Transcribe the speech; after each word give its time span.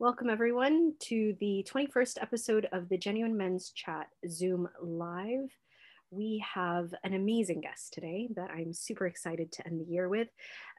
Welcome, 0.00 0.30
everyone, 0.30 0.94
to 1.00 1.36
the 1.40 1.62
21st 1.70 2.22
episode 2.22 2.66
of 2.72 2.88
the 2.88 2.96
Genuine 2.96 3.36
Men's 3.36 3.70
Chat 3.70 4.06
Zoom 4.30 4.66
Live. 4.82 5.50
We 6.10 6.42
have 6.54 6.94
an 7.04 7.12
amazing 7.12 7.60
guest 7.60 7.92
today 7.92 8.30
that 8.34 8.48
I'm 8.48 8.72
super 8.72 9.06
excited 9.06 9.52
to 9.52 9.66
end 9.66 9.78
the 9.78 9.92
year 9.92 10.08
with 10.08 10.28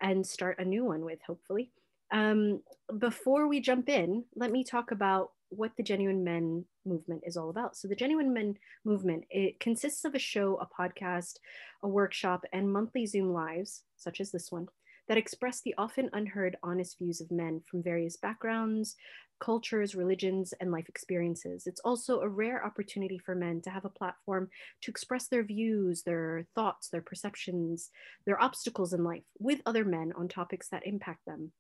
and 0.02 0.26
start 0.26 0.58
a 0.58 0.66
new 0.66 0.86
one 0.86 1.06
with, 1.06 1.20
hopefully. 1.22 1.70
Um, 2.12 2.64
before 2.98 3.48
we 3.48 3.62
jump 3.62 3.90
in, 3.90 4.26
let 4.36 4.50
me 4.50 4.64
talk 4.64 4.90
about 4.90 5.30
what 5.50 5.74
the 5.78 5.84
Genuine 5.84 6.24
Men 6.24 6.66
movement 6.84 7.22
is 7.24 7.38
all 7.38 7.52
about. 7.52 7.78
So, 7.78 7.88
the 7.88 7.96
Genuine 7.96 8.34
Men 8.34 8.56
movement 8.86 9.26
it 9.30 9.60
consists 9.60 10.04
of 10.04 10.16
a 10.16 10.20
show, 10.20 10.56
a 10.60 10.66
podcast, 10.66 11.36
a 11.84 11.88
workshop, 11.88 12.44
and 12.52 12.74
monthly 12.74 13.06
Zoom 13.06 13.32
lives, 13.32 13.84
such 13.98 14.20
as 14.20 14.32
this 14.32 14.52
one, 14.52 14.68
that 15.08 15.18
express 15.18 15.62
the 15.62 15.76
often 15.78 16.10
unheard, 16.14 16.58
honest 16.64 16.98
views 16.98 17.22
of 17.22 17.32
men 17.32 17.62
from 17.70 17.84
various 17.84 18.18
backgrounds, 18.18 18.96
cultures, 19.40 19.96
religions, 19.96 20.54
and 20.62 20.72
life 20.72 20.88
experiences. 20.88 21.68
It's 21.68 21.82
also 21.82 22.22
a 22.22 22.30
rare 22.30 22.64
opportunity 22.64 23.18
for 23.18 23.36
men 23.36 23.62
to 23.62 23.70
have 23.70 23.86
a 23.86 23.90
platform 23.90 24.50
to 24.82 24.92
express 24.92 25.28
their 25.28 25.44
views, 25.44 26.04
their 26.04 26.46
thoughts, 26.56 26.90
their 26.90 27.02
perceptions, 27.02 27.90
their 28.26 28.42
obstacles 28.42 28.94
in 28.94 29.04
life 29.04 29.24
with 29.40 29.62
other 29.66 29.84
men 29.84 30.14
on 30.16 30.28
topics 30.28 30.70
that 30.70 30.86
impact 30.86 31.26
them 31.26 31.52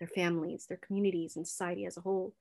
their 0.00 0.08
families, 0.08 0.66
their 0.66 0.80
communities, 0.84 1.36
and 1.36 1.46
society 1.46 1.86
as 1.86 1.96
a 1.96 2.00
whole. 2.00 2.34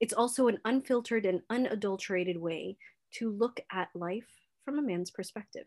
It's 0.00 0.12
also 0.12 0.48
an 0.48 0.58
unfiltered 0.64 1.24
and 1.24 1.40
unadulterated 1.48 2.36
way 2.36 2.76
to 3.12 3.30
look 3.30 3.60
at 3.70 3.94
life 3.94 4.28
from 4.64 4.78
a 4.78 4.82
man's 4.82 5.12
perspective. 5.12 5.66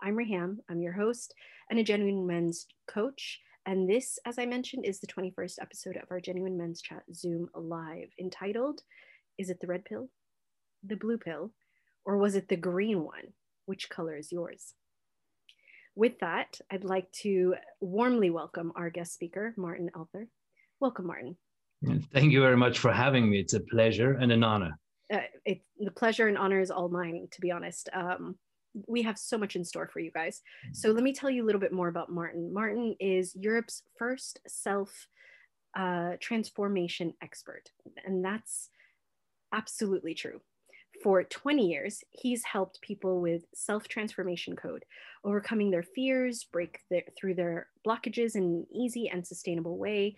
I'm 0.00 0.14
Raham, 0.14 0.60
I'm 0.70 0.80
your 0.80 0.92
host 0.92 1.34
and 1.70 1.78
a 1.78 1.82
genuine 1.82 2.24
men's 2.24 2.66
coach. 2.86 3.40
And 3.66 3.90
this, 3.90 4.18
as 4.24 4.38
I 4.38 4.46
mentioned, 4.46 4.86
is 4.86 5.00
the 5.00 5.08
21st 5.08 5.56
episode 5.60 5.96
of 5.96 6.04
our 6.10 6.20
Genuine 6.20 6.56
Men's 6.56 6.80
Chat 6.80 7.02
Zoom 7.12 7.48
Live 7.54 8.08
entitled 8.20 8.80
Is 9.38 9.50
it 9.50 9.58
the 9.60 9.66
red 9.66 9.84
pill, 9.84 10.08
the 10.84 10.96
blue 10.96 11.18
pill, 11.18 11.52
or 12.04 12.16
was 12.16 12.36
it 12.36 12.48
the 12.48 12.56
green 12.56 13.04
one? 13.04 13.34
Which 13.66 13.90
color 13.90 14.16
is 14.16 14.30
yours? 14.30 14.74
With 15.96 16.20
that, 16.20 16.60
I'd 16.70 16.84
like 16.84 17.10
to 17.22 17.56
warmly 17.80 18.30
welcome 18.30 18.72
our 18.76 18.90
guest 18.90 19.14
speaker, 19.14 19.52
Martin 19.56 19.90
Elther. 19.96 20.28
Welcome, 20.80 21.08
Martin. 21.08 21.36
Thank 22.12 22.32
you 22.32 22.40
very 22.40 22.56
much 22.56 22.78
for 22.78 22.92
having 22.92 23.28
me. 23.28 23.40
It's 23.40 23.54
a 23.54 23.60
pleasure 23.60 24.12
and 24.12 24.30
an 24.30 24.44
honor. 24.44 24.78
Uh, 25.12 25.18
it, 25.44 25.62
the 25.78 25.90
pleasure 25.90 26.28
and 26.28 26.38
honor 26.38 26.60
is 26.60 26.70
all 26.70 26.88
mine, 26.88 27.26
to 27.32 27.40
be 27.40 27.50
honest. 27.50 27.88
Um, 27.92 28.36
we 28.86 29.02
have 29.02 29.18
so 29.18 29.38
much 29.38 29.56
in 29.56 29.64
store 29.64 29.88
for 29.88 30.00
you 30.00 30.10
guys. 30.10 30.42
So 30.72 30.90
let 30.90 31.02
me 31.02 31.12
tell 31.12 31.30
you 31.30 31.44
a 31.44 31.46
little 31.46 31.60
bit 31.60 31.72
more 31.72 31.88
about 31.88 32.12
Martin. 32.12 32.52
Martin 32.52 32.94
is 33.00 33.34
Europe's 33.34 33.82
first 33.98 34.40
self 34.46 35.08
uh, 35.76 36.12
transformation 36.20 37.14
expert, 37.22 37.70
and 38.04 38.24
that's 38.24 38.70
absolutely 39.52 40.14
true. 40.14 40.40
For 41.02 41.22
20 41.22 41.64
years, 41.66 42.02
he's 42.10 42.42
helped 42.44 42.80
people 42.80 43.20
with 43.20 43.44
self 43.54 43.86
transformation 43.86 44.56
code, 44.56 44.84
overcoming 45.24 45.70
their 45.70 45.82
fears, 45.82 46.44
break 46.44 46.80
their, 46.90 47.02
through 47.16 47.34
their 47.34 47.68
blockages 47.86 48.34
in 48.34 48.42
an 48.42 48.66
easy 48.72 49.08
and 49.08 49.26
sustainable 49.26 49.78
way, 49.78 50.16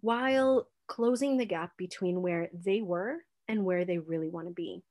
while 0.00 0.68
closing 0.86 1.36
the 1.36 1.44
gap 1.44 1.76
between 1.76 2.22
where 2.22 2.48
they 2.52 2.80
were 2.80 3.18
and 3.48 3.64
where 3.64 3.84
they 3.84 3.98
really 3.98 4.28
want 4.28 4.46
to 4.46 4.54
be. 4.54 4.82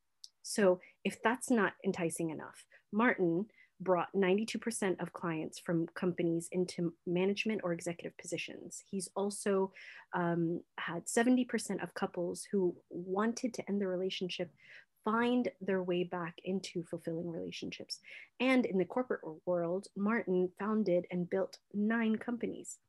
So, 0.44 0.80
if 1.04 1.22
that's 1.24 1.50
not 1.50 1.74
enticing 1.84 2.30
enough, 2.30 2.66
Martin 2.96 3.46
brought 3.82 4.08
92% 4.16 5.02
of 5.02 5.12
clients 5.12 5.60
from 5.60 5.86
companies 5.96 6.48
into 6.54 6.94
management 7.06 7.60
or 7.64 7.74
executive 7.74 8.18
positions. 8.18 8.82
He's 8.90 9.10
also 9.16 9.74
um, 10.14 10.62
had 10.78 11.06
70% 11.06 11.84
of 11.84 11.94
couples 11.94 12.48
who 12.50 12.74
wanted 12.90 13.54
to 13.56 13.70
end 13.70 13.82
their 13.82 13.90
relationship 13.90 14.50
find 15.04 15.50
their 15.62 15.84
way 15.84 16.04
back 16.04 16.34
into 16.44 16.84
fulfilling 16.84 17.30
relationships. 17.30 18.00
And 18.40 18.66
in 18.66 18.80
the 18.80 18.86
corporate 18.86 19.22
world, 19.46 19.88
Martin 19.96 20.50
founded 20.58 21.06
and 21.12 21.30
built 21.30 21.60
nine 21.74 22.16
companies. 22.16 22.80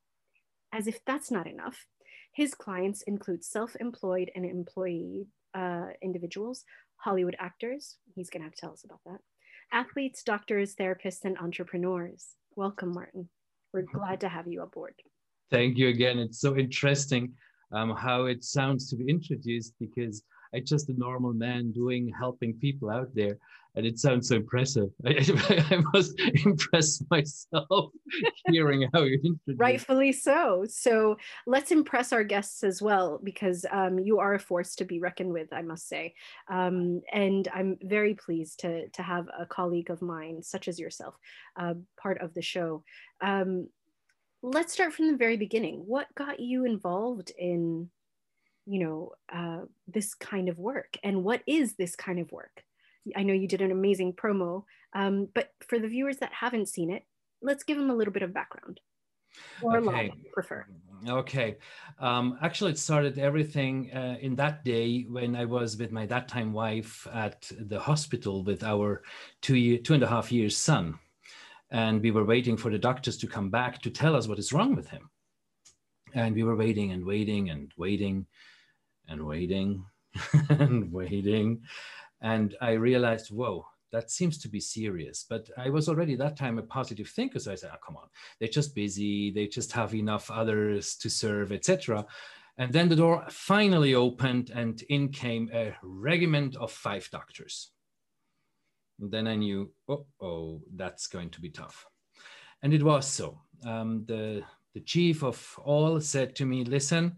As 0.72 0.86
if 0.86 1.04
that's 1.04 1.30
not 1.30 1.46
enough, 1.46 1.86
his 2.32 2.54
clients 2.54 3.02
include 3.02 3.44
self 3.44 3.76
employed 3.80 4.30
and 4.34 4.46
employee 4.46 5.26
uh, 5.54 5.88
individuals, 6.00 6.64
Hollywood 6.96 7.36
actors. 7.38 7.96
He's 8.14 8.30
going 8.30 8.40
to 8.40 8.46
have 8.46 8.54
to 8.54 8.60
tell 8.60 8.72
us 8.72 8.84
about 8.84 9.00
that. 9.04 9.20
Athletes, 9.72 10.22
doctors, 10.22 10.74
therapists, 10.74 11.24
and 11.24 11.36
entrepreneurs. 11.38 12.28
Welcome, 12.54 12.92
Martin. 12.92 13.28
We're 13.72 13.82
glad 13.82 14.20
to 14.20 14.28
have 14.28 14.46
you 14.46 14.62
aboard. 14.62 14.94
Thank 15.50 15.76
you 15.76 15.88
again. 15.88 16.18
It's 16.18 16.40
so 16.40 16.56
interesting 16.56 17.34
um, 17.72 17.94
how 17.94 18.26
it 18.26 18.44
sounds 18.44 18.88
to 18.90 18.96
be 18.96 19.08
introduced 19.08 19.74
because 19.78 20.22
I'm 20.54 20.64
just 20.64 20.88
a 20.88 20.94
normal 20.94 21.32
man 21.32 21.72
doing 21.72 22.12
helping 22.18 22.54
people 22.54 22.90
out 22.90 23.08
there, 23.14 23.38
and 23.74 23.86
it 23.86 23.98
sounds 23.98 24.28
so 24.28 24.36
impressive. 24.36 24.88
I, 25.06 25.10
I, 25.70 25.82
was 25.92 26.14
impressed 26.44 27.04
myself 27.10 27.92
hearing 28.48 28.88
how 28.92 29.02
you 29.02 29.20
introduced. 29.22 29.60
Rightfully 29.60 30.12
so. 30.12 30.64
So 30.68 31.16
let's 31.46 31.70
impress 31.70 32.12
our 32.12 32.24
guests 32.24 32.64
as 32.64 32.80
well, 32.80 33.20
because 33.22 33.66
um, 33.70 33.98
you 33.98 34.18
are 34.18 34.34
a 34.34 34.38
force 34.38 34.74
to 34.76 34.84
be 34.84 34.98
reckoned 34.98 35.32
with, 35.32 35.52
I 35.52 35.62
must 35.62 35.88
say. 35.88 36.14
Um, 36.48 37.02
and 37.12 37.48
I'm 37.54 37.78
very 37.82 38.14
pleased 38.14 38.60
to 38.60 38.88
to 38.88 39.02
have 39.02 39.28
a 39.38 39.46
colleague 39.46 39.90
of 39.90 40.02
mine, 40.02 40.42
such 40.42 40.68
as 40.68 40.78
yourself, 40.78 41.16
uh, 41.56 41.74
part 42.00 42.20
of 42.20 42.34
the 42.34 42.42
show. 42.42 42.82
Um, 43.20 43.68
let's 44.42 44.72
start 44.72 44.92
from 44.92 45.10
the 45.10 45.16
very 45.16 45.36
beginning. 45.36 45.82
What 45.86 46.06
got 46.14 46.40
you 46.40 46.64
involved 46.64 47.32
in 47.36 47.90
you 48.66 48.80
know 48.80 49.12
uh, 49.32 49.60
this 49.88 50.14
kind 50.14 50.48
of 50.48 50.58
work? 50.58 50.96
And 51.02 51.24
what 51.24 51.42
is 51.46 51.74
this 51.74 51.96
kind 51.96 52.18
of 52.18 52.30
work? 52.32 52.64
I 53.14 53.22
know 53.22 53.32
you 53.32 53.48
did 53.48 53.60
an 53.62 53.70
amazing 53.70 54.14
promo 54.14 54.64
um, 54.92 55.28
but 55.34 55.52
for 55.60 55.78
the 55.78 55.88
viewers 55.88 56.16
that 56.18 56.32
haven't 56.32 56.68
seen 56.68 56.90
it 56.90 57.04
let's 57.42 57.64
give 57.64 57.76
them 57.76 57.90
a 57.90 57.94
little 57.94 58.12
bit 58.12 58.22
of 58.22 58.32
background. 58.32 58.80
Or 59.60 59.76
okay. 59.78 60.10
prefer. 60.32 60.64
Okay. 61.06 61.58
Um, 62.00 62.38
actually 62.40 62.72
it 62.72 62.78
started 62.78 63.18
everything 63.18 63.90
uh, 63.92 64.16
in 64.20 64.34
that 64.36 64.64
day 64.64 65.02
when 65.02 65.36
i 65.36 65.44
was 65.44 65.76
with 65.76 65.92
my 65.92 66.06
that 66.06 66.26
time 66.26 66.54
wife 66.54 67.06
at 67.12 67.50
the 67.58 67.78
hospital 67.78 68.42
with 68.42 68.64
our 68.64 69.02
two 69.42 69.56
year 69.56 69.78
two 69.78 69.92
and 69.92 70.02
a 70.02 70.06
half 70.06 70.32
years 70.32 70.56
son. 70.56 70.98
And 71.70 72.00
we 72.00 72.12
were 72.12 72.24
waiting 72.24 72.56
for 72.56 72.70
the 72.70 72.78
doctors 72.78 73.18
to 73.18 73.26
come 73.26 73.50
back 73.50 73.82
to 73.82 73.90
tell 73.90 74.16
us 74.16 74.26
what 74.26 74.38
is 74.38 74.52
wrong 74.52 74.74
with 74.74 74.88
him. 74.88 75.10
And 76.14 76.34
we 76.34 76.44
were 76.44 76.56
waiting 76.56 76.92
and 76.92 77.04
waiting 77.04 77.50
and 77.50 77.70
waiting 77.76 78.26
and 79.08 79.24
waiting 79.24 79.84
and 80.48 80.92
waiting. 80.92 81.62
And 82.22 82.56
I 82.60 82.72
realized, 82.72 83.30
whoa, 83.30 83.66
that 83.92 84.10
seems 84.10 84.38
to 84.38 84.48
be 84.48 84.60
serious. 84.60 85.24
But 85.28 85.48
I 85.56 85.70
was 85.70 85.88
already 85.88 86.16
that 86.16 86.36
time 86.36 86.58
a 86.58 86.62
positive 86.62 87.08
thinker. 87.08 87.38
So 87.38 87.52
I 87.52 87.54
said, 87.54 87.70
oh, 87.72 87.78
come 87.84 87.96
on, 87.96 88.08
they're 88.38 88.48
just 88.48 88.74
busy. 88.74 89.30
They 89.30 89.46
just 89.46 89.72
have 89.72 89.94
enough 89.94 90.30
others 90.30 90.96
to 90.96 91.10
serve, 91.10 91.52
etc. 91.52 92.04
And 92.58 92.72
then 92.72 92.88
the 92.88 92.96
door 92.96 93.24
finally 93.28 93.94
opened 93.94 94.50
and 94.50 94.80
in 94.88 95.10
came 95.10 95.50
a 95.52 95.74
regiment 95.82 96.56
of 96.56 96.72
five 96.72 97.08
doctors. 97.10 97.70
And 99.00 99.10
then 99.10 99.26
I 99.26 99.36
knew, 99.36 99.70
oh, 99.88 100.06
oh, 100.22 100.62
that's 100.74 101.06
going 101.06 101.30
to 101.30 101.40
be 101.40 101.50
tough. 101.50 101.86
And 102.62 102.72
it 102.72 102.82
was 102.82 103.06
so. 103.06 103.38
Um, 103.64 104.04
the, 104.06 104.42
the 104.74 104.80
chief 104.80 105.22
of 105.22 105.58
all 105.62 106.00
said 106.00 106.34
to 106.36 106.46
me, 106.46 106.64
listen, 106.64 107.16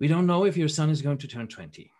we 0.00 0.08
don't 0.08 0.26
know 0.26 0.44
if 0.44 0.56
your 0.56 0.68
son 0.68 0.90
is 0.90 1.02
going 1.02 1.18
to 1.18 1.28
turn 1.28 1.46
20. 1.46 1.92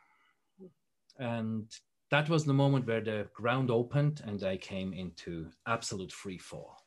And 1.18 1.70
that 2.10 2.30
was 2.30 2.44
the 2.44 2.54
moment 2.54 2.86
where 2.86 3.02
the 3.02 3.28
ground 3.34 3.70
opened 3.70 4.22
and 4.26 4.42
I 4.42 4.56
came 4.56 4.94
into 4.94 5.48
absolute 5.66 6.10
free 6.10 6.38
fall. 6.38 6.78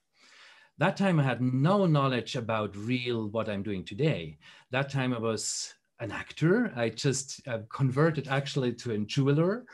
That 0.80 0.98
time 0.98 1.20
I 1.20 1.24
had 1.24 1.40
no 1.40 1.86
knowledge 1.86 2.36
about 2.36 2.76
real 2.76 3.30
what 3.30 3.48
I'm 3.48 3.62
doing 3.62 3.86
today. 3.86 4.40
That 4.72 4.90
time 4.90 5.14
I 5.14 5.20
was 5.20 5.72
an 6.00 6.12
actor. 6.12 6.74
I 6.76 6.90
just 6.90 7.48
uh, 7.48 7.60
converted 7.70 8.28
actually 8.28 8.74
to 8.74 8.94
a 8.94 8.98
jeweler 8.98 9.66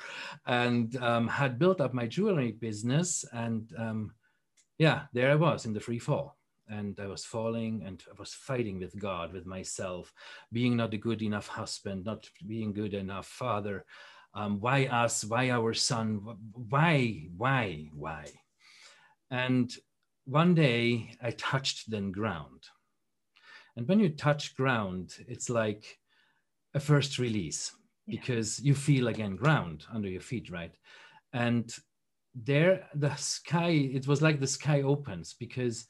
and 0.46 0.96
um, 0.98 1.28
had 1.30 1.58
built 1.58 1.80
up 1.80 1.94
my 1.94 2.06
jewelry 2.06 2.52
business. 2.52 3.24
And 3.31 3.72
um, 3.78 4.13
yeah, 4.78 5.04
there 5.13 5.31
I 5.31 5.36
was 5.36 5.66
in 5.66 5.74
the 5.74 5.80
free 5.80 6.00
fall 6.00 6.38
and 6.69 7.00
I 7.00 7.07
was 7.07 7.25
falling 7.25 7.83
and 7.86 8.04
I 8.10 8.13
was 8.19 8.33
fighting 8.33 8.80
with 8.80 8.98
God, 9.00 9.33
with 9.33 9.45
myself, 9.45 10.13
being 10.51 10.77
not 10.77 10.94
a 10.94 10.98
good 10.98 11.21
enough 11.21 11.48
husband, 11.48 12.06
not 12.06 12.30
being 12.45 12.74
good 12.74 12.94
enough 12.94 13.25
father. 13.27 13.86
Um, 14.33 14.60
why 14.60 14.86
us? 14.86 15.25
Why 15.25 15.50
our 15.50 15.74
son? 15.74 16.38
Why, 16.54 17.27
why, 17.36 17.89
why? 17.94 18.25
And 19.31 19.74
one 20.25 20.54
day 20.54 21.16
I 21.21 21.31
touched 21.31 21.89
then 21.89 22.12
ground. 22.12 22.68
And 23.75 23.88
when 23.88 24.00
you 24.00 24.10
touch 24.10 24.56
ground, 24.56 25.13
it's 25.27 25.50
like 25.50 25.98
a 26.75 26.80
first 26.80 27.18
release 27.18 27.72
yeah. 28.06 28.19
because 28.19 28.60
you 28.60 28.75
feel 28.75 29.07
again 29.07 29.36
ground 29.36 29.86
under 29.92 30.07
your 30.07 30.22
feet, 30.22 30.51
right? 30.51 30.75
And 31.33 31.74
there, 32.36 32.88
the 32.94 33.15
sky, 33.15 33.69
it 33.69 34.07
was 34.07 34.22
like 34.22 34.39
the 34.39 34.48
sky 34.48 34.81
opens 34.81 35.33
because 35.33 35.88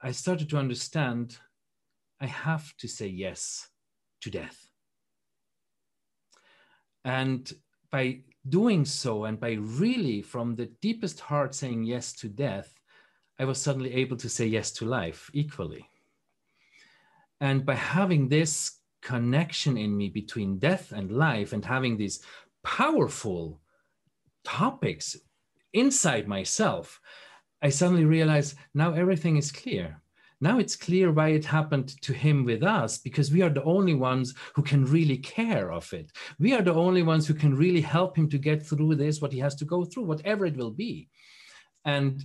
I 0.00 0.12
started 0.12 0.48
to 0.50 0.58
understand 0.58 1.38
I 2.20 2.26
have 2.26 2.76
to 2.78 2.88
say 2.88 3.06
yes 3.06 3.68
to 4.22 4.30
death. 4.30 4.66
And 7.04 7.50
by 7.90 8.20
doing 8.48 8.84
so, 8.84 9.24
and 9.24 9.38
by 9.38 9.52
really 9.52 10.22
from 10.22 10.56
the 10.56 10.66
deepest 10.80 11.20
heart 11.20 11.54
saying 11.54 11.84
yes 11.84 12.12
to 12.14 12.28
death, 12.28 12.74
I 13.38 13.44
was 13.44 13.60
suddenly 13.60 13.94
able 13.94 14.16
to 14.16 14.28
say 14.28 14.46
yes 14.46 14.72
to 14.72 14.84
life 14.84 15.30
equally. 15.32 15.88
And 17.40 17.64
by 17.64 17.76
having 17.76 18.28
this 18.28 18.78
connection 19.00 19.78
in 19.78 19.96
me 19.96 20.08
between 20.08 20.58
death 20.58 20.90
and 20.92 21.12
life 21.12 21.52
and 21.52 21.64
having 21.64 21.96
these 21.96 22.20
powerful 22.64 23.60
topics 24.42 25.16
inside 25.72 26.26
myself, 26.26 27.00
I 27.62 27.70
suddenly 27.70 28.04
realized 28.04 28.56
now 28.74 28.92
everything 28.92 29.36
is 29.36 29.52
clear. 29.52 30.00
Now 30.40 30.58
it's 30.58 30.76
clear 30.76 31.10
why 31.10 31.30
it 31.30 31.44
happened 31.44 32.00
to 32.02 32.12
him 32.12 32.44
with 32.44 32.62
us, 32.62 32.98
because 32.98 33.32
we 33.32 33.42
are 33.42 33.50
the 33.50 33.64
only 33.64 33.94
ones 33.94 34.34
who 34.54 34.62
can 34.62 34.84
really 34.84 35.18
care 35.18 35.72
of 35.72 35.92
it. 35.92 36.12
We 36.38 36.54
are 36.54 36.62
the 36.62 36.74
only 36.74 37.02
ones 37.02 37.26
who 37.26 37.34
can 37.34 37.56
really 37.56 37.80
help 37.80 38.16
him 38.16 38.28
to 38.30 38.38
get 38.38 38.64
through 38.64 38.94
this, 38.94 39.20
what 39.20 39.32
he 39.32 39.40
has 39.40 39.56
to 39.56 39.64
go 39.64 39.84
through, 39.84 40.04
whatever 40.04 40.46
it 40.46 40.56
will 40.56 40.70
be. 40.70 41.08
And 41.84 42.24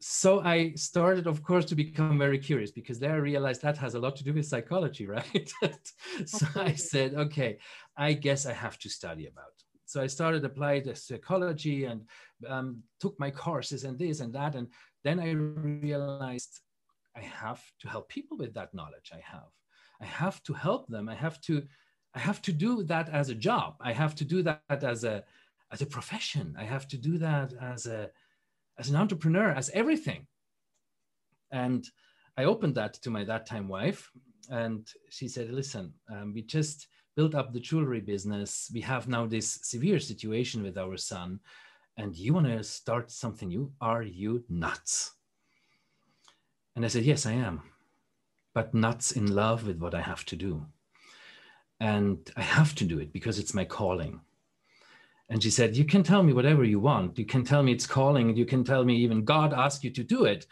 so 0.00 0.40
I 0.40 0.72
started, 0.74 1.26
of 1.26 1.42
course, 1.42 1.64
to 1.66 1.74
become 1.74 2.18
very 2.18 2.38
curious 2.38 2.70
because 2.70 3.00
there 3.00 3.12
I 3.12 3.16
realized 3.16 3.62
that 3.62 3.78
has 3.78 3.94
a 3.94 4.00
lot 4.00 4.16
to 4.16 4.24
do 4.24 4.34
with 4.34 4.46
psychology, 4.46 5.06
right? 5.18 5.52
so 6.26 6.46
I 6.56 6.74
said, 6.74 7.14
okay, 7.14 7.58
I 7.96 8.12
guess 8.12 8.46
I 8.46 8.52
have 8.52 8.78
to 8.80 8.88
study 8.88 9.26
about. 9.26 9.54
So 9.92 10.00
I 10.00 10.06
started 10.06 10.42
applied 10.42 10.96
psychology 10.96 11.84
and 11.84 12.00
um, 12.48 12.82
took 12.98 13.14
my 13.20 13.30
courses 13.30 13.84
and 13.84 13.98
this 13.98 14.20
and 14.20 14.32
that, 14.32 14.54
and 14.54 14.68
then 15.04 15.20
I 15.20 15.32
realized 15.32 16.60
I 17.14 17.20
have 17.20 17.62
to 17.80 17.88
help 17.88 18.08
people 18.08 18.38
with 18.38 18.54
that 18.54 18.72
knowledge 18.72 19.10
I 19.12 19.20
have. 19.22 19.50
I 20.00 20.06
have 20.06 20.42
to 20.44 20.54
help 20.54 20.88
them. 20.88 21.10
I 21.10 21.14
have 21.14 21.38
to, 21.42 21.62
I 22.14 22.20
have 22.20 22.40
to 22.42 22.52
do 22.52 22.84
that 22.84 23.10
as 23.10 23.28
a 23.28 23.34
job. 23.34 23.74
I 23.82 23.92
have 23.92 24.14
to 24.14 24.24
do 24.24 24.42
that 24.44 24.62
as 24.82 25.04
a, 25.04 25.24
as 25.70 25.82
a 25.82 25.86
profession. 25.86 26.56
I 26.58 26.64
have 26.64 26.88
to 26.88 26.96
do 26.96 27.18
that 27.18 27.52
as 27.60 27.84
a, 27.84 28.08
as 28.78 28.88
an 28.88 28.96
entrepreneur, 28.96 29.50
as 29.50 29.68
everything. 29.74 30.26
And 31.50 31.86
I 32.38 32.44
opened 32.44 32.76
that 32.76 32.94
to 33.02 33.10
my 33.10 33.24
that 33.24 33.44
time 33.44 33.68
wife, 33.68 34.10
and 34.48 34.88
she 35.10 35.28
said, 35.28 35.50
"Listen, 35.50 35.92
um, 36.10 36.32
we 36.32 36.40
just 36.40 36.88
built 37.16 37.34
up 37.34 37.52
the 37.52 37.60
jewelry 37.60 38.00
business. 38.00 38.70
We 38.72 38.80
have 38.82 39.08
now 39.08 39.26
this 39.26 39.60
severe 39.62 39.98
situation 39.98 40.62
with 40.62 40.78
our 40.78 40.96
son, 40.96 41.40
and 41.96 42.16
you 42.16 42.34
want 42.34 42.46
to 42.46 42.62
start 42.64 43.10
something 43.10 43.48
new? 43.48 43.72
Are 43.80 44.02
you 44.02 44.44
nuts?" 44.48 45.12
And 46.74 46.84
I 46.84 46.88
said, 46.88 47.04
Yes, 47.04 47.26
I 47.26 47.32
am, 47.32 47.62
but 48.54 48.74
nuts 48.74 49.12
in 49.12 49.34
love 49.34 49.66
with 49.66 49.78
what 49.78 49.94
I 49.94 50.00
have 50.00 50.24
to 50.26 50.36
do. 50.36 50.66
And 51.80 52.18
I 52.36 52.42
have 52.42 52.74
to 52.76 52.84
do 52.84 52.98
it 52.98 53.12
because 53.12 53.38
it's 53.38 53.54
my 53.54 53.64
calling. 53.64 54.20
And 55.28 55.42
she 55.42 55.50
said, 55.50 55.76
You 55.76 55.84
can 55.84 56.02
tell 56.02 56.22
me 56.22 56.32
whatever 56.32 56.64
you 56.64 56.80
want. 56.80 57.18
You 57.18 57.26
can 57.26 57.44
tell 57.44 57.62
me 57.62 57.72
it's 57.72 57.86
calling. 57.86 58.36
You 58.36 58.46
can 58.46 58.64
tell 58.64 58.84
me 58.84 58.96
even 58.96 59.24
God 59.24 59.52
asked 59.52 59.84
you 59.84 59.90
to 59.90 60.04
do 60.04 60.24
it. 60.24 60.46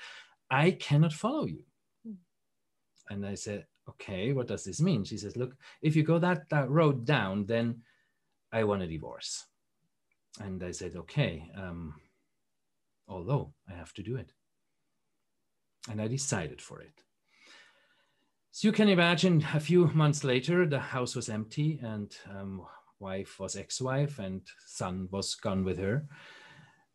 I 0.51 0.73
cannot 0.73 1.13
follow 1.13 1.47
you. 1.47 1.63
Hmm. 2.05 2.15
And 3.09 3.27
I 3.27 3.35
said, 3.35 3.67
Okay, 3.91 4.33
what 4.33 4.47
does 4.47 4.65
this 4.65 4.81
mean? 4.81 5.05
She 5.05 5.17
says, 5.17 5.37
Look, 5.37 5.57
if 5.83 5.97
you 5.97 6.03
go 6.03 6.19
that, 6.19 6.49
that 6.51 6.71
road 6.71 7.05
down, 7.05 7.47
then 7.47 7.83
I 8.53 8.65
want 8.65 8.83
a 8.83 8.87
divorce. 8.87 9.45
And 10.41 10.63
I 10.63 10.71
said, 10.71 10.97
Okay, 10.97 11.51
um, 11.57 11.95
although 13.09 13.53
I 13.69 13.75
have 13.75 13.93
to 13.95 14.03
do 14.03 14.17
it 14.17 14.33
and 15.89 16.01
I 16.01 16.09
decided 16.09 16.61
for 16.61 16.81
it. 16.81 16.93
So 18.51 18.69
you 18.69 18.73
can 18.73 18.89
imagine 18.89 19.47
a 19.55 19.61
few 19.61 19.87
months 19.89 20.25
later, 20.25 20.67
the 20.67 20.81
house 20.81 21.15
was 21.15 21.29
empty 21.29 21.79
and 21.83 22.15
um, 22.29 22.67
wife 22.99 23.39
was 23.39 23.57
ex-wife 23.57 24.19
and 24.19 24.43
son 24.67 25.09
was 25.11 25.35
gone 25.37 25.65
with 25.65 25.79
her. 25.79 26.07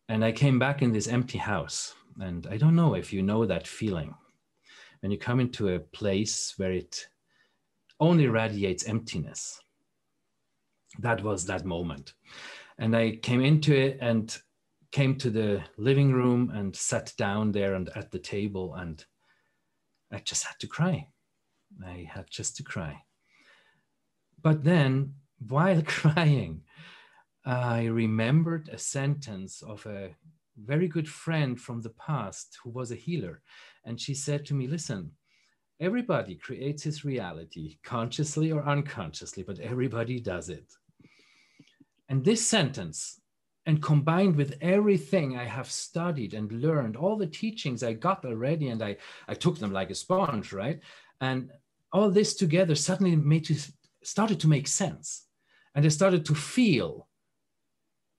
And 0.08 0.24
I 0.24 0.32
came 0.32 0.58
back 0.58 0.82
in 0.82 0.92
this 0.92 1.08
empty 1.08 1.38
house. 1.38 1.94
And 2.20 2.46
I 2.46 2.56
don't 2.56 2.76
know 2.76 2.94
if 2.94 3.12
you 3.12 3.22
know 3.22 3.44
that 3.46 3.66
feeling. 3.66 4.14
When 5.06 5.12
you 5.12 5.18
come 5.18 5.38
into 5.38 5.68
a 5.68 5.78
place 5.78 6.54
where 6.56 6.72
it 6.72 7.06
only 8.00 8.26
radiates 8.26 8.88
emptiness. 8.88 9.60
That 10.98 11.22
was 11.22 11.46
that 11.46 11.64
moment. 11.64 12.14
And 12.76 12.96
I 12.96 13.14
came 13.22 13.40
into 13.40 13.72
it 13.72 13.98
and 14.00 14.36
came 14.90 15.14
to 15.18 15.30
the 15.30 15.62
living 15.78 16.10
room 16.12 16.50
and 16.52 16.74
sat 16.74 17.12
down 17.16 17.52
there 17.52 17.74
and 17.74 17.88
at 17.94 18.10
the 18.10 18.18
table 18.18 18.74
and 18.74 19.04
I 20.10 20.18
just 20.18 20.42
had 20.42 20.58
to 20.58 20.66
cry. 20.66 21.06
I 21.86 22.10
had 22.12 22.28
just 22.28 22.56
to 22.56 22.64
cry. 22.64 23.04
But 24.42 24.64
then 24.64 25.14
while 25.38 25.82
crying, 25.86 26.62
I 27.44 27.84
remembered 27.84 28.70
a 28.72 28.78
sentence 28.78 29.62
of 29.62 29.86
a 29.86 30.16
very 30.56 30.88
good 30.88 31.08
friend 31.08 31.60
from 31.60 31.82
the 31.82 31.90
past 31.90 32.58
who 32.64 32.70
was 32.70 32.90
a 32.90 32.96
healer. 32.96 33.42
And 33.86 33.98
she 34.00 34.14
said 34.14 34.44
to 34.46 34.54
me, 34.54 34.66
Listen, 34.66 35.12
everybody 35.80 36.34
creates 36.34 36.82
his 36.82 37.04
reality 37.04 37.78
consciously 37.82 38.52
or 38.52 38.66
unconsciously, 38.66 39.44
but 39.44 39.60
everybody 39.60 40.20
does 40.20 40.50
it. 40.50 40.74
And 42.08 42.24
this 42.24 42.46
sentence 42.46 43.20
and 43.66 43.82
combined 43.82 44.36
with 44.36 44.56
everything 44.60 45.36
I 45.36 45.44
have 45.44 45.70
studied 45.70 46.34
and 46.34 46.50
learned, 46.52 46.96
all 46.96 47.16
the 47.16 47.26
teachings 47.26 47.82
I 47.82 47.94
got 47.94 48.24
already, 48.24 48.68
and 48.68 48.82
I, 48.82 48.96
I 49.26 49.34
took 49.34 49.58
them 49.58 49.72
like 49.72 49.90
a 49.90 49.94
sponge, 49.94 50.52
right? 50.52 50.80
And 51.20 51.50
all 51.92 52.10
this 52.10 52.34
together 52.34 52.76
suddenly 52.76 53.16
made 53.16 53.50
it, 53.50 53.68
started 54.04 54.38
to 54.40 54.48
make 54.48 54.68
sense. 54.68 55.26
And 55.74 55.84
I 55.84 55.88
started 55.88 56.24
to 56.26 56.34
feel, 56.34 57.08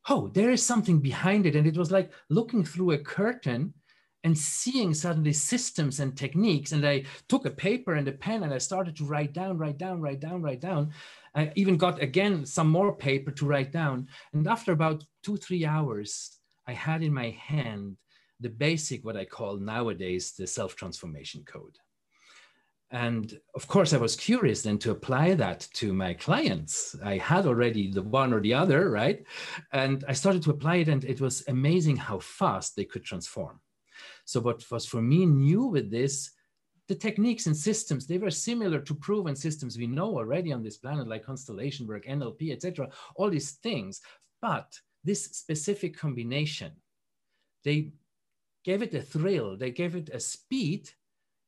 oh, 0.10 0.28
there 0.28 0.52
is 0.52 0.66
something 0.66 1.00
behind 1.00 1.46
it. 1.46 1.56
And 1.56 1.66
it 1.66 1.78
was 1.78 1.92
like 1.92 2.12
looking 2.30 2.66
through 2.66 2.92
a 2.92 2.98
curtain 2.98 3.74
and 4.28 4.38
seeing 4.38 4.94
suddenly 4.94 5.32
systems 5.32 6.02
and 6.02 6.18
techniques. 6.18 6.74
And 6.74 6.86
I 6.86 7.06
took 7.30 7.46
a 7.46 7.50
paper 7.50 7.94
and 7.94 8.06
a 8.10 8.12
pen 8.12 8.44
and 8.44 8.54
I 8.54 8.58
started 8.58 8.94
to 8.98 9.06
write 9.06 9.32
down, 9.32 9.58
write 9.58 9.78
down, 9.78 10.02
write 10.02 10.20
down, 10.20 10.42
write 10.42 10.60
down. 10.60 10.92
I 11.34 11.54
even 11.56 11.78
got 11.78 12.02
again 12.02 12.46
some 12.46 12.68
more 12.70 12.94
paper 12.94 13.32
to 13.32 13.46
write 13.46 13.72
down. 13.72 14.10
And 14.34 14.46
after 14.46 14.74
about 14.74 15.06
two, 15.24 15.38
three 15.38 15.64
hours, 15.66 16.40
I 16.68 16.74
had 16.74 17.04
in 17.04 17.14
my 17.14 17.30
hand 17.30 17.96
the 18.42 18.50
basic, 18.50 19.06
what 19.06 19.16
I 19.16 19.24
call 19.24 19.60
nowadays 19.60 20.34
the 20.34 20.46
self 20.46 20.76
transformation 20.76 21.46
code. 21.46 21.78
And 22.92 23.40
of 23.56 23.66
course, 23.70 23.94
I 23.94 23.98
was 23.98 24.18
curious 24.18 24.62
then 24.62 24.78
to 24.80 24.92
apply 24.92 25.36
that 25.36 25.70
to 25.76 25.94
my 25.94 26.14
clients. 26.16 26.98
I 27.02 27.18
had 27.18 27.46
already 27.46 27.92
the 27.92 28.04
one 28.04 28.34
or 28.34 28.42
the 28.42 28.56
other, 28.56 28.90
right? 28.90 29.24
And 29.72 30.04
I 30.06 30.12
started 30.12 30.44
to 30.44 30.52
apply 30.52 30.78
it, 30.78 30.90
and 30.90 31.06
it 31.06 31.22
was 31.22 31.46
amazing 31.48 31.96
how 31.96 32.20
fast 32.20 32.76
they 32.76 32.86
could 32.86 33.06
transform. 33.06 33.62
So, 34.28 34.42
what 34.42 34.70
was 34.70 34.86
for 34.86 35.02
me 35.02 35.26
new 35.26 35.64
with 35.64 35.90
this 35.90 36.32
the 36.90 36.96
techniques 36.96 37.48
and 37.48 37.56
systems 37.56 38.06
they 38.06 38.18
were 38.18 38.30
similar 38.30 38.80
to 38.82 38.94
proven 38.94 39.36
systems 39.38 39.78
we 39.78 39.88
know 39.88 40.18
already 40.18 40.52
on 40.52 40.62
this 40.62 40.78
planet 40.78 41.08
like 41.08 41.24
constellation 41.24 41.88
work 41.88 42.06
nlp 42.06 42.52
etc 42.52 42.90
all 43.16 43.30
these 43.30 43.52
things. 43.52 44.02
But 44.42 44.78
this 45.06 45.24
specific 45.24 45.98
combination 45.98 46.74
they 47.64 47.94
gave 48.66 48.82
it 48.82 48.94
a 48.94 49.02
thrill 49.02 49.56
they 49.56 49.72
gave 49.72 49.96
it 49.96 50.10
a 50.10 50.20
speed 50.20 50.90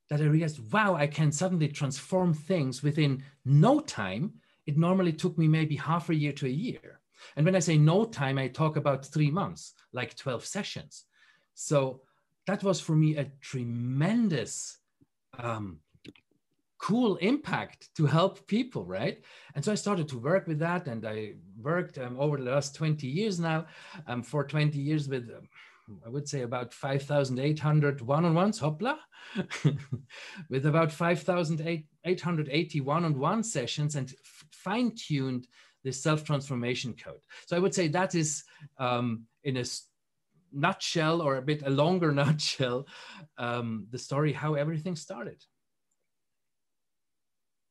that 0.09 0.21
i 0.21 0.23
realized 0.23 0.71
wow 0.71 0.95
i 0.95 1.05
can 1.05 1.33
suddenly 1.33 1.67
transform 1.67 2.33
things 2.33 2.81
within 2.81 3.21
no 3.43 3.81
time. 3.81 4.31
It 4.65 4.77
normally 4.77 5.13
took 5.13 5.37
me 5.37 5.49
maybe 5.49 5.75
half 5.75 6.09
a 6.09 6.15
year 6.15 6.31
to 6.33 6.45
a 6.45 6.59
year. 6.65 7.01
And 7.35 7.45
when 7.45 7.57
i 7.57 7.59
say 7.59 7.77
no 7.77 8.05
time 8.05 8.37
i 8.37 8.47
talk 8.47 8.77
about 8.77 9.05
three 9.05 9.31
months 9.31 9.73
like 9.91 10.15
12 10.15 10.45
sessions. 10.45 11.03
So 11.55 12.03
that 12.49 12.63
was 12.63 12.81
for 12.81 12.95
me 12.95 13.15
a 13.15 13.25
tremendous 13.41 14.79
um, 15.37 15.81
cool 16.79 17.17
impact 17.17 17.89
to 17.95 18.07
help 18.07 18.47
people, 18.47 18.85
right? 18.85 19.23
And 19.53 19.63
so 19.63 19.71
I 19.71 19.75
started 19.75 20.07
to 20.09 20.17
work 20.17 20.47
with 20.47 20.57
that, 20.59 20.87
and 20.87 21.05
I 21.05 21.35
worked 21.61 21.99
um, 21.99 22.19
over 22.19 22.37
the 22.37 22.49
last 22.49 22.73
20 22.73 23.05
years 23.05 23.39
now, 23.39 23.67
um, 24.07 24.23
for 24.23 24.43
20 24.43 24.79
years 24.79 25.07
with. 25.07 25.29
Um, 25.29 25.47
I 26.05 26.09
would 26.09 26.29
say 26.29 26.41
about 26.43 26.71
5,800 26.71 28.01
one-on-ones, 28.01 28.59
hopla, 28.59 28.97
with 30.49 30.67
about 30.67 30.91
5,880 30.91 32.81
one-on-one 32.81 33.43
sessions 33.43 33.95
and 33.95 34.13
fine-tuned 34.51 35.47
the 35.83 35.91
self-transformation 35.91 36.93
code. 37.03 37.21
So 37.47 37.55
I 37.55 37.59
would 37.59 37.73
say 37.73 37.87
that 37.87 38.13
is 38.13 38.43
um, 38.77 39.23
in 39.43 39.57
a 39.57 39.65
nutshell 40.51 41.21
or 41.21 41.37
a 41.37 41.41
bit 41.41 41.63
a 41.65 41.69
longer 41.69 42.11
nutshell 42.21 42.87
um, 43.37 43.87
the 43.91 43.97
story 43.97 44.33
how 44.33 44.55
everything 44.55 44.95
started. 44.95 45.43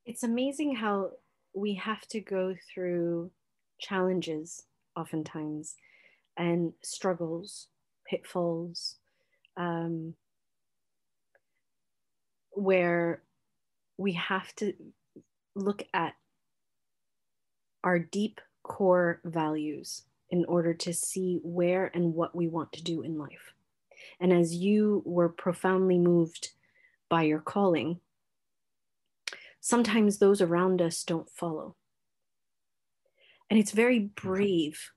It's 0.07 0.23
amazing 0.23 0.75
how 0.75 1.11
we 1.55 1.75
have 1.75 2.07
to 2.09 2.21
go 2.21 2.55
through 2.73 3.31
challenges 3.81 4.65
oftentimes 4.97 5.77
and 6.37 6.73
struggles 6.83 7.69
pitfalls 8.09 8.97
um, 9.57 10.15
where 12.53 13.23
we 13.99 14.13
have 14.13 14.55
to 14.57 14.73
look 15.55 15.83
at 15.93 16.15
our 17.85 17.99
deep 17.99 18.41
core 18.63 19.21
values 19.25 20.03
in 20.31 20.45
order 20.45 20.75
to 20.75 20.93
see 20.93 21.41
where 21.43 21.91
and 21.95 22.15
what 22.15 22.35
we 22.35 22.49
want 22.49 22.73
to 22.73 22.83
do 22.83 23.03
in 23.03 23.19
life. 23.19 23.55
And 24.21 24.33
as 24.33 24.55
you 24.55 25.03
were 25.05 25.29
profoundly 25.29 25.99
moved 25.99 26.51
by 27.09 27.23
your 27.23 27.41
calling, 27.41 28.01
sometimes 29.61 30.19
those 30.19 30.41
around 30.41 30.83
us 30.83 31.03
don't 31.03 31.31
follow. 31.31 31.77
And 33.51 33.59
it's 33.59 33.73
very 33.73 33.99
brave 33.99 34.91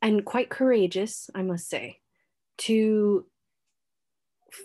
and 0.00 0.24
quite 0.24 0.48
courageous, 0.48 1.28
I 1.34 1.42
must 1.42 1.68
say, 1.68 2.00
to 2.58 3.26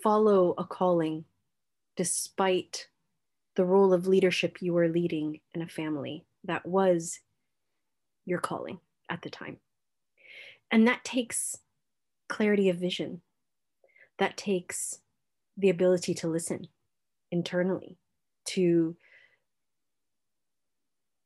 follow 0.04 0.54
a 0.58 0.64
calling 0.64 1.26
despite 1.96 2.88
the 3.56 3.66
role 3.66 3.94
of 3.94 4.08
leadership 4.08 4.62
you 4.62 4.74
were 4.74 4.88
leading 4.88 5.40
in 5.54 5.62
a 5.62 5.68
family 5.68 6.26
that 6.44 6.66
was 6.66 7.20
your 8.26 8.40
calling 8.40 8.80
at 9.10 9.22
the 9.22 9.30
time. 9.30 9.58
And 10.72 10.88
that 10.88 11.04
takes 11.04 11.58
clarity 12.30 12.70
of 12.70 12.78
vision, 12.78 13.22
that 14.18 14.38
takes 14.38 15.00
the 15.58 15.70
ability 15.70 16.14
to 16.16 16.28
listen 16.28 16.68
internally 17.32 17.98
to 18.46 18.96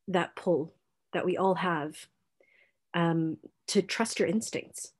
that 0.07 0.35
pull 0.35 0.73
that 1.13 1.25
we 1.25 1.37
all 1.37 1.55
have 1.55 2.07
um, 2.93 3.37
to 3.67 3.81
trust 3.81 4.19
your 4.19 4.27
instincts 4.27 4.93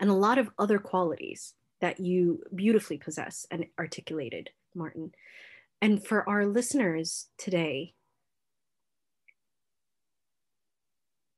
and 0.00 0.10
a 0.10 0.14
lot 0.14 0.38
of 0.38 0.50
other 0.58 0.78
qualities 0.78 1.54
that 1.80 2.00
you 2.00 2.42
beautifully 2.54 2.98
possess 2.98 3.46
and 3.50 3.66
articulated, 3.78 4.50
Martin. 4.74 5.12
And 5.80 6.04
for 6.04 6.28
our 6.28 6.46
listeners 6.46 7.28
today, 7.38 7.94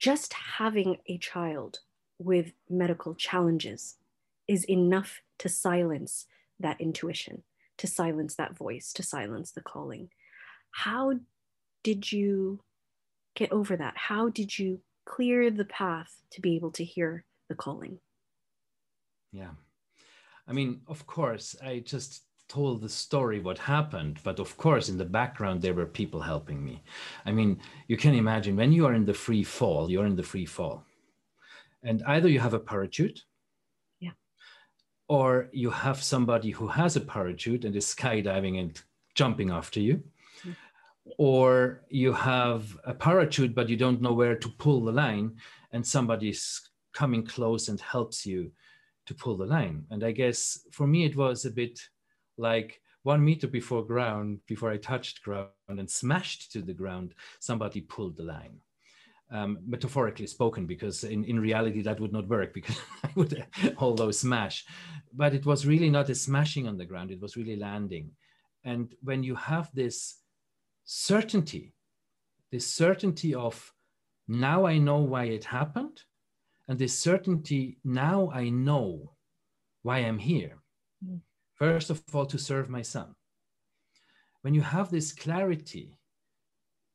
just 0.00 0.33
having 0.33 0.97
a 1.07 1.19
child 1.19 1.80
with 2.19 2.52
medical 2.69 3.14
challenges 3.14 3.97
is 4.49 4.64
enough 4.64 5.21
to 5.38 5.49
silence 5.49 6.26
that 6.59 6.80
intuition, 6.80 7.42
to 7.78 7.87
silence 7.87 8.35
that 8.35 8.57
voice, 8.57 8.92
to 8.95 9.02
silence 9.02 9.52
the 9.52 9.61
calling. 9.61 10.09
How 10.73 11.21
did 11.83 12.11
you 12.11 12.61
get 13.35 13.52
over 13.52 13.76
that? 13.76 13.95
How 13.97 14.30
did 14.30 14.59
you 14.59 14.80
clear 15.04 15.50
the 15.50 15.64
path 15.64 16.23
to 16.33 16.40
be 16.40 16.57
able 16.57 16.73
to 16.73 16.85
hear 16.85 17.25
the 17.49 17.54
calling? 17.54 18.00
Yeah. 19.33 19.50
I 20.49 20.52
mean, 20.52 20.80
of 20.88 21.07
course, 21.07 21.54
I 21.62 21.80
just 21.80 22.25
told 22.50 22.80
the 22.80 22.88
story 22.88 23.38
what 23.38 23.59
happened 23.59 24.19
but 24.25 24.40
of 24.40 24.57
course 24.57 24.88
in 24.88 24.99
the 24.99 25.12
background 25.19 25.62
there 25.62 25.73
were 25.73 25.87
people 25.87 26.21
helping 26.21 26.64
me. 26.64 26.83
I 27.25 27.30
mean 27.30 27.61
you 27.87 27.97
can 27.97 28.14
imagine 28.14 28.57
when 28.57 28.73
you 28.73 28.87
are 28.87 28.95
in 28.95 29.07
the 29.07 29.14
free 29.14 29.45
fall 29.45 29.88
you're 29.88 30.11
in 30.12 30.16
the 30.16 30.30
free 30.33 30.47
fall. 30.47 30.85
And 31.85 32.02
either 32.14 32.28
you 32.28 32.40
have 32.40 32.54
a 32.54 32.66
parachute 32.73 33.23
yeah. 34.00 34.16
or 35.09 35.49
you 35.52 35.71
have 35.71 36.02
somebody 36.02 36.50
who 36.50 36.66
has 36.66 36.97
a 36.97 37.00
parachute 37.00 37.64
and 37.64 37.76
is 37.76 37.87
skydiving 37.87 38.59
and 38.59 38.83
jumping 39.14 39.50
after 39.50 39.80
you. 39.80 39.97
Mm-hmm. 39.97 40.52
or 41.19 41.83
you 41.88 42.12
have 42.12 42.62
a 42.85 42.95
parachute 42.95 43.54
but 43.54 43.69
you 43.69 43.76
don't 43.76 44.02
know 44.02 44.16
where 44.21 44.37
to 44.42 44.49
pull 44.64 44.80
the 44.85 44.97
line 45.04 45.28
and 45.73 45.87
somebody's 45.87 46.42
coming 46.92 47.25
close 47.25 47.69
and 47.69 47.80
helps 47.80 48.26
you 48.26 48.50
to 49.07 49.14
pull 49.14 49.37
the 49.37 49.50
line. 49.57 49.85
And 49.90 50.02
i 50.02 50.12
guess 50.21 50.40
for 50.73 50.87
me 50.92 51.00
it 51.04 51.16
was 51.25 51.45
a 51.45 51.57
bit 51.62 51.76
like 52.40 52.80
one 53.02 53.25
meter 53.25 53.47
before 53.47 53.85
ground, 53.85 54.40
before 54.47 54.70
I 54.70 54.76
touched 54.76 55.23
ground 55.23 55.49
and 55.68 55.88
smashed 55.88 56.52
to 56.52 56.62
the 56.62 56.75
ground, 56.75 57.14
somebody 57.38 57.80
pulled 57.80 58.16
the 58.16 58.25
line. 58.25 58.61
Um, 59.32 59.59
metaphorically 59.64 60.26
spoken, 60.26 60.66
because 60.66 61.04
in, 61.04 61.25
in 61.25 61.38
reality 61.38 61.82
that 61.82 62.00
would 62.00 62.12
not 62.12 62.26
work 62.26 62.52
because 62.52 62.76
I 63.04 63.11
would 63.14 63.47
although 63.78 64.11
smash. 64.11 64.64
But 65.12 65.35
it 65.35 65.47
was 65.47 65.66
really 65.66 65.88
not 65.88 66.11
a 66.11 66.16
smashing 66.16 66.66
on 66.66 66.76
the 66.76 66.85
ground, 66.85 67.12
it 67.12 67.20
was 67.20 67.37
really 67.37 67.56
landing. 67.56 68.11
And 68.64 68.92
when 69.02 69.23
you 69.23 69.37
have 69.37 69.70
this 69.73 70.16
certainty, 70.85 71.75
this 72.50 72.66
certainty 72.66 73.35
of 73.35 73.73
now 74.26 74.66
I 74.66 74.78
know 74.78 74.99
why 74.99 75.25
it 75.25 75.44
happened, 75.44 76.02
and 76.68 76.78
this 76.78 76.99
certainty 76.99 77.78
now 77.85 78.30
I 78.35 78.49
know 78.49 79.12
why 79.82 79.99
I'm 79.99 80.18
here. 80.18 80.59
Mm. 81.04 81.20
First 81.61 81.90
of 81.90 82.02
all, 82.14 82.25
to 82.25 82.38
serve 82.38 82.71
my 82.71 82.81
son. 82.81 83.14
When 84.40 84.55
you 84.55 84.62
have 84.62 84.90
this 84.90 85.12
clarity, 85.12 85.99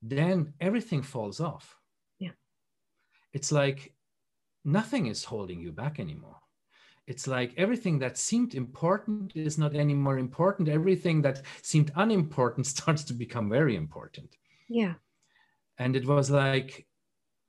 then 0.02 0.54
everything 0.60 1.04
falls 1.04 1.40
off. 1.40 1.78
Yeah. 2.18 2.32
It's 3.32 3.52
like 3.52 3.94
nothing 4.64 5.06
is 5.06 5.24
holding 5.24 5.62
you 5.62 5.72
back 5.72 6.00
anymore. 6.00 6.38
It's 7.06 7.28
like 7.28 7.54
everything 7.58 8.00
that 8.00 8.18
seemed 8.18 8.56
important 8.56 9.34
is 9.36 9.60
not 9.60 9.76
anymore 9.76 10.18
important. 10.18 10.68
Everything 10.68 11.22
that 11.22 11.44
seemed 11.62 11.92
unimportant 11.96 12.66
starts 12.76 13.04
to 13.04 13.14
become 13.14 13.50
very 13.50 13.76
important. 13.76 14.36
Yeah. 14.68 14.96
And 15.78 15.96
it 15.96 16.08
was 16.08 16.32
like, 16.32 16.88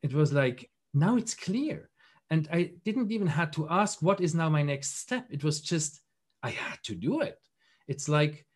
it 0.02 0.12
was 0.12 0.34
like, 0.34 0.70
now 0.92 1.16
it's 1.16 1.34
clear. 1.34 1.88
And 2.28 2.46
I 2.52 2.72
didn't 2.84 3.10
even 3.10 3.28
have 3.28 3.52
to 3.52 3.68
ask, 3.70 4.02
what 4.02 4.20
is 4.20 4.34
now 4.34 4.50
my 4.50 4.62
next 4.62 4.98
step? 4.98 5.26
It 5.30 5.42
was 5.42 5.62
just, 5.62 6.02
I 6.46 6.50
had 6.50 6.78
to 6.84 6.94
do 6.94 7.22
it. 7.22 7.40
It's 7.88 8.08
like, 8.08 8.46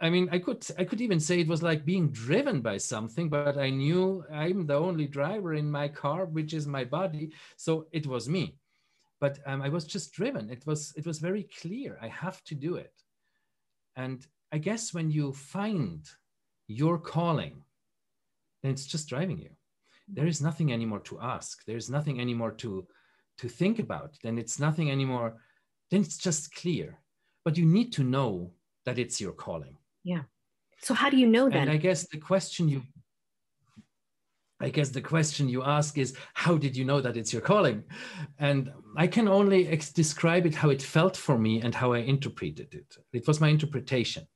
I 0.00 0.10
mean, 0.10 0.28
I 0.30 0.38
could 0.38 0.66
I 0.78 0.84
could 0.84 1.00
even 1.00 1.20
say 1.20 1.40
it 1.40 1.48
was 1.48 1.62
like 1.62 1.86
being 1.86 2.10
driven 2.10 2.60
by 2.60 2.76
something, 2.76 3.30
but 3.30 3.56
I 3.56 3.70
knew 3.70 4.22
I'm 4.30 4.66
the 4.66 4.74
only 4.74 5.06
driver 5.06 5.54
in 5.54 5.70
my 5.70 5.88
car, 5.88 6.26
which 6.26 6.52
is 6.52 6.66
my 6.66 6.84
body, 6.84 7.32
so 7.56 7.86
it 7.92 8.06
was 8.06 8.28
me. 8.28 8.58
But 9.18 9.38
um, 9.46 9.62
I 9.62 9.70
was 9.70 9.86
just 9.86 10.12
driven. 10.12 10.50
It 10.50 10.66
was 10.66 10.92
it 10.98 11.06
was 11.06 11.18
very 11.18 11.44
clear. 11.60 11.98
I 12.02 12.08
have 12.08 12.44
to 12.44 12.54
do 12.54 12.76
it. 12.76 12.92
And 13.96 14.18
I 14.52 14.58
guess 14.58 14.92
when 14.92 15.10
you 15.10 15.32
find 15.32 16.04
your 16.66 16.98
calling, 16.98 17.64
then 18.62 18.72
it's 18.72 18.84
just 18.84 19.08
driving 19.08 19.38
you. 19.38 19.52
There 20.06 20.26
is 20.26 20.42
nothing 20.42 20.70
anymore 20.70 21.00
to 21.08 21.18
ask. 21.22 21.64
There's 21.64 21.88
nothing 21.88 22.20
anymore 22.20 22.52
to 22.62 22.86
to 23.38 23.48
think 23.48 23.78
about. 23.78 24.10
Then 24.22 24.36
it's 24.36 24.58
nothing 24.58 24.90
anymore. 24.90 25.30
Then 25.90 26.02
it's 26.02 26.18
just 26.18 26.54
clear 26.54 26.98
but 27.46 27.56
you 27.56 27.64
need 27.64 27.92
to 27.92 28.02
know 28.02 28.50
that 28.86 28.98
it's 28.98 29.20
your 29.20 29.30
calling. 29.30 29.76
Yeah. 30.02 30.22
So 30.82 30.94
how 30.94 31.08
do 31.08 31.16
you 31.16 31.28
know 31.28 31.48
that? 31.48 31.56
And 31.56 31.70
I 31.70 31.76
guess 31.76 32.04
the 32.08 32.18
question 32.18 32.68
you 32.68 32.82
I 34.58 34.70
guess 34.70 34.88
the 34.88 35.02
question 35.02 35.48
you 35.48 35.62
ask 35.62 35.96
is 35.96 36.16
how 36.34 36.56
did 36.56 36.76
you 36.76 36.84
know 36.84 37.00
that 37.00 37.16
it's 37.16 37.32
your 37.32 37.42
calling? 37.42 37.84
And 38.38 38.72
I 38.96 39.06
can 39.06 39.28
only 39.28 39.68
ex- 39.68 39.92
describe 39.92 40.44
it 40.46 40.56
how 40.56 40.70
it 40.70 40.82
felt 40.82 41.16
for 41.16 41.38
me 41.38 41.60
and 41.60 41.72
how 41.74 41.92
I 41.92 41.98
interpreted 41.98 42.74
it. 42.74 42.96
It 43.12 43.28
was 43.28 43.40
my 43.40 43.48
interpretation. 43.48 44.26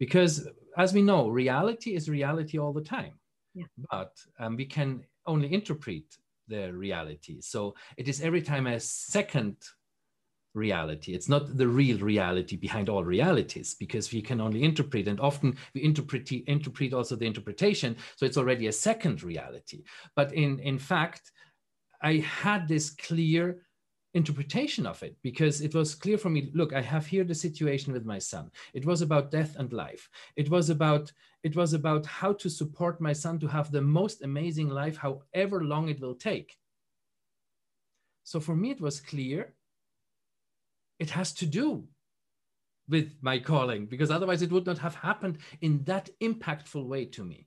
Because 0.00 0.48
as 0.76 0.92
we 0.92 1.02
know, 1.02 1.28
reality 1.28 1.94
is 1.94 2.08
reality 2.08 2.58
all 2.58 2.72
the 2.72 2.88
time. 2.96 3.12
Yeah. 3.54 3.66
But 3.90 4.12
um, 4.40 4.56
we 4.56 4.64
can 4.64 5.04
only 5.26 5.52
interpret 5.52 6.16
the 6.48 6.72
reality. 6.72 7.42
So 7.42 7.76
it 7.96 8.08
is 8.08 8.22
every 8.22 8.42
time 8.42 8.66
a 8.66 8.80
second 8.80 9.56
reality. 10.54 11.14
It's 11.14 11.28
not 11.28 11.56
the 11.56 11.68
real 11.68 11.98
reality 11.98 12.56
behind 12.56 12.88
all 12.88 13.04
realities 13.04 13.74
because 13.74 14.12
we 14.12 14.22
can 14.22 14.40
only 14.40 14.62
interpret, 14.62 15.08
and 15.08 15.20
often 15.20 15.56
we 15.74 15.82
interpret 15.82 16.30
interpret 16.32 16.92
also 16.92 17.16
the 17.16 17.26
interpretation. 17.26 17.96
So 18.16 18.26
it's 18.26 18.38
already 18.38 18.66
a 18.66 18.72
second 18.72 19.22
reality. 19.22 19.84
But 20.16 20.32
in 20.32 20.58
in 20.60 20.78
fact, 20.78 21.32
I 22.02 22.16
had 22.16 22.66
this 22.66 22.90
clear 22.90 23.62
interpretation 24.14 24.86
of 24.86 25.02
it 25.02 25.16
because 25.22 25.60
it 25.60 25.72
was 25.72 25.94
clear 25.94 26.18
for 26.18 26.30
me 26.30 26.50
look 26.52 26.72
i 26.72 26.80
have 26.80 27.06
here 27.06 27.22
the 27.22 27.34
situation 27.34 27.92
with 27.92 28.04
my 28.04 28.18
son 28.18 28.50
it 28.74 28.84
was 28.84 29.02
about 29.02 29.30
death 29.30 29.54
and 29.56 29.72
life 29.72 30.10
it 30.34 30.50
was 30.50 30.68
about 30.68 31.12
it 31.44 31.54
was 31.54 31.74
about 31.74 32.04
how 32.06 32.32
to 32.32 32.50
support 32.50 33.00
my 33.00 33.12
son 33.12 33.38
to 33.38 33.46
have 33.46 33.70
the 33.70 33.80
most 33.80 34.22
amazing 34.22 34.68
life 34.68 34.96
however 34.96 35.62
long 35.62 35.88
it 35.88 36.00
will 36.00 36.16
take 36.16 36.56
so 38.24 38.40
for 38.40 38.56
me 38.56 38.72
it 38.72 38.80
was 38.80 39.00
clear 39.00 39.54
it 41.00 41.10
has 41.10 41.32
to 41.32 41.46
do 41.46 41.88
with 42.88 43.14
my 43.22 43.38
calling 43.38 43.86
because 43.86 44.10
otherwise 44.10 44.42
it 44.42 44.52
would 44.52 44.66
not 44.66 44.78
have 44.78 44.94
happened 44.94 45.38
in 45.62 45.82
that 45.84 46.10
impactful 46.20 46.86
way 46.86 47.04
to 47.06 47.24
me. 47.24 47.46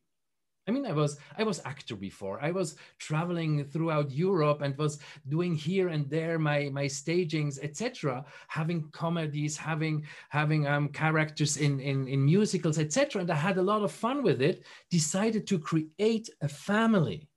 I 0.65 0.72
mean 0.72 0.86
i 0.86 0.93
was 0.93 1.17
i 1.38 1.43
was 1.43 1.62
actor 1.65 1.98
before. 1.98 2.41
I 2.41 2.51
was 2.51 2.77
traveling 2.98 3.65
throughout 3.65 4.12
europe 4.12 4.62
and 4.62 4.77
was 4.77 5.00
doing 5.27 5.55
here 5.55 5.89
and 5.89 6.10
there 6.10 6.39
my 6.39 6.69
my 6.69 6.88
stagings 6.88 7.60
etc 7.62 8.24
having 8.48 8.89
comedies 8.91 9.57
having 9.57 10.05
having 10.29 10.65
um, 10.65 10.88
characters 10.88 11.57
in, 11.57 11.81
in 11.81 12.07
in 12.07 12.24
musicals 12.24 12.79
etc 12.79 13.22
and 13.22 13.29
i 13.29 13.36
had 13.36 13.57
a 13.57 13.67
lot 13.72 13.83
of 13.83 13.91
fun 13.91 14.24
with 14.24 14.41
it 14.41 14.63
decided 14.89 15.45
to 15.48 15.60
create 15.60 16.29
a 16.41 16.48
family. 16.48 17.27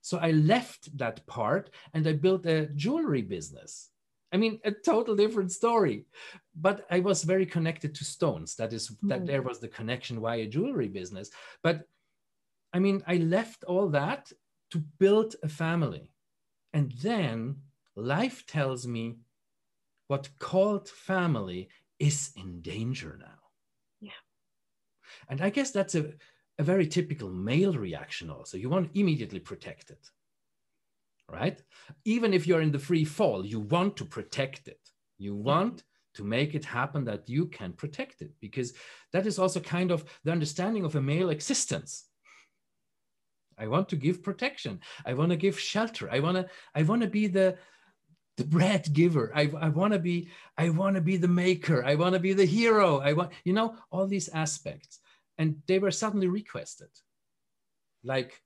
So 0.00 0.16
i 0.16 0.30
left 0.30 0.96
that 0.96 1.26
part 1.26 1.68
and 1.92 2.06
i 2.08 2.14
built 2.14 2.46
a 2.46 2.68
jewelry 2.74 3.22
business 3.22 3.90
I 4.32 4.36
mean, 4.36 4.60
a 4.64 4.70
total 4.70 5.16
different 5.16 5.52
story. 5.52 6.04
But 6.54 6.86
I 6.90 7.00
was 7.00 7.24
very 7.24 7.46
connected 7.46 7.94
to 7.94 8.04
stones. 8.04 8.56
That 8.56 8.72
is, 8.72 8.90
mm. 8.90 9.08
that 9.08 9.26
there 9.26 9.42
was 9.42 9.58
the 9.58 9.68
connection 9.68 10.20
via 10.20 10.46
jewelry 10.46 10.88
business. 10.88 11.30
But 11.62 11.86
I 12.72 12.78
mean, 12.78 13.02
I 13.06 13.16
left 13.16 13.64
all 13.64 13.88
that 13.90 14.30
to 14.70 14.78
build 14.98 15.36
a 15.42 15.48
family. 15.48 16.12
And 16.72 16.92
then 17.02 17.56
life 17.96 18.46
tells 18.46 18.86
me 18.86 19.16
what 20.08 20.28
called 20.38 20.88
family 20.88 21.68
is 21.98 22.32
in 22.36 22.60
danger 22.60 23.18
now. 23.20 23.38
Yeah. 24.00 24.10
And 25.28 25.40
I 25.40 25.50
guess 25.50 25.70
that's 25.70 25.94
a, 25.94 26.12
a 26.58 26.62
very 26.62 26.86
typical 26.86 27.30
male 27.30 27.72
reaction 27.72 28.30
also. 28.30 28.56
You 28.56 28.68
want 28.68 28.90
immediately 28.94 29.40
protect 29.40 29.90
it, 29.90 30.10
right? 31.30 31.60
Even 32.04 32.32
if 32.32 32.46
you're 32.46 32.60
in 32.60 32.72
the 32.72 32.78
free 32.78 33.04
fall, 33.04 33.44
you 33.44 33.60
want 33.60 33.96
to 33.96 34.04
protect 34.04 34.68
it. 34.68 34.80
You 35.18 35.34
mm-hmm. 35.34 35.44
want 35.44 35.82
to 36.14 36.24
make 36.24 36.54
it 36.54 36.64
happen 36.64 37.04
that 37.04 37.28
you 37.28 37.46
can 37.46 37.72
protect 37.72 38.22
it 38.22 38.32
because 38.40 38.72
that 39.12 39.26
is 39.26 39.38
also 39.38 39.60
kind 39.60 39.90
of 39.90 40.04
the 40.24 40.32
understanding 40.32 40.84
of 40.84 40.96
a 40.96 41.02
male 41.02 41.30
existence. 41.30 42.06
I 43.58 43.66
want 43.66 43.88
to 43.90 43.96
give 43.96 44.22
protection. 44.22 44.80
I 45.04 45.14
want 45.14 45.30
to 45.30 45.36
give 45.36 45.58
shelter. 45.58 46.08
I 46.10 46.20
want 46.20 46.36
to 46.36 46.46
i 46.74 46.82
want 46.82 47.02
to 47.02 47.08
be 47.08 47.26
the 47.26 47.56
the 48.36 48.44
bread 48.44 48.88
giver. 48.92 49.32
I, 49.34 49.50
I 49.60 49.68
want 49.68 49.92
to 49.92 49.98
be 49.98 50.28
i 50.56 50.70
want 50.70 50.96
to 50.96 51.02
be 51.02 51.16
the 51.16 51.28
maker. 51.28 51.84
I 51.84 51.94
want 51.96 52.14
to 52.14 52.20
be 52.20 52.32
the 52.32 52.44
hero. 52.44 52.98
I 52.98 53.12
want 53.12 53.32
you 53.44 53.52
know 53.52 53.76
all 53.90 54.06
these 54.06 54.28
aspects. 54.28 55.00
And 55.38 55.62
they 55.66 55.78
were 55.78 55.90
suddenly 55.90 56.28
requested. 56.28 56.90
Like 58.02 58.40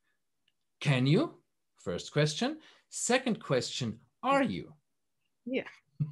can 0.81 1.07
you 1.07 1.42
first 1.83 2.13
question. 2.13 2.59
Second 2.89 3.41
question 3.41 3.99
are 4.23 4.43
you? 4.43 4.73
Yeah. 5.45 5.65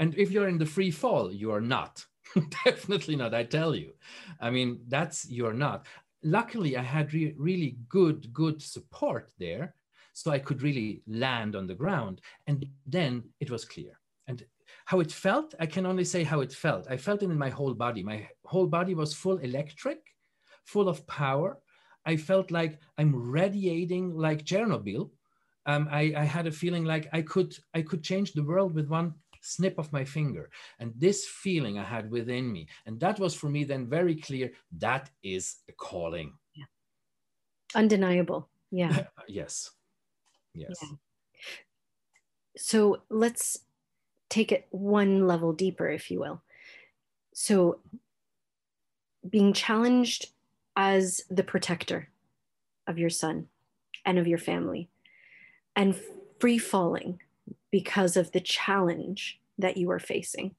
And 0.00 0.14
if 0.16 0.30
you're 0.30 0.46
in 0.46 0.58
the 0.58 0.66
free 0.66 0.92
fall 0.92 1.32
you 1.32 1.50
are 1.50 1.60
not. 1.60 2.04
Definitely 2.64 3.16
not 3.16 3.34
i 3.34 3.42
tell 3.42 3.74
you. 3.74 3.94
I 4.40 4.50
mean 4.50 4.80
that's 4.86 5.28
you're 5.28 5.58
not. 5.66 5.86
Luckily 6.22 6.76
i 6.76 6.82
had 6.82 7.12
re- 7.12 7.34
really 7.36 7.78
good 7.88 8.32
good 8.32 8.62
support 8.62 9.32
there 9.38 9.74
so 10.12 10.30
i 10.30 10.38
could 10.38 10.62
really 10.62 11.02
land 11.06 11.56
on 11.56 11.66
the 11.66 11.74
ground 11.82 12.20
and 12.46 12.64
then 12.86 13.24
it 13.40 13.50
was 13.50 13.64
clear. 13.64 13.98
And 14.28 14.44
how 14.84 15.00
it 15.00 15.10
felt 15.10 15.54
i 15.58 15.66
can 15.66 15.84
only 15.86 16.04
say 16.04 16.22
how 16.22 16.40
it 16.40 16.52
felt. 16.52 16.86
I 16.88 16.96
felt 16.96 17.22
it 17.22 17.30
in 17.30 17.38
my 17.38 17.50
whole 17.50 17.74
body. 17.74 18.02
My 18.04 18.28
whole 18.44 18.68
body 18.68 18.94
was 18.94 19.14
full 19.14 19.38
electric 19.38 19.98
full 20.64 20.88
of 20.88 21.06
power 21.06 21.58
i 22.06 22.16
felt 22.16 22.50
like 22.50 22.78
i'm 22.98 23.14
radiating 23.30 24.16
like 24.16 24.44
chernobyl 24.44 25.10
um, 25.66 25.86
I, 25.90 26.14
I 26.16 26.24
had 26.24 26.46
a 26.46 26.52
feeling 26.52 26.84
like 26.84 27.08
i 27.12 27.22
could 27.22 27.56
i 27.74 27.82
could 27.82 28.02
change 28.02 28.32
the 28.32 28.44
world 28.44 28.74
with 28.74 28.88
one 28.88 29.14
snip 29.40 29.78
of 29.78 29.92
my 29.92 30.04
finger. 30.04 30.50
And 30.78 30.92
this 30.96 31.26
feeling 31.26 31.78
I 31.78 31.84
had 31.84 32.10
within 32.10 32.50
me, 32.52 32.68
and 32.86 33.00
that 33.00 33.18
was 33.18 33.34
for 33.34 33.48
me 33.48 33.64
then 33.64 33.88
very 33.88 34.14
clear 34.14 34.52
that 34.78 35.10
is 35.22 35.56
a 35.68 35.72
calling. 35.72 36.34
Yeah. 36.54 36.64
Undeniable. 37.74 38.48
Yeah. 38.70 39.06
yes. 39.28 39.70
Yes. 40.54 40.78
Yeah. 40.82 40.96
So 42.56 43.02
let's 43.08 43.60
take 44.28 44.52
it 44.52 44.66
one 44.70 45.26
level 45.26 45.52
deeper, 45.52 45.88
if 45.88 46.10
you 46.10 46.20
will. 46.20 46.42
So 47.32 47.80
being 49.28 49.52
challenged 49.52 50.30
as 50.78 51.20
the 51.28 51.42
protector 51.42 52.08
of 52.86 52.98
your 52.98 53.10
son 53.10 53.48
and 54.06 54.16
of 54.16 54.28
your 54.28 54.38
family 54.38 54.88
and 55.74 56.00
free 56.40 56.56
falling 56.56 57.20
because 57.72 58.16
of 58.16 58.30
the 58.30 58.40
challenge 58.40 59.40
that 59.58 59.76
you 59.76 59.90
are 59.90 59.98
facing, 59.98 60.54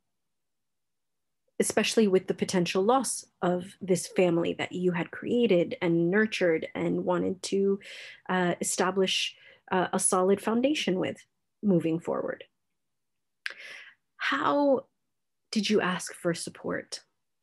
especially 1.57 2.05
with 2.05 2.27
the 2.27 2.33
potential 2.33 2.83
loss 2.83 3.25
of 3.41 3.77
this 3.81 4.07
family 4.07 4.53
that 4.53 4.73
you 4.73 4.91
had 4.91 5.09
created 5.09 5.77
and 5.81 6.11
nurtured 6.11 6.67
and 6.75 7.05
wanted 7.05 7.41
to 7.41 7.79
uh, 8.27 8.55
establish 8.59 9.33
uh, 9.71 9.87
a 9.93 9.99
solid 9.99 10.41
foundation 10.41 10.99
with 10.99 11.17
moving 11.63 11.97
forward. 11.97 12.43
How 14.17 14.85
did 15.51 15.69
you 15.69 15.79
ask 15.79 16.13
for 16.13 16.33
support? 16.33 16.99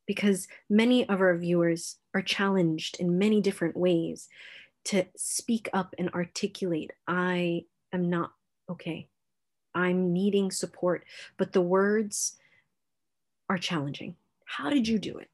Because 0.07 0.49
many 0.71 1.09
of 1.09 1.21
our 1.21 1.37
viewers 1.37 1.97
are 2.14 2.23
challenged 2.23 2.99
in 3.01 3.19
many 3.19 3.40
different 3.40 3.77
ways 3.77 4.29
to 4.87 5.05
speak 5.16 5.69
up 5.73 5.95
and 5.99 6.11
articulate, 6.11 6.92
I 7.09 7.64
am 7.92 8.09
not 8.09 8.31
okay. 8.71 9.09
I'm 9.75 10.12
needing 10.12 10.51
support, 10.51 11.05
but 11.37 11.53
the 11.53 11.61
words 11.61 12.37
are 13.49 13.59
challenging. 13.59 14.16
How 14.45 14.71
did 14.71 14.87
you 14.88 14.99
do 14.99 15.19
it? 15.19 15.29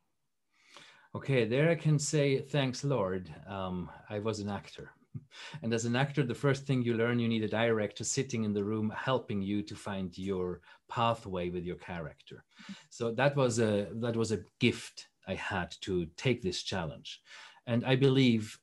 Okay, 1.14 1.44
there 1.44 1.70
I 1.70 1.74
can 1.74 1.98
say 1.98 2.40
thanks, 2.40 2.82
Lord. 2.82 3.32
Um, 3.46 3.90
I 4.08 4.18
was 4.18 4.40
an 4.40 4.48
actor. 4.48 4.90
And 5.62 5.72
as 5.74 5.84
an 5.84 5.96
actor, 5.96 6.22
the 6.22 6.34
first 6.34 6.66
thing 6.66 6.82
you 6.82 6.94
learn, 6.94 7.18
you 7.18 7.28
need 7.28 7.44
a 7.44 7.48
director 7.48 8.04
sitting 8.04 8.44
in 8.44 8.52
the 8.52 8.64
room 8.64 8.92
helping 8.96 9.42
you 9.42 9.62
to 9.62 9.74
find 9.74 10.16
your 10.16 10.60
pathway 10.88 11.50
with 11.50 11.64
your 11.64 11.76
character. 11.76 12.44
So 12.90 13.12
that 13.12 13.36
was 13.36 13.58
a 13.58 13.88
that 13.94 14.16
was 14.16 14.32
a 14.32 14.44
gift 14.60 15.08
I 15.26 15.34
had 15.34 15.74
to 15.82 16.06
take 16.16 16.42
this 16.42 16.62
challenge. 16.62 17.20
And 17.66 17.84
I 17.84 17.96
believe, 17.96 18.58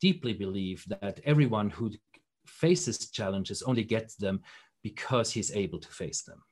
deeply 0.00 0.32
believe, 0.32 0.84
that 1.00 1.20
everyone 1.24 1.70
who 1.70 1.92
faces 2.46 3.10
challenges 3.10 3.62
only 3.62 3.84
gets 3.84 4.16
them 4.16 4.40
because 4.82 5.30
he's 5.30 5.52
able 5.52 5.78
to 5.78 5.88
face 5.88 6.22
them. 6.22 6.42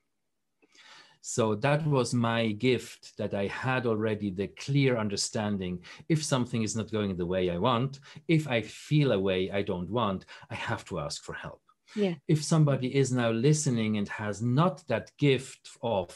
So 1.30 1.54
that 1.56 1.86
was 1.86 2.14
my 2.14 2.52
gift 2.52 3.18
that 3.18 3.34
I 3.34 3.48
had 3.48 3.84
already 3.84 4.30
the 4.30 4.46
clear 4.46 4.96
understanding. 4.96 5.80
If 6.08 6.24
something 6.24 6.62
is 6.62 6.74
not 6.74 6.90
going 6.90 7.14
the 7.14 7.26
way 7.26 7.50
I 7.50 7.58
want, 7.58 8.00
if 8.28 8.48
I 8.48 8.62
feel 8.62 9.12
a 9.12 9.18
way 9.18 9.50
I 9.50 9.60
don't 9.60 9.90
want, 9.90 10.24
I 10.48 10.54
have 10.54 10.86
to 10.86 11.00
ask 11.00 11.22
for 11.22 11.34
help. 11.34 11.60
Yeah. 11.94 12.14
If 12.28 12.42
somebody 12.42 12.96
is 12.96 13.12
now 13.12 13.30
listening 13.30 13.98
and 13.98 14.08
has 14.08 14.40
not 14.40 14.88
that 14.88 15.10
gift 15.18 15.68
of 15.82 16.08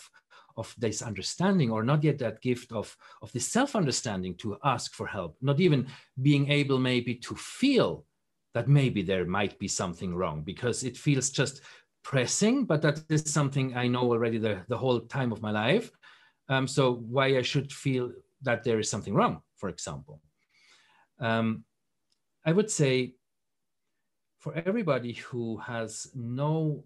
of 0.57 0.75
this 0.79 1.03
understanding 1.03 1.71
or 1.71 1.83
not 1.83 2.03
yet 2.03 2.19
that 2.21 2.41
gift 2.41 2.73
of 2.73 2.97
of 3.21 3.31
the 3.33 3.41
self 3.41 3.77
understanding 3.77 4.35
to 4.37 4.57
ask 4.65 4.95
for 4.95 5.07
help 5.07 5.37
not 5.41 5.61
even 5.61 5.87
being 6.21 6.51
able 6.51 6.79
maybe 6.79 7.15
to 7.15 7.35
feel 7.35 8.05
that 8.55 8.69
maybe 8.69 9.03
there 9.03 9.25
might 9.25 9.59
be 9.59 9.69
something 9.69 10.15
wrong 10.15 10.43
because 10.43 10.85
it 10.85 10.97
feels 10.97 11.31
just 11.31 11.63
pressing, 12.03 12.65
but 12.65 12.83
that 12.83 13.03
is 13.09 13.23
something 13.33 13.77
I 13.77 13.87
know 13.89 14.11
already 14.11 14.39
the, 14.39 14.63
the 14.69 14.77
whole 14.77 15.01
time 15.01 15.33
of 15.33 15.43
my 15.43 15.51
life. 15.51 15.91
Um, 16.49 16.67
so 16.67 16.95
why 16.95 17.39
I 17.39 17.43
should 17.43 17.73
feel 17.73 18.13
that 18.43 18.65
there 18.65 18.79
is 18.79 18.91
something 18.91 19.15
wrong, 19.15 19.41
for 19.57 19.69
example. 19.69 20.21
Um, 21.21 21.65
I 22.45 22.53
would 22.53 22.71
say 22.71 23.15
for 24.41 24.55
everybody 24.55 25.13
who 25.13 25.57
has 25.59 26.09
no 26.15 26.85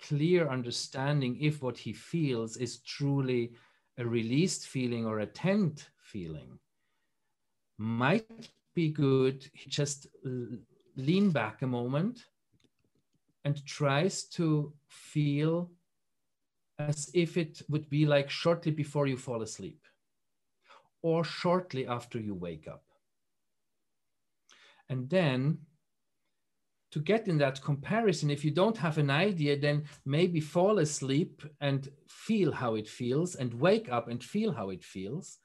clear 0.00 0.48
understanding 0.48 1.38
if 1.40 1.62
what 1.62 1.78
he 1.78 1.92
feels 1.92 2.56
is 2.58 2.80
truly 2.80 3.52
a 3.96 4.04
released 4.06 4.68
feeling 4.68 5.06
or 5.06 5.20
a 5.20 5.26
tent 5.26 5.88
feeling, 6.02 6.58
might 7.78 8.50
be 8.74 8.90
good 8.90 9.48
just 9.66 10.06
lean 10.96 11.30
back 11.30 11.62
a 11.62 11.66
moment 11.66 12.26
and 13.48 13.64
tries 13.64 14.24
to 14.24 14.74
feel 14.88 15.70
as 16.78 17.10
if 17.14 17.38
it 17.38 17.62
would 17.70 17.88
be 17.88 18.04
like 18.04 18.28
shortly 18.28 18.70
before 18.70 19.06
you 19.06 19.16
fall 19.16 19.40
asleep 19.40 19.80
or 21.00 21.24
shortly 21.24 21.86
after 21.86 22.18
you 22.20 22.34
wake 22.34 22.68
up. 22.68 22.84
And 24.90 25.08
then 25.08 25.60
to 26.92 26.98
get 27.00 27.26
in 27.26 27.38
that 27.38 27.62
comparison, 27.62 28.28
if 28.30 28.44
you 28.44 28.50
don't 28.50 28.76
have 28.76 28.98
an 28.98 29.08
idea, 29.08 29.58
then 29.58 29.84
maybe 30.04 30.40
fall 30.40 30.78
asleep 30.78 31.42
and 31.62 31.88
feel 32.06 32.52
how 32.52 32.74
it 32.74 32.86
feels 32.86 33.34
and 33.34 33.54
wake 33.54 33.88
up 33.90 34.08
and 34.08 34.22
feel 34.22 34.52
how 34.52 34.68
it 34.68 34.84
feels, 34.84 35.38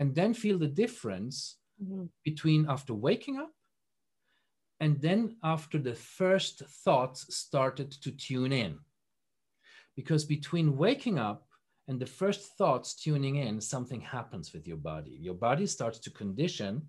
and 0.00 0.12
then 0.12 0.34
feel 0.34 0.58
the 0.58 0.74
difference 0.82 1.58
mm-hmm. 1.80 2.06
between 2.24 2.66
after 2.68 2.94
waking 2.94 3.38
up 3.38 3.52
and 4.84 5.00
then 5.00 5.34
after 5.42 5.78
the 5.78 5.94
first 5.94 6.62
thoughts 6.84 7.34
started 7.34 7.90
to 7.90 8.10
tune 8.12 8.52
in. 8.52 8.78
Because 9.96 10.26
between 10.26 10.76
waking 10.76 11.18
up 11.18 11.48
and 11.88 11.98
the 11.98 12.12
first 12.20 12.42
thoughts 12.58 12.94
tuning 12.94 13.36
in, 13.36 13.62
something 13.62 14.02
happens 14.02 14.52
with 14.52 14.68
your 14.68 14.76
body. 14.76 15.16
Your 15.18 15.36
body 15.48 15.66
starts 15.66 15.98
to 16.00 16.10
condition 16.10 16.82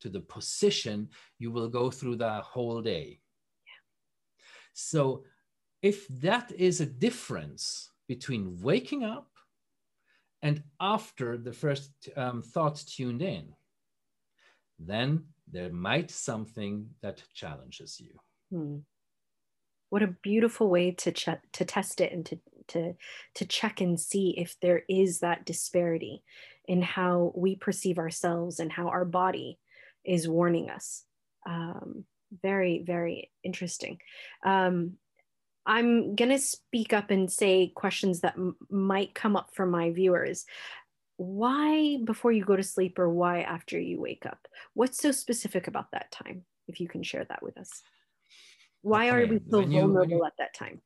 to 0.00 0.08
the 0.08 0.20
position 0.20 1.08
you 1.40 1.50
will 1.50 1.68
go 1.68 1.90
through 1.90 2.18
the 2.18 2.34
whole 2.52 2.80
day. 2.82 3.18
Yeah. 3.66 3.82
So, 4.72 5.24
if 5.82 6.06
that 6.20 6.52
is 6.52 6.80
a 6.80 6.86
difference 6.86 7.90
between 8.06 8.60
waking 8.60 9.02
up 9.02 9.28
and 10.40 10.62
after 10.78 11.36
the 11.36 11.52
first 11.52 11.90
um, 12.16 12.42
thoughts 12.42 12.84
tuned 12.84 13.22
in, 13.22 13.54
then 14.78 15.24
there 15.52 15.72
might 15.72 16.10
something 16.10 16.88
that 17.02 17.22
challenges 17.34 18.00
you. 18.00 18.12
Hmm. 18.50 18.78
What 19.88 20.02
a 20.02 20.14
beautiful 20.22 20.70
way 20.70 20.92
to 20.92 21.12
ch- 21.12 21.28
to 21.52 21.64
test 21.64 22.00
it 22.00 22.12
and 22.12 22.24
to 22.26 22.38
to 22.68 22.94
to 23.34 23.44
check 23.44 23.80
and 23.80 23.98
see 23.98 24.34
if 24.38 24.56
there 24.60 24.82
is 24.88 25.20
that 25.20 25.44
disparity 25.44 26.22
in 26.66 26.82
how 26.82 27.32
we 27.34 27.56
perceive 27.56 27.98
ourselves 27.98 28.60
and 28.60 28.70
how 28.70 28.88
our 28.88 29.04
body 29.04 29.58
is 30.04 30.28
warning 30.28 30.70
us. 30.70 31.04
Um, 31.46 32.04
very, 32.42 32.84
very 32.86 33.30
interesting. 33.42 33.98
Um, 34.44 34.92
I'm 35.66 36.14
going 36.14 36.30
to 36.30 36.38
speak 36.38 36.92
up 36.92 37.10
and 37.10 37.30
say 37.30 37.72
questions 37.74 38.20
that 38.20 38.34
m- 38.36 38.56
might 38.70 39.14
come 39.14 39.36
up 39.36 39.50
for 39.54 39.66
my 39.66 39.90
viewers. 39.90 40.46
Why 41.20 41.98
before 42.02 42.32
you 42.32 42.46
go 42.46 42.56
to 42.56 42.62
sleep 42.62 42.98
or 42.98 43.10
why 43.10 43.42
after 43.42 43.78
you 43.78 44.00
wake 44.00 44.24
up? 44.24 44.48
What's 44.72 44.96
so 44.96 45.12
specific 45.12 45.66
about 45.66 45.90
that 45.92 46.10
time? 46.10 46.46
If 46.66 46.80
you 46.80 46.88
can 46.88 47.02
share 47.02 47.26
that 47.28 47.42
with 47.42 47.58
us. 47.58 47.82
Why 48.80 49.10
okay. 49.10 49.16
are 49.16 49.26
we 49.26 49.40
so 49.50 49.60
you, 49.60 49.80
vulnerable 49.80 50.16
you, 50.16 50.24
at 50.24 50.32
that 50.38 50.54
time? 50.54 50.80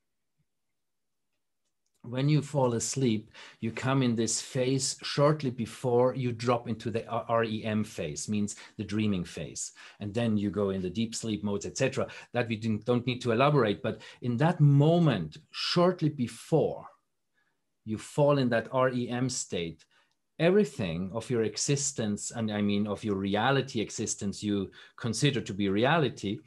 when 2.02 2.28
you 2.28 2.42
fall 2.42 2.74
asleep, 2.74 3.30
you 3.60 3.70
come 3.70 4.02
in 4.02 4.16
this 4.16 4.40
phase 4.40 4.96
shortly 5.02 5.50
before 5.50 6.14
you 6.14 6.32
drop 6.32 6.68
into 6.68 6.90
the 6.90 7.04
REM 7.30 7.84
phase, 7.84 8.28
means 8.28 8.56
the 8.76 8.84
dreaming 8.84 9.24
phase, 9.24 9.72
and 10.00 10.12
then 10.12 10.36
you 10.36 10.50
go 10.50 10.70
in 10.70 10.82
the 10.82 10.90
deep 10.90 11.14
sleep 11.14 11.42
modes, 11.44 11.64
etc. 11.64 12.08
That 12.32 12.48
we 12.48 12.56
don't 12.56 13.06
need 13.06 13.22
to 13.22 13.32
elaborate, 13.32 13.82
but 13.82 14.00
in 14.20 14.36
that 14.38 14.60
moment, 14.60 15.38
shortly 15.52 16.10
before 16.10 16.86
you 17.86 17.98
fall 17.98 18.38
in 18.38 18.48
that 18.50 18.68
REM 18.74 19.30
state, 19.30 19.84
everything 20.38 21.10
of 21.14 21.30
your 21.30 21.44
existence, 21.44 22.30
and 22.30 22.50
I 22.50 22.60
mean 22.60 22.86
of 22.86 23.04
your 23.04 23.16
reality 23.16 23.80
existence, 23.80 24.42
you 24.42 24.70
consider 24.96 25.40
to 25.40 25.54
be 25.54 25.68
reality, 25.68 26.38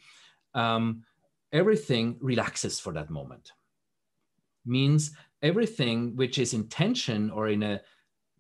um, 0.54 1.04
everything 1.52 2.18
relaxes 2.20 2.80
for 2.80 2.94
that 2.94 3.10
moment. 3.10 3.52
Means 4.66 5.12
everything 5.42 6.16
which 6.16 6.38
is 6.40 6.54
in 6.54 6.68
tension 6.68 7.30
or 7.30 7.48
in 7.48 7.64
a 7.64 7.82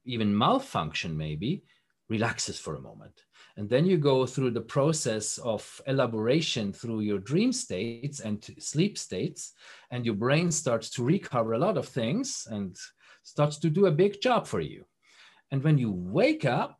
even 0.05 0.35
malfunction 0.37 1.15
maybe 1.15 1.63
relaxes 2.09 2.57
for 2.57 2.75
a 2.75 2.81
moment. 2.81 3.23
And 3.57 3.69
then 3.69 3.85
you 3.85 3.97
go 3.97 4.25
through 4.25 4.51
the 4.51 4.61
process 4.61 5.37
of 5.39 5.81
elaboration 5.87 6.71
through 6.71 7.01
your 7.01 7.19
dream 7.19 7.51
states 7.51 8.19
and 8.21 8.43
sleep 8.59 8.97
states 8.97 9.53
and 9.91 10.05
your 10.05 10.15
brain 10.15 10.51
starts 10.51 10.89
to 10.91 11.03
recover 11.03 11.53
a 11.53 11.59
lot 11.59 11.77
of 11.77 11.87
things 11.87 12.47
and 12.49 12.77
starts 13.23 13.57
to 13.57 13.69
do 13.69 13.87
a 13.87 13.91
big 13.91 14.21
job 14.21 14.47
for 14.47 14.61
you 14.61 14.85
and 15.51 15.63
when 15.63 15.77
you 15.77 15.91
wake 15.91 16.45
up 16.45 16.79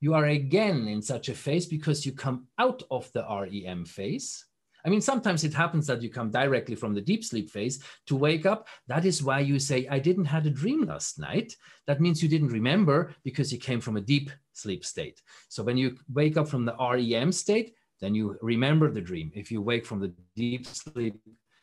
you 0.00 0.14
are 0.14 0.26
again 0.26 0.88
in 0.88 1.02
such 1.02 1.28
a 1.28 1.34
phase 1.34 1.66
because 1.66 2.06
you 2.06 2.12
come 2.12 2.46
out 2.58 2.82
of 2.90 3.10
the 3.12 3.22
REM 3.22 3.84
phase 3.84 4.46
I 4.84 4.88
mean, 4.88 5.00
sometimes 5.00 5.44
it 5.44 5.52
happens 5.52 5.86
that 5.86 6.02
you 6.02 6.08
come 6.08 6.30
directly 6.30 6.74
from 6.74 6.94
the 6.94 7.00
deep 7.00 7.24
sleep 7.24 7.50
phase 7.50 7.82
to 8.06 8.16
wake 8.16 8.46
up. 8.46 8.68
That 8.86 9.04
is 9.04 9.22
why 9.22 9.40
you 9.40 9.58
say, 9.58 9.86
I 9.88 9.98
didn't 9.98 10.24
had 10.24 10.46
a 10.46 10.50
dream 10.50 10.84
last 10.84 11.18
night. 11.18 11.54
That 11.86 12.00
means 12.00 12.22
you 12.22 12.28
didn't 12.28 12.48
remember 12.48 13.14
because 13.24 13.52
you 13.52 13.58
came 13.58 13.80
from 13.80 13.96
a 13.96 14.00
deep 14.00 14.30
sleep 14.52 14.84
state. 14.84 15.20
So 15.48 15.62
when 15.62 15.76
you 15.76 15.96
wake 16.12 16.36
up 16.36 16.48
from 16.48 16.64
the 16.64 16.76
REM 16.78 17.32
state, 17.32 17.74
then 18.00 18.14
you 18.14 18.36
remember 18.40 18.90
the 18.90 19.00
dream. 19.00 19.30
If 19.34 19.52
you 19.52 19.60
wake 19.60 19.84
from 19.84 20.00
the 20.00 20.14
deep 20.34 20.66
sleep, 20.66 21.16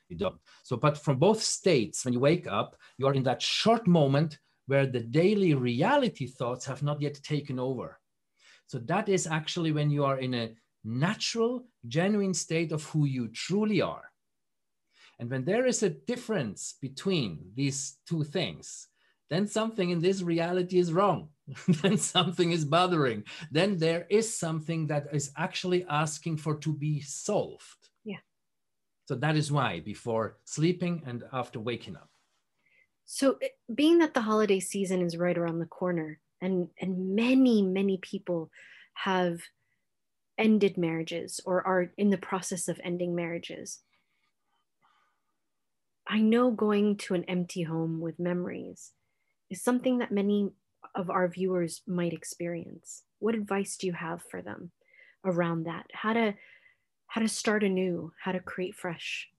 you 0.09 0.17
don't. 0.17 0.37
So, 0.63 0.77
but 0.77 0.97
from 0.97 1.17
both 1.17 1.41
states, 1.41 2.05
when 2.05 2.13
you 2.13 2.19
wake 2.19 2.47
up, 2.47 2.75
you 2.97 3.07
are 3.07 3.13
in 3.13 3.23
that 3.23 3.41
short 3.41 3.87
moment 3.87 4.37
where 4.67 4.85
the 4.85 4.99
daily 4.99 5.53
reality 5.53 6.27
thoughts 6.27 6.65
have 6.65 6.83
not 6.83 7.01
yet 7.01 7.15
taken 7.23 7.59
over. 7.59 7.99
So 8.67 8.79
that 8.79 9.09
is 9.09 9.25
actually 9.25 9.71
when 9.71 9.89
you 9.89 10.03
are 10.05 10.19
in 10.19 10.33
a 10.33 10.53
natural, 10.83 11.65
genuine 11.87 12.33
state 12.33 12.71
of 12.71 12.83
who 12.85 13.05
you 13.05 13.29
truly 13.29 13.81
are. 13.81 14.11
And 15.19 15.29
when 15.29 15.45
there 15.45 15.65
is 15.65 15.83
a 15.83 15.89
difference 15.89 16.75
between 16.81 17.51
these 17.55 17.97
two 18.07 18.23
things, 18.23 18.87
then 19.29 19.47
something 19.47 19.89
in 19.89 19.99
this 19.99 20.21
reality 20.21 20.77
is 20.79 20.93
wrong. 20.93 21.29
then 21.81 21.97
something 21.97 22.51
is 22.51 22.65
bothering. 22.65 23.23
Then 23.51 23.77
there 23.77 24.05
is 24.09 24.37
something 24.37 24.87
that 24.87 25.07
is 25.11 25.31
actually 25.37 25.85
asking 25.89 26.37
for 26.37 26.55
to 26.57 26.73
be 26.73 27.01
solved. 27.01 27.89
Yeah. 28.03 28.19
So 29.05 29.15
that 29.15 29.35
is 29.35 29.51
why 29.51 29.79
before 29.79 30.37
sleeping 30.45 31.03
and 31.05 31.23
after 31.33 31.59
waking 31.59 31.95
up. 31.95 32.09
So 33.07 33.39
being 33.73 33.99
that 33.99 34.13
the 34.13 34.21
holiday 34.21 34.59
season 34.59 35.01
is 35.01 35.17
right 35.17 35.37
around 35.37 35.59
the 35.59 35.65
corner 35.65 36.19
and 36.41 36.69
and 36.79 37.15
many 37.15 37.61
many 37.61 37.97
people 37.97 38.51
have 38.93 39.39
ended 40.37 40.77
marriages 40.77 41.39
or 41.45 41.65
are 41.65 41.91
in 41.97 42.09
the 42.09 42.17
process 42.17 42.67
of 42.67 42.81
ending 42.83 43.15
marriages. 43.15 43.79
I 46.05 46.19
know 46.19 46.51
going 46.51 46.97
to 46.97 47.15
an 47.15 47.23
empty 47.23 47.63
home 47.63 48.01
with 48.01 48.19
memories 48.19 48.91
is 49.49 49.63
something 49.63 49.99
that 49.99 50.11
many 50.11 50.51
of 50.93 51.09
our 51.09 51.29
viewers 51.29 51.81
might 51.87 52.13
experience. 52.13 53.03
What 53.19 53.35
advice 53.35 53.77
do 53.77 53.87
you 53.87 53.93
have 53.93 54.21
for 54.21 54.41
them 54.41 54.71
around 55.23 55.63
that? 55.63 55.85
How 55.93 56.11
to 56.11 56.35
how 57.07 57.21
to 57.21 57.29
start 57.29 57.63
anew, 57.63 58.11
how 58.21 58.33
to 58.33 58.41
create 58.41 58.75
fresh? 58.75 59.29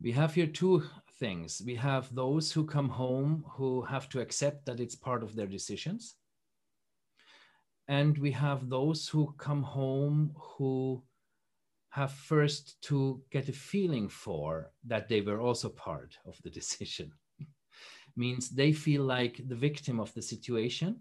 We 0.00 0.10
have 0.12 0.34
here 0.34 0.48
two 0.48 0.82
things. 1.18 1.62
We 1.64 1.74
have 1.76 2.14
those 2.14 2.52
who 2.52 2.64
come 2.64 2.88
home 2.88 3.44
who 3.48 3.82
have 3.82 4.08
to 4.10 4.20
accept 4.20 4.66
that 4.66 4.80
it's 4.80 4.94
part 4.94 5.22
of 5.22 5.34
their 5.34 5.46
decisions. 5.46 6.16
And 7.88 8.16
we 8.18 8.30
have 8.32 8.68
those 8.68 9.08
who 9.08 9.34
come 9.38 9.62
home 9.62 10.32
who 10.36 11.02
have 11.90 12.12
first 12.12 12.80
to 12.82 13.22
get 13.30 13.48
a 13.48 13.52
feeling 13.52 14.08
for 14.08 14.70
that 14.86 15.08
they 15.08 15.20
were 15.20 15.40
also 15.40 15.68
part 15.68 16.18
of 16.26 16.36
the 16.42 16.50
decision. 16.60 17.12
Means 18.16 18.50
they 18.50 18.72
feel 18.72 19.04
like 19.04 19.40
the 19.48 19.54
victim 19.54 20.00
of 20.00 20.12
the 20.14 20.22
situation. 20.22 21.00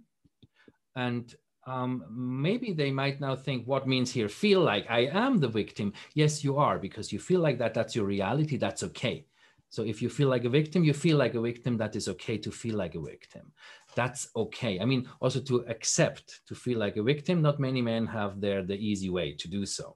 And 0.96 1.34
um, 1.66 2.06
maybe 2.10 2.72
they 2.72 2.92
might 2.92 3.20
now 3.20 3.36
think 3.36 3.68
what 3.68 3.88
means 3.88 4.12
here? 4.12 4.30
Feel 4.30 4.62
like 4.62 4.86
i 4.90 5.00
am 5.00 5.40
the 5.40 5.50
victim. 5.50 5.92
Yes 6.14 6.44
you 6.44 6.58
are 6.58 6.80
because 6.80 7.12
you 7.12 7.20
feel 7.20 7.42
like 7.42 7.58
that 7.60 7.74
that's 7.74 7.96
your 7.96 8.06
reality 8.06 8.56
that's 8.58 8.84
okay 8.84 9.27
so 9.70 9.84
if 9.84 10.02
you 10.02 10.10
feel 10.10 10.30
like 10.30 10.46
a 10.46 10.50
victim 10.50 10.84
you 10.84 10.94
feel 10.94 11.18
like 11.18 11.36
a 11.36 11.42
victim 11.42 11.78
that 11.78 11.96
is 11.96 12.08
okay 12.08 12.38
to 12.38 12.52
feel 12.52 12.76
like 12.76 12.96
a 12.96 13.02
victim 13.02 13.52
that's 13.98 14.30
okay. 14.36 14.80
I 14.80 14.86
mean, 14.86 15.10
also 15.20 15.40
to 15.42 15.66
accept, 15.68 16.42
to 16.48 16.54
feel 16.54 16.78
like 16.78 16.98
a 16.98 17.04
victim. 17.04 17.42
Not 17.42 17.60
many 17.60 17.82
men 17.82 18.06
have 18.06 18.40
there 18.40 18.62
the 18.64 18.78
easy 18.78 19.10
way 19.10 19.34
to 19.34 19.48
do 19.48 19.66
so. 19.66 19.96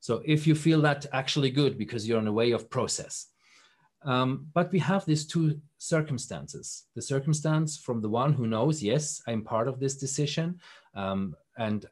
So 0.00 0.22
if 0.24 0.44
you 0.44 0.56
feel 0.56 0.80
that 0.82 1.06
actually 1.12 1.50
good 1.50 1.78
because 1.78 2.06
you're 2.06 2.18
in 2.18 2.26
a 2.26 2.32
way 2.32 2.50
of 2.50 2.68
process. 2.68 3.28
Um, 4.02 4.48
but 4.54 4.72
we 4.72 4.80
have 4.80 5.04
these 5.04 5.24
two 5.24 5.60
circumstances. 5.78 6.86
The 6.96 7.02
circumstance 7.02 7.78
from 7.78 8.00
the 8.00 8.08
one 8.08 8.32
who 8.32 8.48
knows, 8.48 8.82
yes, 8.82 9.22
I'm 9.28 9.42
part 9.44 9.68
of 9.68 9.78
this 9.78 9.96
decision. 9.96 10.58
Um, 10.94 11.36
and 11.56 11.86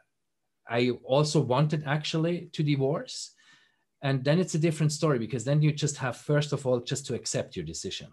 I 0.69 0.91
also 1.05 1.41
wanted 1.41 1.85
actually 1.87 2.49
to 2.55 2.65
divorce. 2.65 3.36
And 4.03 4.25
then 4.25 4.39
it's 4.39 4.55
a 4.55 4.59
different 4.59 4.93
story 4.93 5.19
because 5.19 5.45
then 5.45 5.63
you 5.63 5.73
just 5.73 5.97
have, 5.97 6.17
first 6.17 6.53
of 6.53 6.67
all, 6.67 6.81
just 6.81 7.07
to 7.07 7.15
accept 7.15 7.57
your 7.57 7.65
decision. 7.65 8.09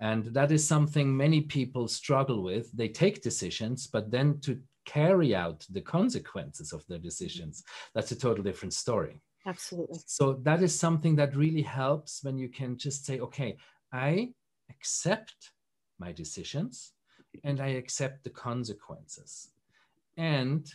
And 0.00 0.26
that 0.26 0.50
is 0.50 0.66
something 0.66 1.14
many 1.14 1.42
people 1.42 1.86
struggle 1.86 2.42
with. 2.42 2.72
They 2.72 2.88
take 2.88 3.22
decisions, 3.22 3.86
but 3.86 4.10
then 4.10 4.40
to 4.40 4.58
carry 4.86 5.34
out 5.34 5.66
the 5.70 5.82
consequences 5.82 6.72
of 6.72 6.86
their 6.86 6.98
decisions, 6.98 7.62
that's 7.94 8.12
a 8.12 8.16
total 8.16 8.42
different 8.42 8.72
story. 8.72 9.20
Absolutely. 9.46 9.98
So 10.06 10.34
that 10.42 10.62
is 10.62 10.78
something 10.78 11.16
that 11.16 11.36
really 11.36 11.62
helps 11.62 12.24
when 12.24 12.38
you 12.38 12.48
can 12.48 12.76
just 12.78 13.04
say, 13.04 13.20
okay, 13.20 13.56
I 13.92 14.32
accept 14.70 15.52
my 15.98 16.12
decisions 16.12 16.92
and 17.44 17.60
I 17.60 17.68
accept 17.68 18.24
the 18.24 18.30
consequences. 18.30 19.48
And 20.16 20.66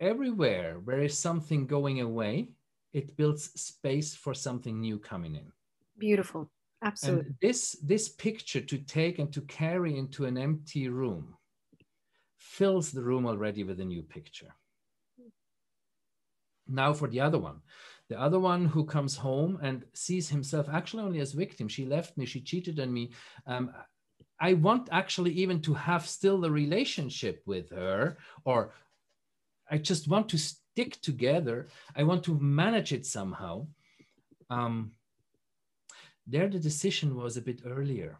everywhere 0.00 0.80
where 0.84 1.00
is 1.02 1.16
something 1.16 1.66
going 1.66 2.00
away, 2.00 2.48
it 2.94 3.16
builds 3.16 3.60
space 3.60 4.14
for 4.14 4.32
something 4.32 4.80
new 4.80 4.98
coming 4.98 5.34
in. 5.34 5.52
Beautiful. 5.98 6.50
Absolutely. 6.82 7.26
And 7.26 7.34
this, 7.40 7.72
this 7.82 8.08
picture 8.08 8.60
to 8.60 8.78
take 8.78 9.18
and 9.18 9.32
to 9.32 9.40
carry 9.42 9.98
into 9.98 10.24
an 10.24 10.38
empty 10.38 10.88
room 10.88 11.34
fills 12.38 12.92
the 12.92 13.02
room 13.02 13.26
already 13.26 13.64
with 13.64 13.80
a 13.80 13.84
new 13.84 14.02
picture. 14.02 14.54
Now 16.68 16.92
for 16.92 17.08
the 17.08 17.20
other 17.20 17.38
one. 17.38 17.60
The 18.08 18.20
other 18.20 18.38
one 18.38 18.66
who 18.66 18.84
comes 18.84 19.16
home 19.16 19.58
and 19.62 19.84
sees 19.94 20.28
himself 20.28 20.68
actually 20.70 21.02
only 21.02 21.20
as 21.20 21.32
victim. 21.32 21.68
She 21.68 21.84
left 21.86 22.16
me, 22.16 22.26
she 22.26 22.40
cheated 22.40 22.78
on 22.78 22.92
me. 22.92 23.12
Um, 23.46 23.72
I 24.40 24.54
want 24.54 24.88
actually 24.92 25.32
even 25.32 25.60
to 25.62 25.74
have 25.74 26.06
still 26.06 26.40
the 26.40 26.50
relationship 26.50 27.42
with 27.46 27.70
her, 27.70 28.18
or 28.44 28.72
I 29.70 29.78
just 29.78 30.08
want 30.08 30.28
to 30.30 30.38
stick 30.74 31.00
together. 31.00 31.68
I 31.96 32.02
want 32.02 32.24
to 32.24 32.38
manage 32.38 32.92
it 32.92 33.06
somehow. 33.06 33.66
Um, 34.50 34.92
there 36.26 36.48
the 36.48 36.58
decision 36.58 37.14
was 37.16 37.36
a 37.36 37.42
bit 37.42 37.62
earlier. 37.64 38.18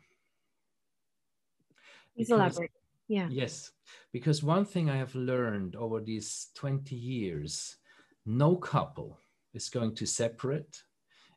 Please 2.14 2.30
elaborate. 2.30 2.70
Yeah. 3.08 3.28
Yes, 3.30 3.72
because 4.12 4.42
one 4.42 4.64
thing 4.64 4.88
I 4.88 4.96
have 4.96 5.14
learned 5.14 5.76
over 5.76 6.00
these 6.00 6.48
20 6.54 6.94
years, 6.94 7.76
no 8.24 8.56
couple 8.56 9.18
is 9.52 9.68
going 9.68 9.94
to 9.96 10.06
separate 10.06 10.82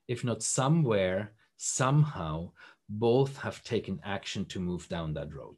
if 0.08 0.24
not 0.24 0.42
somewhere, 0.42 1.34
somehow, 1.58 2.52
both 2.90 3.38
have 3.38 3.64
taken 3.64 4.00
action 4.04 4.46
to 4.46 4.60
move 4.60 4.88
down 4.88 5.14
that 5.14 5.34
road. 5.34 5.58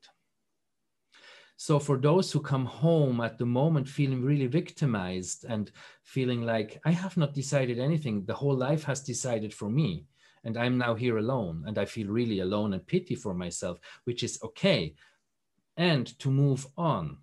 So 1.61 1.77
for 1.77 1.97
those 1.97 2.31
who 2.31 2.39
come 2.39 2.65
home 2.65 3.19
at 3.19 3.37
the 3.37 3.45
moment 3.45 3.85
feeling 3.85 4.23
really 4.23 4.47
victimized 4.47 5.43
and 5.43 5.69
feeling 6.03 6.45
like 6.45 6.79
I 6.85 6.91
have 6.91 7.17
not 7.17 7.33
decided 7.33 7.79
anything, 7.79 8.23
the 8.23 8.33
whole 8.33 8.55
life 8.55 8.85
has 8.85 9.01
decided 9.01 9.53
for 9.53 9.69
me, 9.69 10.05
and 10.45 10.55
I'm 10.55 10.77
now 10.77 10.95
here 10.95 11.17
alone, 11.17 11.65
and 11.67 11.77
I 11.77 11.83
feel 11.83 12.07
really 12.07 12.39
alone 12.39 12.71
and 12.71 12.87
pity 12.87 13.13
for 13.13 13.33
myself, 13.33 13.77
which 14.05 14.23
is 14.23 14.39
okay. 14.41 14.95
And 15.75 16.07
to 16.19 16.31
move 16.31 16.65
on 16.77 17.17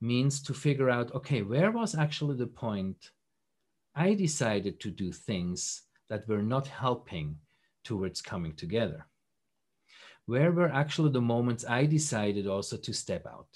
means 0.00 0.40
to 0.44 0.54
figure 0.54 0.88
out 0.88 1.12
okay, 1.12 1.42
where 1.42 1.72
was 1.72 1.96
actually 1.96 2.36
the 2.36 2.46
point 2.46 3.10
I 3.96 4.14
decided 4.14 4.78
to 4.80 4.92
do 4.92 5.10
things 5.10 5.82
that 6.08 6.28
were 6.28 6.42
not 6.42 6.68
helping 6.68 7.38
towards 7.82 8.22
coming 8.22 8.54
together? 8.54 9.08
Where 10.26 10.52
were 10.52 10.70
actually 10.70 11.10
the 11.10 11.20
moments 11.20 11.64
I 11.68 11.86
decided 11.86 12.46
also 12.46 12.76
to 12.76 12.92
step 12.92 13.26
out? 13.26 13.48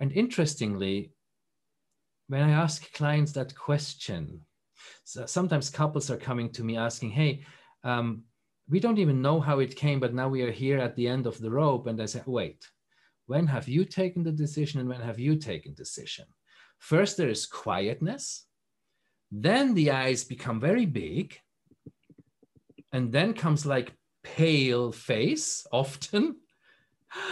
And 0.00 0.12
interestingly, 0.12 1.12
when 2.28 2.42
I 2.42 2.50
ask 2.50 2.92
clients 2.92 3.32
that 3.32 3.54
question, 3.54 4.40
so 5.04 5.26
sometimes 5.26 5.70
couples 5.70 6.10
are 6.10 6.16
coming 6.16 6.50
to 6.52 6.64
me 6.64 6.76
asking, 6.76 7.10
Hey, 7.10 7.44
um, 7.84 8.24
we 8.68 8.80
don't 8.80 8.98
even 8.98 9.22
know 9.22 9.40
how 9.40 9.60
it 9.60 9.76
came, 9.76 10.00
but 10.00 10.14
now 10.14 10.28
we 10.28 10.42
are 10.42 10.50
here 10.50 10.78
at 10.78 10.96
the 10.96 11.06
end 11.06 11.26
of 11.26 11.38
the 11.38 11.50
rope. 11.50 11.86
And 11.86 12.00
I 12.02 12.06
say, 12.06 12.22
Wait, 12.26 12.66
when 13.26 13.46
have 13.46 13.68
you 13.68 13.84
taken 13.84 14.22
the 14.22 14.32
decision 14.32 14.80
and 14.80 14.88
when 14.88 15.00
have 15.00 15.18
you 15.18 15.36
taken 15.36 15.74
decision? 15.74 16.26
First, 16.78 17.16
there 17.16 17.28
is 17.28 17.46
quietness. 17.46 18.44
Then 19.30 19.74
the 19.74 19.90
eyes 19.92 20.24
become 20.24 20.60
very 20.60 20.86
big. 20.86 21.38
And 22.92 23.12
then 23.12 23.34
comes 23.34 23.66
like 23.66 23.94
pale 24.22 24.92
face, 24.92 25.66
often. 25.72 26.36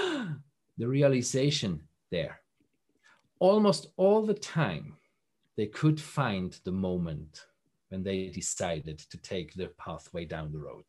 the 0.76 0.88
realization 0.88 1.82
there. 2.10 2.40
Almost 3.38 3.88
all 3.96 4.24
the 4.24 4.34
time, 4.34 4.96
they 5.56 5.66
could 5.66 6.00
find 6.00 6.58
the 6.64 6.72
moment 6.72 7.46
when 7.88 8.02
they 8.02 8.28
decided 8.28 8.98
to 8.98 9.18
take 9.18 9.54
their 9.54 9.68
pathway 9.78 10.24
down 10.24 10.52
the 10.52 10.58
road. 10.58 10.84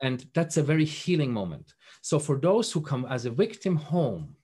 And 0.00 0.24
that's 0.34 0.56
a 0.56 0.62
very 0.62 0.84
healing 0.84 1.32
moment. 1.32 1.74
So, 2.02 2.18
for 2.18 2.38
those 2.38 2.70
who 2.70 2.80
come 2.80 3.04
as 3.06 3.26
a 3.26 3.30
victim 3.30 3.76
home, 3.76 4.36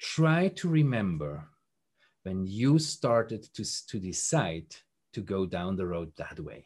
try 0.00 0.48
to 0.48 0.68
remember 0.68 1.44
when 2.22 2.46
you 2.46 2.78
started 2.78 3.42
to, 3.54 3.86
to 3.88 3.98
decide 3.98 4.74
to 5.12 5.20
go 5.20 5.46
down 5.46 5.76
the 5.76 5.86
road 5.86 6.12
that 6.16 6.40
way. 6.40 6.64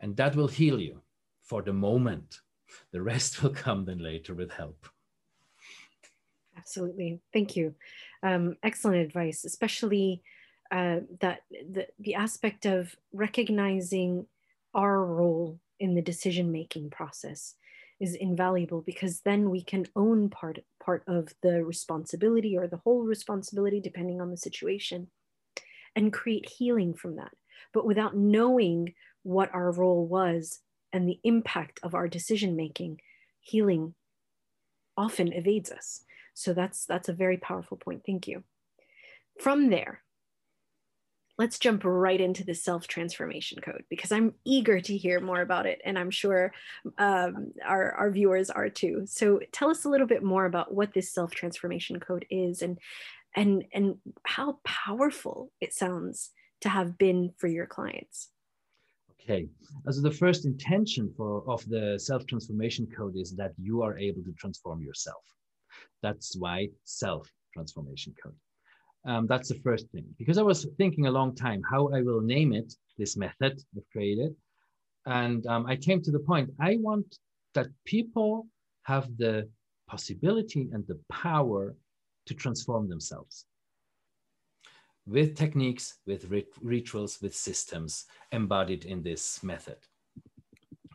And 0.00 0.16
that 0.16 0.36
will 0.36 0.48
heal 0.48 0.80
you 0.80 1.02
for 1.42 1.62
the 1.62 1.72
moment. 1.72 2.36
The 2.92 3.02
rest 3.02 3.42
will 3.42 3.50
come 3.50 3.84
then 3.84 3.98
later 3.98 4.34
with 4.34 4.50
help. 4.50 4.88
Absolutely. 6.60 7.20
Thank 7.32 7.56
you. 7.56 7.74
Um, 8.22 8.56
excellent 8.62 8.98
advice, 8.98 9.46
especially 9.46 10.22
uh, 10.70 11.00
that 11.20 11.40
the, 11.50 11.86
the 11.98 12.14
aspect 12.14 12.66
of 12.66 12.94
recognizing 13.14 14.26
our 14.74 15.02
role 15.02 15.58
in 15.80 15.94
the 15.94 16.02
decision 16.02 16.52
making 16.52 16.90
process 16.90 17.54
is 17.98 18.14
invaluable 18.14 18.82
because 18.82 19.20
then 19.20 19.48
we 19.48 19.62
can 19.62 19.86
own 19.96 20.28
part 20.28 20.58
part 20.84 21.02
of 21.06 21.34
the 21.42 21.64
responsibility 21.64 22.56
or 22.56 22.66
the 22.68 22.76
whole 22.84 23.02
responsibility 23.02 23.80
depending 23.80 24.20
on 24.20 24.30
the 24.30 24.36
situation 24.36 25.08
and 25.96 26.12
create 26.12 26.48
healing 26.48 26.94
from 26.94 27.16
that 27.16 27.32
but 27.74 27.84
without 27.84 28.16
knowing 28.16 28.94
what 29.22 29.52
our 29.52 29.72
role 29.72 30.06
was 30.06 30.60
and 30.92 31.08
the 31.08 31.18
impact 31.24 31.80
of 31.82 31.94
our 31.94 32.08
decision 32.08 32.54
making 32.54 33.00
healing 33.40 33.94
often 34.96 35.32
evades 35.32 35.70
us 35.70 36.04
so 36.34 36.52
that's 36.54 36.86
that's 36.86 37.08
a 37.08 37.14
very 37.14 37.36
powerful 37.36 37.76
point. 37.76 38.02
Thank 38.04 38.28
you. 38.28 38.44
From 39.40 39.70
there, 39.70 40.02
let's 41.38 41.58
jump 41.58 41.82
right 41.84 42.20
into 42.20 42.44
the 42.44 42.54
self 42.54 42.86
transformation 42.86 43.60
code 43.62 43.84
because 43.88 44.12
I'm 44.12 44.34
eager 44.44 44.78
to 44.80 44.96
hear 44.96 45.20
more 45.20 45.40
about 45.40 45.66
it, 45.66 45.80
and 45.84 45.98
I'm 45.98 46.10
sure 46.10 46.52
um, 46.98 47.52
our 47.64 47.92
our 47.92 48.10
viewers 48.10 48.50
are 48.50 48.68
too. 48.68 49.04
So 49.06 49.40
tell 49.50 49.70
us 49.70 49.84
a 49.84 49.88
little 49.88 50.06
bit 50.06 50.22
more 50.22 50.44
about 50.44 50.74
what 50.74 50.92
this 50.92 51.12
self 51.12 51.32
transformation 51.32 51.98
code 51.98 52.26
is, 52.30 52.62
and 52.62 52.78
and 53.34 53.64
and 53.72 53.96
how 54.24 54.58
powerful 54.64 55.50
it 55.60 55.72
sounds 55.72 56.30
to 56.60 56.68
have 56.68 56.98
been 56.98 57.32
for 57.38 57.46
your 57.46 57.66
clients. 57.66 58.28
Okay, 59.22 59.48
so 59.90 60.00
the 60.00 60.10
first 60.10 60.44
intention 60.44 61.12
for 61.16 61.42
of 61.48 61.66
the 61.68 61.98
self 61.98 62.26
transformation 62.26 62.86
code 62.86 63.16
is 63.16 63.34
that 63.36 63.52
you 63.58 63.82
are 63.82 63.98
able 63.98 64.22
to 64.24 64.32
transform 64.32 64.82
yourself. 64.82 65.22
That's 66.02 66.36
why 66.36 66.68
self 66.84 67.30
transformation 67.54 68.14
code. 68.22 68.34
Um, 69.06 69.26
that's 69.26 69.48
the 69.48 69.60
first 69.60 69.88
thing. 69.90 70.04
Because 70.18 70.38
I 70.38 70.42
was 70.42 70.66
thinking 70.76 71.06
a 71.06 71.10
long 71.10 71.34
time 71.34 71.62
how 71.70 71.88
I 71.88 72.02
will 72.02 72.20
name 72.20 72.52
it, 72.52 72.74
this 72.98 73.16
method 73.16 73.60
I've 73.76 73.90
created. 73.90 74.34
And 75.06 75.46
um, 75.46 75.66
I 75.66 75.76
came 75.76 76.02
to 76.02 76.10
the 76.10 76.18
point 76.18 76.50
I 76.60 76.76
want 76.80 77.18
that 77.54 77.68
people 77.86 78.46
have 78.82 79.08
the 79.16 79.48
possibility 79.88 80.68
and 80.72 80.86
the 80.86 81.00
power 81.10 81.74
to 82.26 82.34
transform 82.34 82.88
themselves 82.88 83.46
with 85.06 85.36
techniques, 85.36 85.98
with 86.06 86.26
rit 86.26 86.48
rituals, 86.62 87.20
with 87.20 87.34
systems 87.34 88.06
embodied 88.32 88.84
in 88.84 89.02
this 89.02 89.42
method. 89.42 89.78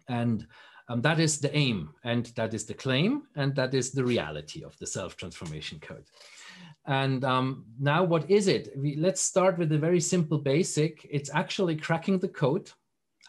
And 0.08 0.48
um, 0.88 1.02
that 1.02 1.20
is 1.20 1.40
the 1.40 1.56
aim, 1.56 1.90
and 2.04 2.28
that 2.36 2.54
is 2.54 2.66
the 2.66 2.74
claim, 2.74 3.24
and 3.36 3.56
that 3.56 3.74
is 3.74 3.92
the 3.92 4.04
reality 4.04 4.64
of 4.64 4.78
the 4.78 4.86
self 4.86 5.18
transformation 5.18 5.80
code. 5.80 6.06
And 6.86 7.24
um, 7.26 7.66
now, 7.80 8.04
what 8.04 8.30
is 8.30 8.48
it? 8.48 8.70
We, 8.78 8.96
let's 8.96 9.22
start 9.22 9.58
with 9.58 9.72
a 9.72 9.80
very 9.80 10.00
simple 10.00 10.38
basic. 10.38 11.08
It's 11.10 11.34
actually 11.34 11.76
cracking 11.78 12.20
the 12.20 12.28
code, 12.28 12.72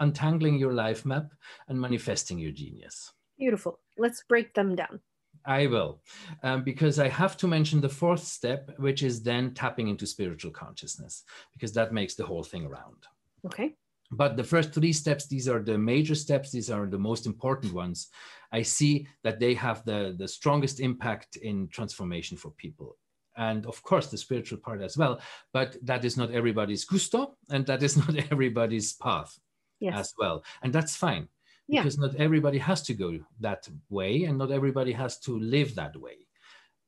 untangling 0.00 0.58
your 0.58 0.74
life 0.74 1.06
map, 1.06 1.32
and 1.68 1.80
manifesting 1.80 2.38
your 2.38 2.52
genius. 2.52 3.12
Beautiful. 3.38 3.80
Let's 3.96 4.22
break 4.28 4.52
them 4.52 4.76
down. 4.76 5.00
I 5.46 5.68
will, 5.68 6.02
um, 6.42 6.64
because 6.64 6.98
I 6.98 7.08
have 7.08 7.36
to 7.38 7.46
mention 7.46 7.80
the 7.80 7.88
fourth 7.88 8.24
step, 8.24 8.72
which 8.78 9.02
is 9.02 9.22
then 9.22 9.54
tapping 9.54 9.88
into 9.88 10.04
spiritual 10.04 10.50
consciousness, 10.50 11.22
because 11.52 11.72
that 11.74 11.92
makes 11.92 12.16
the 12.16 12.26
whole 12.26 12.42
thing 12.42 12.66
around. 12.66 13.06
Okay 13.46 13.76
but 14.10 14.36
the 14.36 14.44
first 14.44 14.72
three 14.72 14.92
steps 14.92 15.26
these 15.26 15.48
are 15.48 15.62
the 15.62 15.78
major 15.78 16.14
steps 16.14 16.50
these 16.50 16.70
are 16.70 16.86
the 16.86 16.98
most 16.98 17.26
important 17.26 17.72
ones. 17.72 18.08
I 18.52 18.62
see 18.62 19.08
that 19.24 19.40
they 19.40 19.54
have 19.54 19.84
the 19.84 20.14
the 20.18 20.28
strongest 20.28 20.80
impact 20.80 21.36
in 21.36 21.68
transformation 21.68 22.36
for 22.36 22.50
people. 22.52 22.96
And 23.36 23.66
of 23.66 23.82
course 23.82 24.06
the 24.06 24.18
spiritual 24.18 24.58
part 24.58 24.80
as 24.80 24.96
well 24.96 25.20
but 25.52 25.76
that 25.82 26.04
is 26.04 26.16
not 26.16 26.30
everybody's 26.30 26.84
gusto 26.84 27.36
and 27.50 27.66
that 27.66 27.82
is 27.82 27.96
not 28.02 28.16
everybody's 28.30 28.94
path 28.94 29.38
yes. 29.80 29.94
as 29.98 30.14
well. 30.18 30.44
And 30.62 30.72
that's 30.72 30.96
fine 30.96 31.28
yeah. 31.68 31.82
because 31.82 31.98
not 31.98 32.14
everybody 32.16 32.58
has 32.58 32.82
to 32.82 32.94
go 32.94 33.18
that 33.40 33.68
way 33.90 34.24
and 34.24 34.38
not 34.38 34.52
everybody 34.52 34.92
has 34.92 35.18
to 35.20 35.38
live 35.38 35.74
that 35.74 35.96
way. 36.00 36.16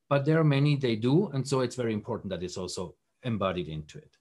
But 0.09 0.25
there 0.25 0.39
are 0.39 0.45
many 0.45 0.77
they 0.77 0.97
do. 0.97 1.29
And 1.29 1.47
so 1.47 1.61
it's 1.61 1.77
very 1.77 1.93
important 1.93 2.31
that 2.31 2.43
it's 2.43 2.57
also 2.57 2.95
embodied 3.25 3.69
into 3.69 3.99
it 3.99 4.17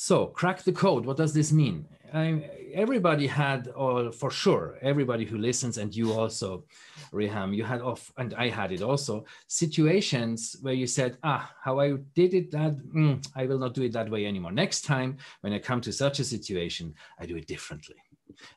so 0.00 0.26
crack 0.26 0.62
the 0.62 0.70
code. 0.70 1.04
What 1.04 1.16
does 1.16 1.34
this 1.34 1.50
mean? 1.50 1.84
I, 2.14 2.48
everybody 2.72 3.26
had, 3.26 3.68
or 3.74 4.12
for 4.12 4.30
sure, 4.30 4.78
everybody 4.80 5.24
who 5.24 5.38
listens, 5.38 5.76
and 5.76 5.92
you 5.94 6.12
also, 6.12 6.64
Reham, 7.12 7.52
you 7.52 7.64
had 7.64 7.82
off, 7.82 8.12
and 8.16 8.32
I 8.34 8.48
had 8.48 8.70
it 8.70 8.80
also, 8.80 9.24
situations 9.48 10.54
where 10.62 10.72
you 10.72 10.86
said, 10.86 11.18
ah, 11.24 11.52
how 11.60 11.80
I 11.80 11.94
did 12.14 12.32
it 12.32 12.52
that, 12.52 12.78
mm, 12.78 13.26
I 13.34 13.46
will 13.46 13.58
not 13.58 13.74
do 13.74 13.82
it 13.82 13.92
that 13.94 14.08
way 14.08 14.24
anymore. 14.24 14.52
Next 14.52 14.82
time, 14.82 15.16
when 15.40 15.52
I 15.52 15.58
come 15.58 15.80
to 15.80 15.92
such 15.92 16.20
a 16.20 16.24
situation, 16.24 16.94
I 17.18 17.26
do 17.26 17.36
it 17.36 17.48
differently. 17.48 17.96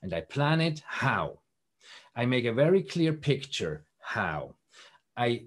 And 0.03 0.13
I 0.13 0.21
plan 0.21 0.61
it 0.61 0.83
how. 0.85 1.39
I 2.15 2.27
make 2.27 2.45
a 2.45 2.53
very 2.53 2.83
clear 2.83 3.13
picture 3.13 3.83
how. 3.99 4.53
I 5.17 5.45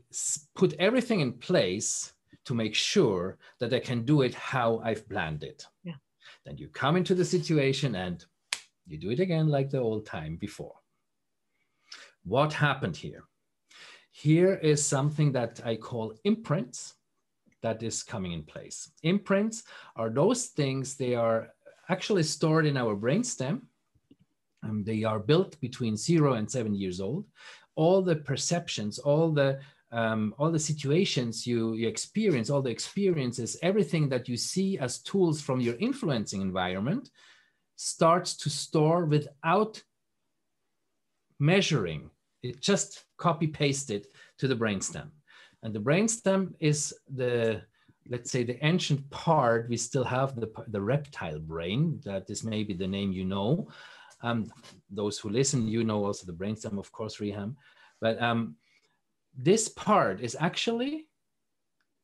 put 0.57 0.75
everything 0.81 1.21
in 1.21 1.35
place 1.35 2.15
to 2.47 2.53
make 2.53 2.75
sure 2.75 3.39
that 3.61 3.73
I 3.73 3.79
can 3.79 4.05
do 4.05 4.23
it 4.23 4.35
how 4.35 4.81
I've 4.85 5.09
planned 5.09 5.45
it. 5.45 5.65
Then 6.45 6.59
you 6.59 6.69
come 6.69 6.97
into 6.97 7.15
the 7.15 7.25
situation 7.25 7.95
and 7.95 8.25
you 8.87 8.99
do 8.99 9.11
it 9.11 9.21
again 9.21 9.49
like 9.49 9.71
the 9.71 9.81
old 9.81 10.07
time 10.07 10.37
before. 10.37 10.75
What 12.25 12.53
happened 12.53 12.97
here? 12.97 13.25
Here 14.11 14.55
is 14.55 14.85
something 14.85 15.33
that 15.33 15.61
I 15.65 15.77
call 15.77 16.15
imprints 16.25 16.95
that 17.63 17.83
is 17.83 18.03
coming 18.03 18.33
in 18.33 18.43
place. 18.45 18.91
Imprints 19.03 19.65
are 19.97 20.11
those 20.11 20.47
things, 20.47 20.97
they 20.97 21.15
are 21.15 21.49
actually 21.89 22.23
stored 22.23 22.67
in 22.67 22.77
our 22.77 22.95
brainstem. 22.95 23.63
Um, 24.63 24.85
they 24.85 25.05
are 25.05 25.19
built 25.19 25.61
between 25.61 25.97
zero 25.97 26.35
and 26.35 26.51
seven 26.51 26.75
years 26.75 27.01
old. 27.01 27.27
All 27.75 28.03
the 28.03 28.17
perceptions, 28.17 28.99
all 28.99 29.31
the 29.33 29.61
um, 29.95 30.35
all 30.39 30.51
the 30.51 30.59
situations 30.59 31.47
you, 31.47 31.75
you 31.75 31.87
experience, 31.87 32.51
all 32.51 32.61
the 32.61 32.71
experiences, 32.71 33.57
everything 33.63 34.09
that 34.09 34.29
you 34.29 34.37
see 34.37 34.77
as 34.79 34.99
tools 34.99 35.41
from 35.41 35.61
your 35.61 35.77
influencing 35.77 36.41
environment 36.41 37.11
starts 37.77 38.37
to 38.39 38.51
store 38.51 39.05
without 39.05 39.81
measuring. 41.39 42.11
It 42.43 42.61
just 42.61 43.05
copy 43.19 43.47
pasted 43.47 44.09
to 44.39 44.49
the 44.49 44.57
brainstem. 44.57 45.11
And 45.63 45.73
the 45.73 45.81
brainstem 45.81 46.55
is 46.59 46.93
the, 47.09 47.63
let's 48.09 48.33
say, 48.33 48.43
the 48.43 48.63
ancient 48.67 49.09
part. 49.11 49.69
We 49.69 49.77
still 49.77 50.05
have 50.05 50.35
the, 50.35 50.51
the 50.69 50.81
reptile 50.81 51.39
brain. 51.39 52.01
That 52.05 52.29
is 52.29 52.43
maybe 52.43 52.75
the 52.75 52.89
name 52.89 53.13
you 53.13 53.25
know. 53.25 53.69
Um, 54.23 54.51
those 54.91 55.19
who 55.19 55.29
listen, 55.31 55.69
you 55.69 55.85
know 55.85 56.05
also 56.05 56.27
the 56.27 56.33
brainstem, 56.33 56.79
of 56.79 56.91
course, 56.91 57.19
Reham. 57.19 57.55
But 58.01 58.21
um, 58.21 58.57
this 59.37 59.69
part 59.69 60.21
is 60.21 60.37
actually 60.39 61.09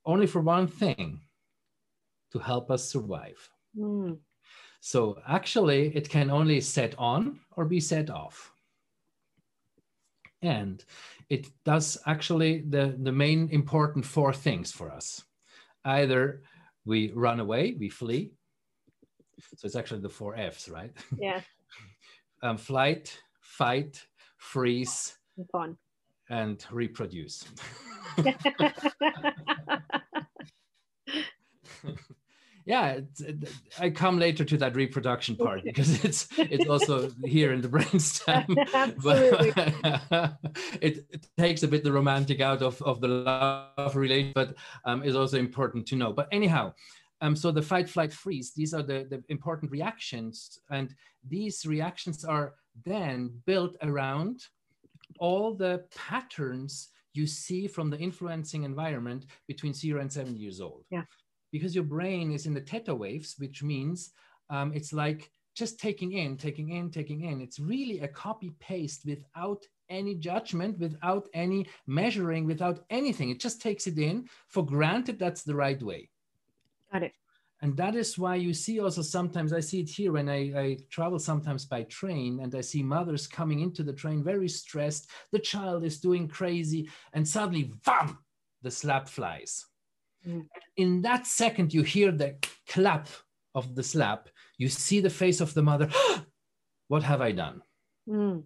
only 0.05 0.27
for 0.27 0.40
one 0.40 0.66
thing 0.66 1.21
to 2.33 2.38
help 2.38 2.71
us 2.71 2.90
survive. 2.90 3.51
Mm. 3.77 4.19
So 4.81 5.19
actually, 5.29 5.95
it 5.95 6.09
can 6.09 6.31
only 6.31 6.61
set 6.61 6.95
on 6.99 7.40
or 7.57 7.64
be 7.64 7.81
set 7.81 8.11
off. 8.11 8.53
And 10.43 10.83
it 11.29 11.51
does 11.64 11.99
actually 12.07 12.62
the, 12.62 12.97
the 12.99 13.12
main 13.12 13.49
important 13.51 14.07
four 14.07 14.33
things 14.33 14.73
for 14.73 14.90
us. 14.90 15.23
Either 15.85 16.43
we 16.85 17.12
run 17.12 17.40
away, 17.40 17.77
we 17.79 17.90
flee. 17.90 18.33
So 19.57 19.66
it's 19.66 19.77
actually 19.77 20.01
the 20.01 20.09
four 20.09 20.35
F's, 20.37 20.69
right? 20.69 20.93
Yeah. 21.19 21.40
um, 22.43 22.57
flight, 22.57 23.21
fight, 23.40 24.03
freeze, 24.38 25.16
fun, 25.53 25.77
and 26.31 26.64
reproduce. 26.71 27.45
yeah 32.66 33.01
i 33.79 33.88
come 33.88 34.19
later 34.19 34.45
to 34.45 34.57
that 34.57 34.77
reproduction 34.77 35.35
part 35.35 35.64
because 35.64 36.05
it's 36.05 36.29
it's 36.38 36.69
also 36.69 37.11
here 37.25 37.53
in 37.53 37.61
the 37.61 37.69
brainstem. 37.69 38.45
But 39.03 40.38
it, 40.83 41.07
it, 41.11 41.27
takes 41.38 41.62
a 41.62 41.69
bit 41.69 41.85
the 41.85 41.93
romantic 41.93 42.40
out 42.40 42.62
of, 42.62 42.81
of 42.83 43.01
the 43.01 43.09
love 43.09 43.97
relation 43.97 44.33
but 44.35 44.55
um, 44.85 45.03
is 45.03 45.16
also 45.16 45.38
important 45.38 45.87
to 45.88 45.97
know. 45.97 46.12
But 46.12 46.29
anyhow 46.33 46.75
um, 47.23 47.35
so 47.35 47.51
the 47.51 47.62
fight 47.62 47.88
flight 47.88 48.12
freeze 48.12 48.53
these 48.55 48.75
are 48.75 48.83
the, 48.83 49.07
the 49.09 49.23
important 49.29 49.71
reactions 49.73 50.59
and 50.71 50.95
these 51.27 51.64
reactions 51.66 52.25
are 52.25 52.55
then 52.85 53.33
built 53.47 53.77
around 53.83 54.43
all 55.18 55.55
the 55.55 55.85
patterns 55.94 56.88
you 57.12 57.27
see 57.27 57.66
from 57.66 57.90
the 57.90 57.99
influencing 57.99 58.62
environment 58.62 59.27
between 59.49 59.75
zero 59.75 60.01
and 60.01 60.12
seven 60.12 60.37
years 60.37 60.61
old. 60.61 60.85
Yeah 60.90 61.03
because 61.53 61.75
your 61.75 61.85
brain 61.85 62.33
is 62.33 62.46
in 62.46 62.55
the 62.55 62.61
theta 62.61 62.94
waves, 62.94 63.35
which 63.38 63.62
means 63.62 64.12
um, 64.51 64.73
it's 64.75 64.92
like 64.92 65.31
just 65.55 65.81
taking 65.81 66.12
in, 66.12 66.37
taking 66.37 66.70
in, 66.70 66.90
taking 66.90 67.25
in. 67.25 67.40
It's 67.40 67.59
really 67.59 68.01
a 68.01 68.09
copy 68.09 68.53
paste 68.61 69.03
without 69.05 69.64
any 69.88 70.14
judgment, 70.14 70.79
without 70.79 71.29
any 71.35 71.66
measuring, 71.87 72.46
without 72.46 72.85
anything. 72.90 73.31
It 73.31 73.40
just 73.40 73.61
takes 73.61 73.87
it 73.87 73.99
in 73.99 74.29
for 74.49 74.64
granted 74.64 75.18
that's 75.18 75.42
the 75.42 75.55
right 75.55 75.83
way. 75.83 76.09
Got 76.92 77.03
it. 77.05 77.12
And 77.62 77.77
that 77.77 77.94
is 77.94 78.18
why 78.18 78.37
you 78.37 78.55
see 78.55 78.81
also 78.81 79.03
sometimes, 79.03 79.53
I 79.53 79.61
see 79.61 79.81
it 79.81 79.90
here 79.90 80.12
when 80.12 80.29
I, 80.29 80.53
I 80.57 80.79
travel 80.88 81.18
sometimes 81.18 81.66
by 81.66 81.83
train 81.85 82.40
and 82.40 82.55
I 82.55 82.62
see 82.62 82.83
mothers 82.83 83.27
coming 83.27 83.61
into 83.61 83.83
the 83.83 83.92
train 83.92 84.25
very 84.25 84.49
stressed. 84.49 85.11
The 85.33 85.38
child 85.40 85.85
is 85.85 86.01
doing 86.01 86.27
crazy 86.27 86.88
and 87.12 87.27
suddenly, 87.29 87.73
bam, 87.85 88.18
the 88.62 88.70
slap 88.70 89.09
flies 89.09 89.66
Mm. 90.27 90.46
In 90.77 91.03
that 91.03 91.27
second, 91.27 91.73
you 91.73 91.83
hear 91.83 92.12
the 92.12 92.37
clap 92.68 93.09
of 93.55 93.75
the 93.75 93.83
slap. 93.83 94.29
You 94.59 94.68
see 94.68 95.01
the 95.01 95.11
face 95.11 95.40
of 95.40 95.55
the 95.55 95.62
mother. 95.62 95.88
what 96.88 97.03
have 97.03 97.20
I 97.20 97.33
done? 97.33 97.62
Mm. 98.09 98.44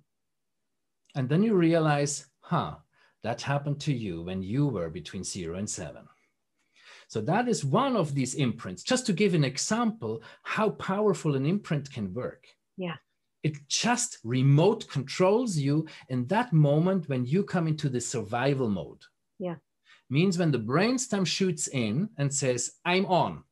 And 1.15 1.29
then 1.29 1.43
you 1.43 1.55
realize, 1.55 2.27
huh, 2.41 2.77
that 3.23 3.41
happened 3.43 3.81
to 3.83 3.93
you 3.93 4.23
when 4.23 4.43
you 4.43 4.67
were 4.67 4.91
between 4.91 5.25
zero 5.25 5.59
and 5.59 5.69
seven. 5.69 6.07
So 7.09 7.21
that 7.23 7.49
is 7.49 7.65
one 7.65 7.97
of 7.97 8.15
these 8.15 8.35
imprints. 8.35 8.83
Just 8.83 9.07
to 9.07 9.13
give 9.13 9.35
an 9.35 9.45
example, 9.45 10.23
how 10.43 10.71
powerful 10.71 11.37
an 11.37 11.47
imprint 11.47 11.91
can 11.93 12.13
work. 12.15 12.47
Yeah. 12.77 12.97
It 13.43 13.57
just 13.69 14.19
remote 14.25 14.89
controls 14.89 15.57
you 15.57 15.87
in 16.09 16.27
that 16.29 16.53
moment 16.53 17.09
when 17.09 17.27
you 17.27 17.45
come 17.45 17.69
into 17.69 17.89
the 17.89 18.01
survival 18.01 18.69
mode. 18.71 19.03
Yeah 19.39 19.57
means 20.11 20.39
when 20.39 20.51
the 20.51 20.59
brainstem 20.59 21.27
shoots 21.27 21.69
in 21.69 22.09
and 22.19 22.33
says, 22.33 22.73
I'm 22.85 23.07
on. 23.07 23.43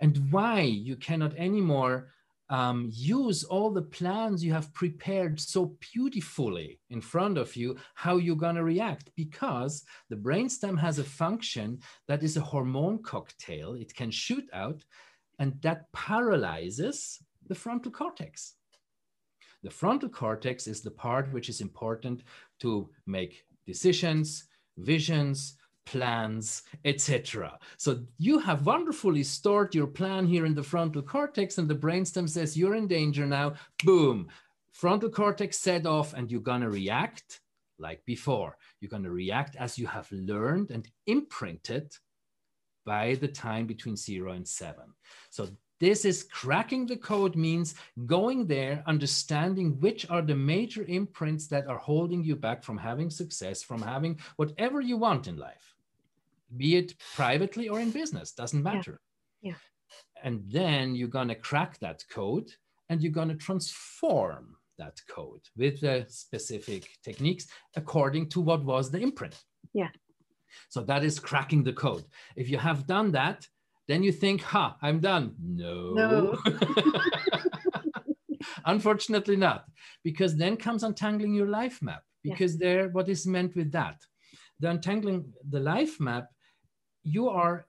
And 0.00 0.32
why 0.32 0.60
you 0.60 0.96
cannot 0.96 1.36
anymore 1.36 2.08
um, 2.50 2.88
use 2.92 3.44
all 3.44 3.70
the 3.70 3.82
plans 3.82 4.42
you 4.42 4.52
have 4.52 4.72
prepared 4.72 5.38
so 5.38 5.76
beautifully 5.92 6.80
in 6.90 7.00
front 7.00 7.36
of 7.36 7.54
you, 7.56 7.76
how 7.94 8.16
you're 8.16 8.36
going 8.36 8.56
to 8.56 8.64
react, 8.64 9.10
because 9.16 9.84
the 10.08 10.16
brainstem 10.16 10.78
has 10.78 10.98
a 10.98 11.04
function 11.04 11.78
that 12.06 12.22
is 12.22 12.36
a 12.36 12.40
hormone 12.40 13.02
cocktail. 13.02 13.74
It 13.74 13.94
can 13.94 14.10
shoot 14.10 14.48
out, 14.52 14.82
and 15.38 15.60
that 15.62 15.92
paralyzes 15.92 17.18
the 17.46 17.54
frontal 17.54 17.92
cortex. 17.92 18.54
The 19.62 19.70
frontal 19.70 20.08
cortex 20.08 20.66
is 20.66 20.80
the 20.80 20.90
part 20.90 21.32
which 21.32 21.48
is 21.48 21.60
important 21.60 22.22
to 22.60 22.88
make 23.06 23.44
decisions, 23.66 24.44
visions, 24.76 25.56
plans, 25.90 26.64
etc. 26.84 27.58
So 27.78 28.00
you 28.18 28.38
have 28.38 28.66
wonderfully 28.66 29.22
stored 29.22 29.74
your 29.74 29.86
plan 29.86 30.26
here 30.26 30.44
in 30.44 30.54
the 30.54 30.62
frontal 30.62 31.00
cortex 31.00 31.56
and 31.56 31.68
the 31.68 31.74
brainstem 31.74 32.28
says 32.28 32.56
you're 32.56 32.74
in 32.74 32.86
danger 32.86 33.24
now, 33.24 33.54
boom, 33.82 34.28
frontal 34.72 35.08
cortex 35.08 35.58
set 35.58 35.86
off 35.86 36.12
and 36.12 36.30
you're 36.30 36.42
gonna 36.42 36.68
react 36.68 37.40
like 37.78 38.04
before. 38.04 38.58
You're 38.80 38.90
gonna 38.90 39.10
react 39.10 39.56
as 39.56 39.78
you 39.78 39.86
have 39.86 40.12
learned 40.12 40.70
and 40.70 40.86
imprinted 41.06 41.96
by 42.84 43.14
the 43.14 43.28
time 43.28 43.66
between 43.66 43.96
zero 43.96 44.32
and 44.32 44.46
seven. 44.46 44.92
So 45.30 45.48
this 45.80 46.04
is 46.04 46.24
cracking 46.24 46.86
the 46.86 46.96
code 46.96 47.36
means 47.36 47.76
going 48.06 48.46
there, 48.46 48.82
understanding 48.86 49.80
which 49.80 50.10
are 50.10 50.22
the 50.22 50.34
major 50.34 50.84
imprints 50.88 51.46
that 51.48 51.66
are 51.66 51.78
holding 51.78 52.24
you 52.24 52.34
back 52.34 52.62
from 52.62 52.76
having 52.76 53.10
success, 53.10 53.62
from 53.62 53.80
having 53.80 54.18
whatever 54.36 54.80
you 54.80 54.96
want 54.96 55.28
in 55.28 55.36
life, 55.36 55.77
be 56.56 56.76
it 56.76 56.94
privately 57.14 57.68
or 57.68 57.80
in 57.80 57.90
business, 57.90 58.32
doesn't 58.32 58.62
matter. 58.62 59.00
Yeah. 59.42 59.52
yeah. 59.52 59.58
And 60.22 60.42
then 60.46 60.94
you're 60.94 61.08
going 61.08 61.28
to 61.28 61.34
crack 61.34 61.78
that 61.80 62.02
code 62.10 62.50
and 62.88 63.02
you're 63.02 63.12
going 63.12 63.28
to 63.28 63.34
transform 63.34 64.56
that 64.78 65.00
code 65.08 65.42
with 65.56 65.80
the 65.80 66.06
specific 66.08 66.88
techniques 67.04 67.46
according 67.76 68.28
to 68.30 68.40
what 68.40 68.64
was 68.64 68.90
the 68.90 69.00
imprint. 69.00 69.36
Yeah. 69.74 69.88
So 70.68 70.82
that 70.82 71.04
is 71.04 71.18
cracking 71.18 71.62
the 71.64 71.72
code. 71.72 72.04
If 72.36 72.48
you 72.48 72.58
have 72.58 72.86
done 72.86 73.12
that, 73.12 73.46
then 73.86 74.02
you 74.02 74.12
think, 74.12 74.42
ha, 74.42 74.76
I'm 74.82 75.00
done. 75.00 75.34
No. 75.42 75.92
no. 75.94 76.38
Unfortunately 78.66 79.36
not, 79.36 79.64
because 80.04 80.36
then 80.36 80.56
comes 80.56 80.82
untangling 80.82 81.34
your 81.34 81.48
life 81.48 81.80
map, 81.80 82.02
because 82.22 82.54
yeah. 82.54 82.58
there, 82.60 82.88
what 82.90 83.08
is 83.08 83.26
meant 83.26 83.56
with 83.56 83.72
that? 83.72 83.96
The 84.60 84.70
untangling 84.70 85.32
the 85.48 85.60
life 85.60 85.98
map, 86.00 86.26
you 87.08 87.28
are 87.28 87.66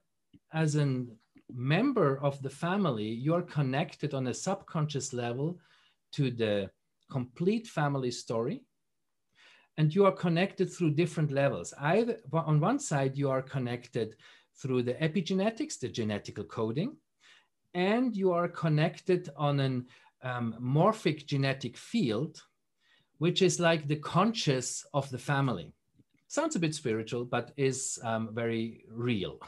as 0.54 0.76
a 0.76 1.06
member 1.52 2.20
of 2.22 2.42
the 2.42 2.50
family, 2.50 3.08
you 3.08 3.34
are 3.34 3.42
connected 3.42 4.14
on 4.14 4.28
a 4.28 4.34
subconscious 4.34 5.14
level 5.14 5.58
to 6.14 6.32
the 6.32 6.70
complete 7.10 7.68
family 7.68 8.12
story 8.12 8.64
and 9.78 9.96
you 9.96 10.06
are 10.06 10.12
connected 10.12 10.72
through 10.72 10.92
different 10.92 11.32
levels 11.32 11.74
either 11.80 12.18
on 12.34 12.60
one 12.60 12.78
side 12.78 13.18
you 13.18 13.30
are 13.30 13.42
connected 13.42 14.16
through 14.62 14.84
the 14.84 14.96
epigenetics, 14.96 15.80
the 15.80 15.88
genetical 15.88 16.48
coding, 16.48 16.98
and 17.74 18.16
you 18.16 18.34
are 18.34 18.48
connected 18.48 19.30
on 19.38 19.60
an 19.60 19.86
um, 20.22 20.56
morphogenetic 20.62 21.78
field, 21.78 22.44
which 23.20 23.42
is 23.42 23.60
like 23.60 23.88
the 23.88 23.96
conscious 23.96 24.86
of 24.94 25.10
the 25.12 25.18
family. 25.18 25.74
Sounds 26.30 26.56
a 26.56 26.60
bit 26.60 26.74
spiritual, 26.74 27.26
but 27.26 27.52
is 27.58 28.00
um, 28.04 28.30
very 28.34 28.86
real. 28.90 29.40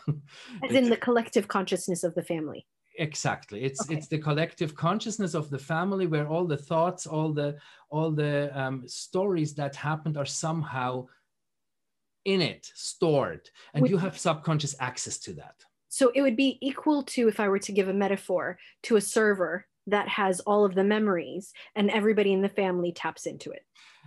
As 0.63 0.75
in 0.75 0.89
the 0.89 0.97
collective 0.97 1.47
consciousness 1.47 2.03
of 2.03 2.13
the 2.15 2.23
family. 2.23 2.67
Exactly. 2.97 3.63
It's 3.63 3.81
okay. 3.85 3.95
it's 3.95 4.07
the 4.07 4.17
collective 4.17 4.75
consciousness 4.75 5.33
of 5.33 5.49
the 5.49 5.57
family 5.57 6.07
where 6.07 6.27
all 6.27 6.45
the 6.45 6.57
thoughts, 6.57 7.07
all 7.07 7.31
the 7.31 7.57
all 7.89 8.11
the 8.11 8.51
um, 8.59 8.83
stories 8.87 9.53
that 9.55 9.75
happened 9.75 10.17
are 10.17 10.25
somehow 10.25 11.05
in 12.25 12.41
it 12.41 12.71
stored 12.75 13.49
and 13.73 13.89
you 13.89 13.97
have 13.97 14.17
subconscious 14.17 14.75
access 14.79 15.17
to 15.17 15.33
that 15.33 15.55
so 15.89 16.11
it 16.13 16.21
would 16.21 16.37
be 16.37 16.57
equal 16.61 17.03
to 17.03 17.27
if 17.27 17.39
i 17.39 17.47
were 17.47 17.59
to 17.59 17.71
give 17.71 17.87
a 17.87 17.93
metaphor 17.93 18.57
to 18.83 18.95
a 18.95 19.01
server 19.01 19.65
that 19.87 20.07
has 20.07 20.39
all 20.41 20.63
of 20.63 20.75
the 20.75 20.83
memories 20.83 21.51
and 21.75 21.89
everybody 21.89 22.31
in 22.31 22.41
the 22.41 22.49
family 22.49 22.91
taps 22.91 23.25
into 23.25 23.49
it 23.51 23.65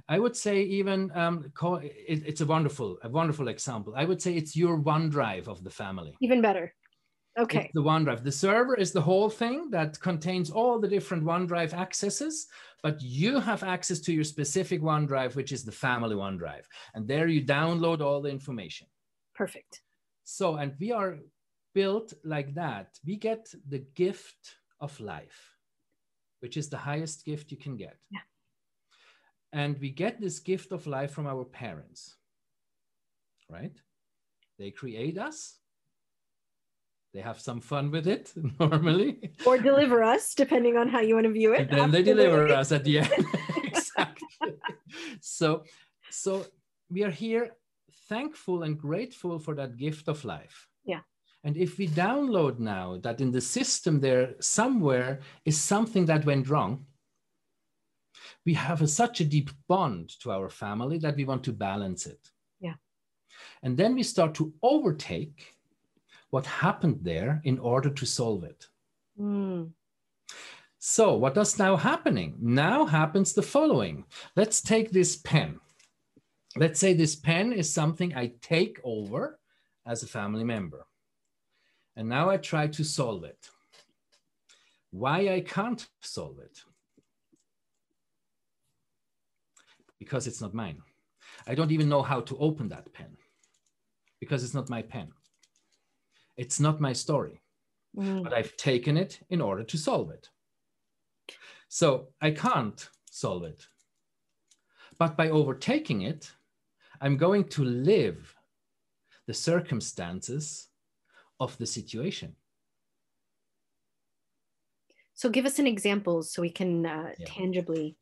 i 0.09 0.19
would 0.19 0.37
say 0.37 0.63
even 0.63 1.11
um, 1.15 1.51
call, 1.55 1.77
it, 1.77 2.23
it's 2.27 2.41
a 2.41 2.47
wonderful 2.47 2.99
a 3.03 3.09
wonderful 3.09 3.49
example 3.49 3.93
i 3.97 4.05
would 4.05 4.21
say 4.21 4.35
it's 4.35 4.57
your 4.57 4.79
onedrive 4.79 5.49
of 5.49 5.63
the 5.65 5.71
family 5.71 6.17
even 6.21 6.41
better 6.41 6.75
Okay. 7.37 7.65
It's 7.65 7.75
the 7.75 7.83
OneDrive. 7.83 8.23
The 8.23 8.31
server 8.31 8.77
is 8.77 8.93
the 8.93 9.01
whole 9.01 9.29
thing 9.29 9.69
that 9.71 9.99
contains 10.01 10.51
all 10.51 10.79
the 10.79 10.89
different 10.89 11.25
OneDrive 11.25 11.73
accesses, 11.73 12.47
but 12.83 13.03
you 13.03 13.41
have 13.41 13.65
access 13.65 13.99
to 14.01 14.13
your 14.13 14.23
specific 14.23 14.81
OneDrive, 14.81 15.35
which 15.35 15.51
is 15.51 15.65
the 15.65 15.73
family 15.73 16.15
OneDrive. 16.15 16.63
And 16.95 17.09
there 17.09 17.27
you 17.27 17.45
download 17.45 18.01
all 18.01 18.23
the 18.23 18.31
information. 18.31 18.87
Perfect. 19.35 19.83
So, 20.23 20.57
and 20.57 20.75
we 20.79 20.93
are 20.93 21.19
built 21.75 22.13
like 22.23 22.55
that. 22.55 22.91
We 23.05 23.17
get 23.17 23.53
the 23.69 23.85
gift 23.97 24.57
of 24.81 24.99
life, 25.01 25.57
which 26.39 26.57
is 26.57 26.69
the 26.69 26.77
highest 26.79 27.25
gift 27.25 27.51
you 27.51 27.57
can 27.57 27.77
get. 27.77 27.97
Yeah. 28.11 28.21
And 29.55 29.79
we 29.79 29.91
get 29.91 30.21
this 30.21 30.41
gift 30.41 30.73
of 30.73 30.85
life 30.85 31.13
from 31.13 31.29
our 31.29 31.45
parents, 31.45 32.17
right? 33.49 33.77
They 34.59 34.73
create 34.73 35.17
us. 35.17 35.59
They 37.13 37.21
have 37.21 37.39
some 37.41 37.61
fun 37.61 37.93
with 37.93 38.09
it 38.09 38.33
normally. 38.59 39.31
Or 39.47 39.57
deliver 39.57 40.03
us, 40.03 40.35
depending 40.35 40.77
on 40.77 40.89
how 40.89 41.01
you 41.01 41.15
want 41.15 41.27
to 41.29 41.33
view 41.33 41.55
it. 41.55 41.71
And 41.71 41.71
then 41.71 41.91
they 41.93 42.03
deliver 42.03 42.53
us 42.53 42.73
at 42.73 42.83
the 42.83 42.99
end. 42.99 43.13
exactly. 43.63 44.27
So, 45.21 45.63
so 46.11 46.47
we 46.91 47.05
are 47.05 47.13
here 47.13 47.53
thankful 48.09 48.65
and 48.65 48.77
grateful 48.77 49.39
for 49.39 49.55
that 49.55 49.77
gift 49.77 50.09
of 50.09 50.25
life. 50.25 50.67
Yeah. 50.85 51.03
And 51.45 51.57
if 51.57 51.79
we 51.79 51.87
download 51.87 52.59
now 52.59 52.99
that 53.05 53.21
in 53.21 53.31
the 53.31 53.41
system 53.41 54.01
there 54.01 54.35
somewhere 54.41 55.21
is 55.45 55.61
something 55.61 56.07
that 56.07 56.25
went 56.25 56.49
wrong, 56.49 56.87
we 58.45 58.55
have 58.55 58.83
a, 58.83 58.89
such 58.89 59.21
a 59.21 59.25
deep 59.25 59.51
bond 59.69 60.11
to 60.21 60.31
our 60.31 60.49
family 60.49 60.99
that 60.99 61.17
we 61.17 61.25
want 61.25 61.45
to 61.45 61.53
balance 61.53 62.07
it. 62.07 62.31
Yeah. 62.61 62.75
And 63.63 63.77
then 63.77 63.95
we 63.95 64.03
start 64.03 64.35
to 64.35 64.53
overtake 64.63 65.55
what 66.31 66.47
happened 66.47 66.99
there 67.03 67.41
in 67.45 67.59
order 67.59 67.91
to 67.91 68.07
solve 68.07 68.45
it. 68.45 68.67
Mm. 69.19 69.71
So, 70.79 71.31
does 71.31 71.59
now 71.59 71.77
happening? 71.77 72.37
Now 72.41 72.85
happens 72.85 73.33
the 73.33 73.43
following. 73.43 74.05
Let's 74.37 74.61
take 74.61 74.91
this 74.91 75.17
pen. 75.17 75.61
Let's 76.57 76.79
say 76.79 76.93
this 76.93 77.17
pen 77.17 77.53
is 77.53 77.73
something 77.73 78.15
I 78.15 78.33
take 78.43 78.81
over 78.85 79.39
as 79.87 80.03
a 80.03 80.07
family 80.07 80.45
member. 80.45 80.87
And 81.97 82.09
now 82.09 82.29
I 82.29 82.37
try 82.37 82.67
to 82.67 82.85
solve 82.85 83.25
it. 83.25 83.49
Why 84.91 85.33
I 85.33 85.41
can't 85.41 85.87
solve 86.03 86.39
it? 86.39 86.63
Because 90.05 90.27
it's 90.27 90.43
not 90.43 90.53
mine. 90.53 90.83
I 91.47 91.55
don't 91.55 91.73
even 91.73 91.89
know 91.89 92.03
how 92.03 92.21
to 92.21 92.37
open 92.37 92.69
that 92.69 92.93
pen 92.93 93.17
because 94.21 94.45
it's 94.45 94.53
not 94.53 94.69
my 94.69 94.83
pen. 94.83 95.09
It's 96.37 96.61
not 96.61 96.79
my 96.79 96.93
story, 96.93 97.41
Mm. 97.97 98.23
but 98.23 98.35
I've 98.35 98.55
taken 98.57 98.97
it 98.99 99.21
in 99.31 99.41
order 99.41 99.65
to 99.65 99.79
solve 99.79 100.11
it. 100.11 100.29
So 101.69 102.09
I 102.21 102.33
can't 102.33 102.91
solve 103.11 103.45
it. 103.45 103.67
But 104.99 105.17
by 105.17 105.31
overtaking 105.31 106.03
it, 106.03 106.31
I'm 107.01 107.17
going 107.17 107.45
to 107.57 107.65
live 107.65 108.37
the 109.27 109.35
circumstances 109.35 110.69
of 111.41 111.57
the 111.59 111.67
situation. 111.67 112.37
So 115.15 115.31
give 115.31 115.47
us 115.47 115.59
an 115.59 115.67
example 115.67 116.23
so 116.23 116.43
we 116.43 116.51
can 116.51 116.85
uh, 116.85 117.13
Yeah. 117.19 117.27
tangibly 117.27 117.97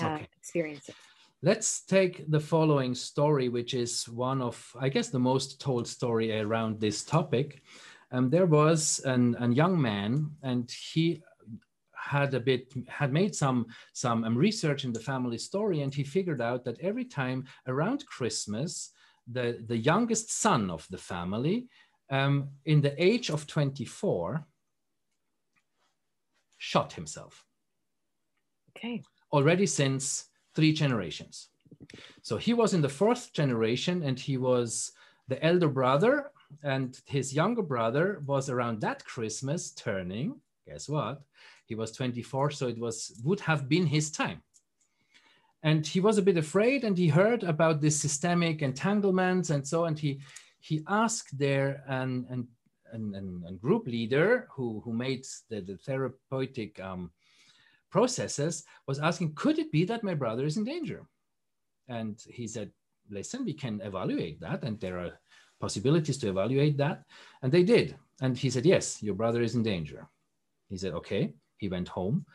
uh, 0.00 0.06
Okay. 0.06 0.28
experience 0.36 0.88
it. 0.88 0.96
Let's 1.44 1.84
take 1.84 2.30
the 2.30 2.38
following 2.38 2.94
story, 2.94 3.48
which 3.48 3.74
is 3.74 4.08
one 4.08 4.40
of, 4.40 4.76
I 4.78 4.88
guess, 4.88 5.08
the 5.08 5.18
most 5.18 5.60
told 5.60 5.88
story 5.88 6.38
around 6.38 6.78
this 6.78 7.02
topic. 7.02 7.62
Um, 8.12 8.30
there 8.30 8.46
was 8.46 9.00
an, 9.04 9.34
a 9.40 9.48
young 9.48 9.80
man, 9.80 10.30
and 10.44 10.70
he 10.70 11.20
had 11.96 12.34
a 12.34 12.40
bit 12.40 12.72
had 12.86 13.12
made 13.12 13.34
some 13.34 13.66
some 13.92 14.22
um, 14.22 14.36
research 14.36 14.84
in 14.84 14.92
the 14.92 15.00
family 15.00 15.36
story, 15.36 15.80
and 15.80 15.92
he 15.92 16.04
figured 16.04 16.40
out 16.40 16.64
that 16.64 16.78
every 16.78 17.04
time 17.04 17.44
around 17.66 18.06
Christmas, 18.06 18.90
the 19.26 19.64
the 19.66 19.76
youngest 19.76 20.30
son 20.30 20.70
of 20.70 20.86
the 20.90 20.98
family, 20.98 21.66
um, 22.10 22.50
in 22.66 22.80
the 22.80 22.94
age 23.02 23.30
of 23.30 23.48
24, 23.48 24.46
shot 26.58 26.92
himself 26.92 27.44
Okay. 28.76 29.02
already 29.32 29.66
since 29.66 30.28
three 30.54 30.72
generations. 30.72 31.48
So 32.22 32.36
he 32.36 32.54
was 32.54 32.74
in 32.74 32.82
the 32.82 32.88
fourth 32.88 33.32
generation 33.32 34.02
and 34.02 34.18
he 34.18 34.36
was 34.36 34.92
the 35.28 35.44
elder 35.44 35.68
brother, 35.68 36.30
and 36.62 37.00
his 37.06 37.32
younger 37.32 37.62
brother 37.62 38.22
was 38.26 38.50
around 38.50 38.80
that 38.80 39.04
Christmas 39.04 39.70
turning. 39.70 40.40
Guess 40.66 40.88
what? 40.88 41.22
He 41.66 41.74
was 41.74 41.92
24, 41.92 42.50
so 42.50 42.68
it 42.68 42.78
was 42.78 43.18
would 43.24 43.40
have 43.40 43.68
been 43.68 43.86
his 43.86 44.10
time. 44.10 44.42
And 45.62 45.86
he 45.86 46.00
was 46.00 46.18
a 46.18 46.22
bit 46.22 46.36
afraid, 46.36 46.84
and 46.84 46.98
he 46.98 47.08
heard 47.08 47.44
about 47.44 47.80
this 47.80 47.98
systemic 47.98 48.62
entanglements 48.62 49.50
and 49.50 49.66
so. 49.66 49.84
And 49.84 49.98
he 49.98 50.20
he 50.60 50.82
asked 50.88 51.38
there 51.38 51.82
an 51.86 52.26
and 52.30 52.46
and, 52.92 53.14
an, 53.14 53.42
an 53.46 53.56
group 53.56 53.86
leader 53.86 54.48
who 54.54 54.82
who 54.84 54.92
made 54.92 55.24
the, 55.48 55.60
the 55.60 55.76
therapeutic 55.78 56.78
um, 56.80 57.10
processes 57.92 58.64
was 58.88 58.98
asking, 58.98 59.34
could 59.34 59.58
it 59.58 59.70
be 59.70 59.84
that 59.84 60.02
my 60.02 60.14
brother 60.14 60.44
is 60.44 60.56
in 60.56 60.64
danger? 60.64 61.06
And 61.88 62.18
he 62.28 62.48
said, 62.48 62.70
listen, 63.10 63.44
we 63.44 63.54
can 63.54 63.80
evaluate 63.82 64.40
that. 64.40 64.64
And 64.64 64.80
there 64.80 64.98
are 64.98 65.12
possibilities 65.60 66.18
to 66.18 66.28
evaluate 66.28 66.76
that. 66.78 67.04
And 67.42 67.52
they 67.52 67.62
did. 67.62 67.96
And 68.20 68.36
he 68.36 68.50
said, 68.50 68.66
yes, 68.66 69.02
your 69.02 69.14
brother 69.14 69.42
is 69.42 69.54
in 69.54 69.62
danger. 69.62 70.08
He 70.68 70.76
said, 70.76 70.94
okay. 70.94 71.34
He 71.58 71.68
went 71.68 71.86
home 71.86 72.26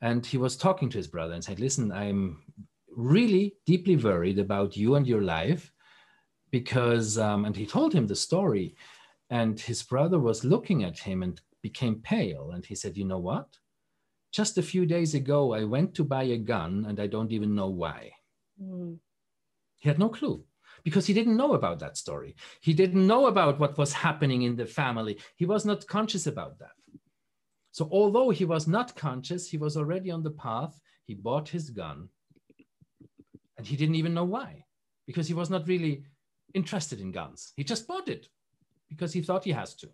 and 0.00 0.26
he 0.26 0.38
was 0.38 0.56
talking 0.56 0.88
to 0.90 0.98
his 0.98 1.06
brother 1.06 1.34
and 1.34 1.44
said, 1.44 1.60
listen, 1.60 1.92
I'm 1.92 2.42
really 2.88 3.54
deeply 3.64 3.96
worried 3.96 4.40
about 4.40 4.76
you 4.76 4.96
and 4.96 5.06
your 5.06 5.22
life 5.22 5.72
because, 6.50 7.18
um, 7.18 7.44
and 7.44 7.54
he 7.54 7.64
told 7.64 7.92
him 7.92 8.06
the 8.06 8.16
story. 8.16 8.74
And 9.30 9.58
his 9.58 9.82
brother 9.82 10.18
was 10.18 10.44
looking 10.44 10.84
at 10.84 10.98
him 10.98 11.22
and 11.22 11.40
became 11.62 12.02
pale. 12.02 12.50
And 12.52 12.66
he 12.66 12.74
said, 12.74 12.96
you 12.96 13.04
know 13.04 13.18
what? 13.18 13.46
Just 14.32 14.56
a 14.56 14.62
few 14.62 14.86
days 14.86 15.14
ago, 15.14 15.52
I 15.52 15.64
went 15.64 15.94
to 15.94 16.04
buy 16.04 16.24
a 16.24 16.38
gun 16.38 16.86
and 16.88 16.98
I 16.98 17.06
don't 17.06 17.32
even 17.32 17.54
know 17.54 17.68
why. 17.68 18.12
Mm. 18.60 18.98
He 19.78 19.88
had 19.88 19.98
no 19.98 20.08
clue 20.08 20.42
because 20.84 21.06
he 21.06 21.12
didn't 21.12 21.36
know 21.36 21.52
about 21.52 21.78
that 21.80 21.98
story. 21.98 22.34
He 22.60 22.72
didn't 22.72 23.06
know 23.06 23.26
about 23.26 23.60
what 23.60 23.76
was 23.76 23.92
happening 23.92 24.42
in 24.42 24.56
the 24.56 24.66
family. 24.66 25.18
He 25.36 25.44
was 25.44 25.64
not 25.64 25.86
conscious 25.86 26.26
about 26.26 26.58
that. 26.60 26.72
So, 27.72 27.88
although 27.92 28.30
he 28.30 28.44
was 28.44 28.66
not 28.66 28.96
conscious, 28.96 29.48
he 29.48 29.58
was 29.58 29.76
already 29.76 30.10
on 30.10 30.22
the 30.22 30.30
path. 30.30 30.80
He 31.04 31.14
bought 31.14 31.48
his 31.48 31.70
gun 31.70 32.08
and 33.58 33.66
he 33.66 33.76
didn't 33.76 33.96
even 33.96 34.14
know 34.14 34.24
why 34.24 34.64
because 35.06 35.28
he 35.28 35.34
was 35.34 35.50
not 35.50 35.68
really 35.68 36.04
interested 36.54 37.00
in 37.00 37.12
guns. 37.12 37.52
He 37.56 37.64
just 37.64 37.86
bought 37.86 38.08
it 38.08 38.28
because 38.88 39.12
he 39.12 39.20
thought 39.20 39.44
he 39.44 39.52
has 39.52 39.74
to. 39.76 39.88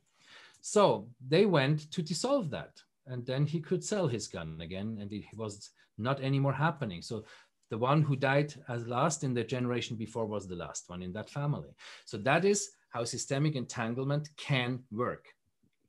So, 0.61 1.09
they 1.27 1.45
went 1.47 1.91
to 1.93 2.03
dissolve 2.03 2.51
that 2.51 2.83
and 3.09 3.25
then 3.27 3.47
he 3.47 3.61
could 3.61 3.83
sell 3.85 4.07
his 4.09 4.29
gun 4.29 4.59
again 4.61 4.99
and 5.01 5.13
it 5.13 5.25
was 5.35 5.71
not 5.97 6.21
anymore 6.21 6.53
happening. 6.53 7.03
So 7.03 7.25
the 7.71 7.79
one 7.79 8.03
who 8.03 8.17
died 8.17 8.55
as 8.69 8.87
last 8.87 9.25
in 9.25 9.35
the 9.35 9.45
generation 9.45 9.97
before 9.97 10.27
was 10.27 10.47
the 10.47 10.57
last 10.57 10.85
one 10.89 11.03
in 11.03 11.13
that 11.13 11.29
family. 11.31 11.71
So 12.07 12.17
that 12.19 12.45
is 12.45 12.71
how 12.91 13.05
systemic 13.05 13.57
entanglement 13.57 14.29
can 14.37 14.81
work. 14.91 15.27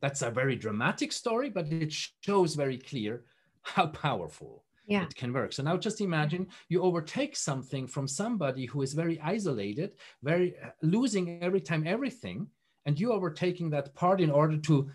That's 0.02 0.22
a 0.22 0.32
very 0.32 0.56
dramatic 0.56 1.12
story 1.12 1.50
but 1.50 1.68
it 1.72 1.94
shows 2.22 2.56
very 2.56 2.78
clear 2.78 3.24
how 3.62 3.88
powerful 3.88 4.64
Yeah. 4.88 5.04
it 5.04 5.16
can 5.16 5.32
work. 5.34 5.54
So 5.54 5.64
now 5.64 5.78
just 5.78 6.02
imagine 6.02 6.48
you 6.70 6.82
overtake 6.82 7.36
something 7.36 7.88
from 7.88 8.08
somebody 8.08 8.66
who 8.66 8.82
is 8.82 8.94
very 8.94 9.20
isolated 9.22 9.92
very 10.24 10.56
uh, 10.66 10.72
losing 10.82 11.42
every 11.44 11.62
time 11.62 11.84
everything 11.86 12.48
and 12.86 13.00
you 13.00 13.12
overtaking 13.12 13.70
that 13.72 13.94
part 13.94 14.20
in 14.22 14.32
order 14.32 14.58
to 14.58 14.90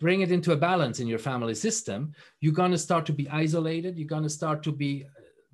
bring 0.00 0.22
it 0.22 0.32
into 0.32 0.52
a 0.52 0.56
balance 0.56 0.98
in 0.98 1.06
your 1.06 1.18
family 1.18 1.54
system 1.54 2.12
you're 2.40 2.52
going 2.52 2.70
to 2.70 2.78
start 2.78 3.04
to 3.06 3.12
be 3.12 3.28
isolated 3.28 3.96
you're 3.98 4.08
going 4.08 4.22
to 4.22 4.30
start 4.30 4.62
to 4.62 4.72
be 4.72 5.04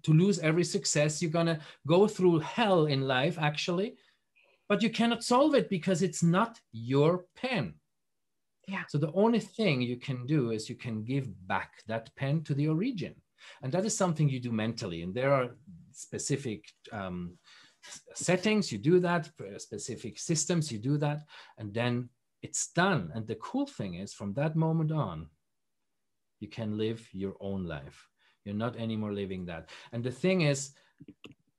to 0.02 0.12
lose 0.12 0.38
every 0.38 0.64
success 0.64 1.20
you're 1.20 1.30
going 1.30 1.46
to 1.46 1.58
go 1.86 2.06
through 2.06 2.38
hell 2.38 2.86
in 2.86 3.02
life 3.02 3.36
actually 3.40 3.96
but 4.68 4.82
you 4.82 4.90
cannot 4.90 5.22
solve 5.22 5.54
it 5.54 5.68
because 5.70 6.02
it's 6.02 6.22
not 6.22 6.60
your 6.72 7.24
pen. 7.36 7.74
Yeah. 8.68 8.82
so 8.88 8.98
the 8.98 9.12
only 9.12 9.38
thing 9.38 9.80
you 9.80 9.96
can 9.96 10.26
do 10.26 10.50
is 10.50 10.68
you 10.68 10.74
can 10.74 11.04
give 11.04 11.28
back 11.46 11.70
that 11.86 12.10
pen 12.16 12.42
to 12.44 12.54
the 12.54 12.66
origin. 12.66 13.14
And 13.62 13.70
that 13.72 13.84
is 13.84 13.96
something 13.96 14.28
you 14.28 14.40
do 14.40 14.50
mentally. 14.50 15.02
And 15.02 15.14
there 15.14 15.32
are 15.32 15.50
specific 15.92 16.64
um, 16.90 17.38
settings 18.14 18.72
you 18.72 18.78
do 18.78 18.98
that 18.98 19.30
specific 19.58 20.18
systems 20.18 20.72
you 20.72 20.78
do 20.80 20.98
that 20.98 21.20
and 21.58 21.72
then 21.72 22.08
it's 22.46 22.64
done. 22.84 23.02
And 23.14 23.24
the 23.26 23.40
cool 23.48 23.68
thing 23.78 23.92
is, 24.02 24.10
from 24.18 24.30
that 24.34 24.54
moment 24.66 24.92
on, 25.08 25.18
you 26.42 26.48
can 26.58 26.70
live 26.84 27.00
your 27.22 27.34
own 27.48 27.62
life. 27.76 27.98
You're 28.44 28.64
not 28.66 28.76
anymore 28.76 29.14
living 29.22 29.42
that. 29.46 29.64
And 29.92 30.02
the 30.04 30.16
thing 30.24 30.38
is, 30.52 30.60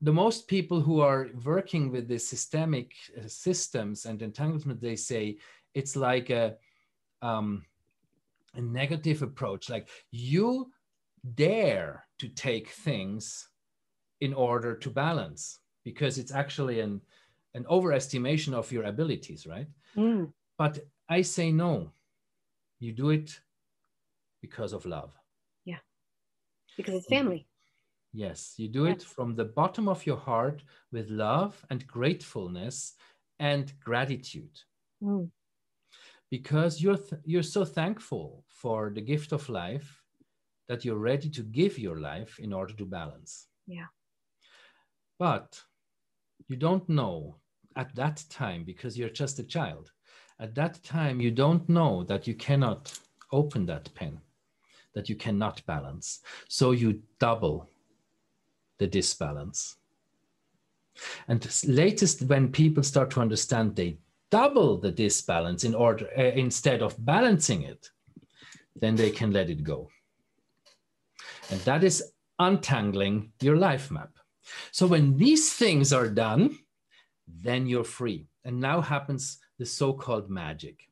the 0.09 0.17
most 0.23 0.47
people 0.55 0.79
who 0.88 0.97
are 1.09 1.23
working 1.53 1.91
with 1.93 2.05
the 2.07 2.19
systemic 2.19 2.89
uh, 3.17 3.27
systems 3.27 4.05
and 4.05 4.21
entanglement, 4.21 4.79
they 4.79 4.95
say 4.95 5.23
it's 5.73 5.95
like 5.95 6.29
a, 6.43 6.45
um, 7.21 7.47
a 8.53 8.61
negative 8.61 9.19
approach. 9.29 9.63
Like 9.69 9.88
you 10.11 10.71
dare 11.35 12.05
to 12.21 12.27
take 12.47 12.67
things 12.88 13.23
in 14.19 14.33
order 14.33 14.71
to 14.83 14.89
balance, 15.05 15.59
because 15.83 16.21
it's 16.21 16.33
actually 16.43 16.79
an 16.88 17.01
an 17.53 17.65
overestimation 17.77 18.53
of 18.53 18.71
your 18.71 18.85
abilities, 18.93 19.47
right? 19.53 19.69
Mm. 19.95 20.31
But 20.58 20.80
I 21.10 21.22
say 21.22 21.51
no. 21.51 21.91
You 22.80 22.91
do 22.93 23.10
it 23.12 23.39
because 24.41 24.74
of 24.74 24.86
love. 24.86 25.14
Yeah. 25.66 25.80
Because 26.78 26.95
it's 26.95 27.08
family. 27.08 27.47
Yes, 28.14 28.53
you 28.58 28.68
do 28.68 28.86
it 28.86 29.03
from 29.03 29.36
the 29.36 29.45
bottom 29.45 29.88
of 29.88 30.05
your 30.05 30.18
heart 30.18 30.64
with 30.91 31.10
love 31.10 31.64
and 31.70 31.86
gratefulness 31.88 32.93
and 33.39 33.72
gratitude 33.80 34.60
Mm. 35.03 35.30
because 36.32 36.82
you're 36.82 36.97
th- 36.97 37.22
you're 37.26 37.43
so 37.43 37.64
thankful 37.64 38.43
for 38.47 38.89
the 38.89 39.01
gift 39.01 39.32
of 39.32 39.47
life 39.49 40.01
that 40.68 40.84
you're 40.84 40.97
ready 41.12 41.30
to 41.30 41.43
give 41.43 41.78
your 41.78 41.99
life 41.99 42.39
in 42.39 42.51
order 42.53 42.74
to 42.74 42.86
balance. 42.86 43.47
Yeah. 43.68 43.88
But 45.20 45.62
you 46.47 46.55
don't 46.58 46.88
know 46.89 47.36
at 47.76 47.93
that 47.95 48.24
time 48.30 48.64
because 48.64 48.97
you're 48.97 49.10
just 49.24 49.38
a 49.39 49.43
child. 49.43 49.91
At 50.39 50.55
that 50.55 50.83
time 50.83 51.19
you 51.19 51.31
don't 51.31 51.67
know 51.67 52.03
that 52.03 52.27
you 52.27 52.35
cannot 52.35 52.97
open 53.31 53.65
that 53.65 53.93
pen, 53.95 54.19
that 54.93 55.09
you 55.09 55.15
cannot 55.15 55.65
balance. 55.65 56.21
So 56.47 56.71
you 56.71 57.01
double 57.19 57.69
the 58.77 58.88
disbalance. 58.88 59.75
And 61.27 61.47
latest 61.67 62.23
when 62.23 62.51
people 62.51 62.83
start 62.83 63.09
to 63.11 63.21
understand 63.21 63.75
they 63.75 63.97
double 64.29 64.77
the 64.77 64.91
disbalance 64.91 65.63
in 65.63 65.73
order 65.73 66.07
uh, 66.17 66.21
instead 66.21 66.81
of 66.81 66.95
balancing 67.05 67.63
it, 67.63 67.89
then 68.75 68.95
they 68.95 69.09
can 69.09 69.31
let 69.31 69.49
it 69.49 69.63
go. 69.63 69.89
And 71.49 71.59
that 71.61 71.83
is 71.83 72.11
untangling 72.39 73.31
your 73.41 73.57
life 73.57 73.89
map. 73.89 74.11
So 74.71 74.88
when 74.88 75.17
these 75.17 75.53
things 75.53 75.91
are 75.93 76.07
done, 76.07 76.57
then 77.27 77.67
you're 77.67 77.83
free. 77.83 78.27
And 78.43 78.59
now 78.59 78.81
happens 78.81 79.39
the 79.58 79.66
so-called 79.66 80.30
magic. 80.30 80.89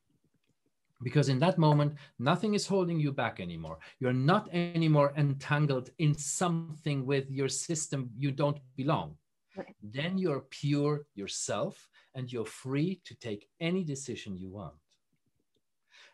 Because 1.03 1.30
in 1.30 1.39
that 1.39 1.57
moment, 1.57 1.95
nothing 2.20 2.53
is 2.53 2.66
holding 2.66 2.99
you 2.99 3.11
back 3.11 3.39
anymore. 3.39 3.80
You're 3.99 4.13
not 4.13 4.49
anymore 4.53 5.13
entangled 5.18 5.89
in 5.99 6.18
something 6.18 7.05
with 7.05 7.30
your 7.30 7.49
system 7.49 8.09
you 8.18 8.32
don't 8.32 8.57
belong. 8.76 9.18
Right. 9.57 9.76
Then 9.84 10.18
you're 10.18 10.45
pure 10.49 11.05
yourself 11.13 11.89
and 12.16 12.32
you're 12.32 12.45
free 12.45 13.01
to 13.05 13.16
take 13.16 13.47
any 13.59 13.84
decision 13.84 14.38
you 14.38 14.49
want. 14.49 14.74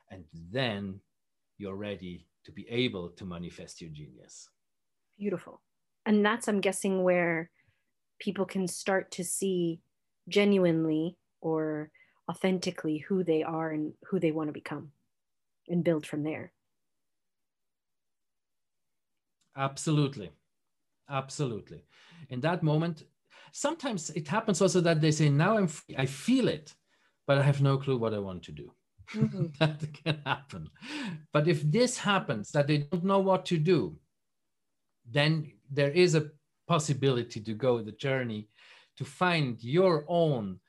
And 0.10 0.26
then 0.52 1.00
you're 1.58 1.76
ready 1.76 2.26
to 2.44 2.52
be 2.52 2.68
able 2.70 3.10
to 3.10 3.24
manifest 3.24 3.82
your 3.82 3.92
genius. 3.92 4.50
Beautiful. 5.18 5.62
And 6.06 6.26
that's, 6.26 6.48
I'm 6.48 6.60
guessing, 6.60 7.04
where 7.04 7.52
people 8.20 8.46
can 8.46 8.68
start 8.68 9.12
to 9.12 9.24
see 9.24 9.80
genuinely 10.28 11.18
or 11.40 11.92
authentically 12.32 12.98
who 13.00 13.24
they 13.24 13.44
are 13.44 13.72
and 13.72 13.94
who 14.08 14.18
they 14.20 14.32
want 14.32 14.48
to 14.48 14.54
become 14.54 14.92
and 15.68 15.84
build 15.84 16.06
from 16.06 16.24
there. 16.24 16.54
Absolutely. 19.58 20.30
Absolutely. 21.10 21.82
In 22.30 22.40
that 22.42 22.64
moment, 22.64 23.04
sometimes 23.52 24.10
it 24.12 24.28
happens 24.30 24.62
also 24.62 24.80
that 24.82 25.02
they 25.02 25.12
say, 25.12 25.28
Now 25.30 25.58
I'm 25.58 25.68
free. 25.68 25.96
I 25.98 26.06
feel 26.06 26.48
it, 26.48 26.74
but 27.28 27.38
I 27.38 27.44
have 27.44 27.62
no 27.62 27.78
clue 27.78 27.98
what 27.98 28.14
I 28.14 28.20
want 28.20 28.44
to 28.44 28.54
do. 28.54 28.72
Mhm. 29.14 29.52
that 29.60 29.80
can 30.02 30.22
happen. 30.26 30.70
But 31.34 31.50
if 31.50 31.60
this 31.64 31.98
happens, 31.98 32.52
that 32.54 32.68
they 32.68 32.78
don't 32.78 33.04
know 33.04 33.20
what 33.20 33.46
to 33.48 33.58
do, 33.58 33.98
then 35.06 35.52
there 35.70 35.92
is 35.92 36.16
a 36.16 36.30
possibility 36.66 37.42
to 37.42 37.54
go 37.54 37.82
the 37.82 37.92
journey 38.08 38.48
to 38.96 39.04
find 39.04 39.62
your 39.62 40.06
own 40.08 40.60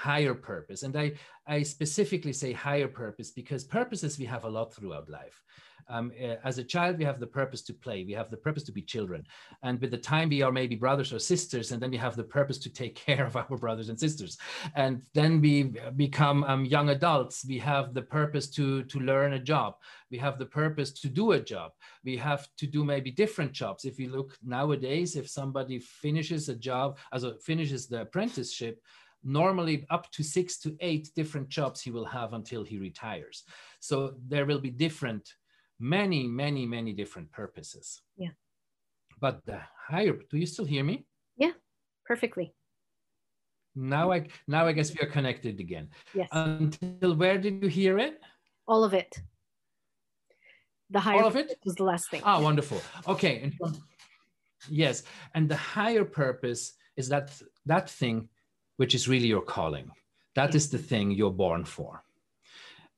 higher 0.00 0.34
purpose. 0.34 0.82
And 0.82 0.96
I, 0.96 1.12
I 1.46 1.62
specifically 1.62 2.32
say 2.32 2.52
higher 2.52 2.88
purpose 2.88 3.30
because 3.30 3.64
purposes 3.64 4.18
we 4.18 4.24
have 4.24 4.44
a 4.44 4.48
lot 4.48 4.74
throughout 4.74 5.10
life. 5.10 5.42
Um, 5.88 6.12
uh, 6.22 6.36
as 6.44 6.58
a 6.58 6.64
child, 6.64 6.98
we 6.98 7.04
have 7.04 7.20
the 7.20 7.26
purpose 7.26 7.62
to 7.62 7.74
play, 7.74 8.04
we 8.04 8.12
have 8.12 8.30
the 8.30 8.36
purpose 8.36 8.62
to 8.64 8.72
be 8.72 8.82
children. 8.82 9.26
And 9.62 9.80
with 9.80 9.90
the 9.90 9.98
time, 9.98 10.28
we 10.28 10.40
are 10.40 10.52
maybe 10.52 10.76
brothers 10.76 11.12
or 11.12 11.18
sisters, 11.18 11.72
and 11.72 11.82
then 11.82 11.90
we 11.90 11.96
have 11.96 12.16
the 12.16 12.24
purpose 12.38 12.58
to 12.58 12.70
take 12.70 12.94
care 13.06 13.26
of 13.26 13.36
our 13.36 13.56
brothers 13.58 13.88
and 13.88 13.98
sisters. 13.98 14.38
And 14.74 15.02
then 15.14 15.40
we 15.40 15.74
become 15.96 16.44
um, 16.44 16.64
young 16.64 16.90
adults, 16.90 17.44
we 17.46 17.58
have 17.58 17.92
the 17.92 18.02
purpose 18.02 18.48
to, 18.50 18.84
to 18.84 19.00
learn 19.00 19.32
a 19.34 19.38
job, 19.38 19.74
we 20.10 20.18
have 20.18 20.38
the 20.38 20.46
purpose 20.46 20.92
to 21.02 21.08
do 21.08 21.32
a 21.32 21.40
job, 21.40 21.72
we 22.04 22.16
have 22.16 22.48
to 22.58 22.66
do 22.66 22.84
maybe 22.84 23.10
different 23.10 23.52
jobs. 23.52 23.84
If 23.84 23.98
you 23.98 24.10
look 24.10 24.38
nowadays, 24.42 25.16
if 25.16 25.28
somebody 25.28 25.78
finishes 25.78 26.48
a 26.48 26.54
job, 26.54 26.98
as 27.12 27.24
a, 27.24 27.34
finishes 27.38 27.88
the 27.88 28.02
apprenticeship, 28.02 28.80
normally 29.22 29.86
up 29.90 30.10
to 30.12 30.22
six 30.22 30.58
to 30.60 30.76
eight 30.80 31.10
different 31.14 31.48
jobs 31.48 31.80
he 31.80 31.90
will 31.90 32.04
have 32.04 32.32
until 32.32 32.64
he 32.64 32.78
retires. 32.78 33.44
So 33.80 34.14
there 34.28 34.46
will 34.46 34.60
be 34.60 34.70
different, 34.70 35.34
many, 35.78 36.26
many, 36.26 36.66
many 36.66 36.92
different 36.92 37.30
purposes. 37.32 38.00
Yeah. 38.16 38.30
But 39.20 39.44
the 39.44 39.60
higher, 39.88 40.18
do 40.30 40.38
you 40.38 40.46
still 40.46 40.64
hear 40.64 40.84
me? 40.84 41.06
Yeah, 41.36 41.52
perfectly. 42.06 42.54
Now 43.76 44.10
I 44.12 44.26
now 44.48 44.66
I 44.66 44.72
guess 44.72 44.92
we 44.92 45.00
are 45.06 45.10
connected 45.10 45.60
again. 45.60 45.88
Yes. 46.14 46.28
Until 46.32 47.14
where 47.14 47.38
did 47.38 47.62
you 47.62 47.68
hear 47.68 47.98
it? 47.98 48.20
All 48.66 48.82
of 48.82 48.94
it. 48.94 49.20
The 50.90 51.00
higher 51.00 51.20
All 51.20 51.26
of 51.26 51.36
it? 51.36 51.56
was 51.64 51.76
the 51.76 51.84
last 51.84 52.10
thing. 52.10 52.22
Ah, 52.24 52.40
wonderful. 52.40 52.80
Okay. 53.06 53.52
And 53.60 53.78
yes, 54.68 55.04
and 55.34 55.48
the 55.48 55.56
higher 55.56 56.04
purpose 56.04 56.72
is 56.96 57.08
that 57.10 57.30
that 57.66 57.88
thing 57.88 58.28
which 58.80 58.94
is 58.94 59.06
really 59.06 59.26
your 59.26 59.42
calling. 59.42 59.90
That 60.34 60.54
is 60.54 60.70
the 60.70 60.78
thing 60.78 61.10
you're 61.10 61.30
born 61.46 61.66
for. 61.66 62.02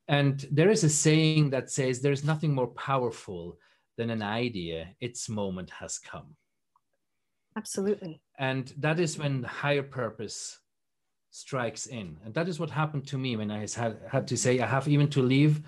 And 0.07 0.47
there 0.49 0.71
is 0.71 0.85
a 0.85 0.89
saying 0.89 1.51
that 1.51 1.73
says 1.73 1.99
there 1.99 2.13
is 2.13 2.23
nothing 2.23 2.55
more 2.55 2.69
powerful 2.69 3.59
than 3.97 4.09
an 4.09 4.23
idea. 4.23 4.91
Its 5.01 5.29
moment 5.29 5.71
has 5.71 5.99
come. 5.99 6.37
Absolutely. 7.57 8.21
And 8.39 8.73
that 8.79 9.01
is 9.01 9.19
when 9.19 9.41
the 9.41 9.49
higher 9.49 9.83
purpose 9.83 10.61
strikes 11.33 11.87
in. 11.87 12.17
And 12.25 12.33
that 12.35 12.47
is 12.47 12.61
what 12.61 12.71
happened 12.71 13.09
to 13.09 13.19
me 13.19 13.35
when 13.35 13.51
I 13.51 13.67
had, 13.75 13.99
had 14.09 14.29
to 14.29 14.37
say, 14.37 14.61
I 14.61 14.67
have 14.67 14.87
even 14.87 15.09
to 15.09 15.21
leave 15.21 15.63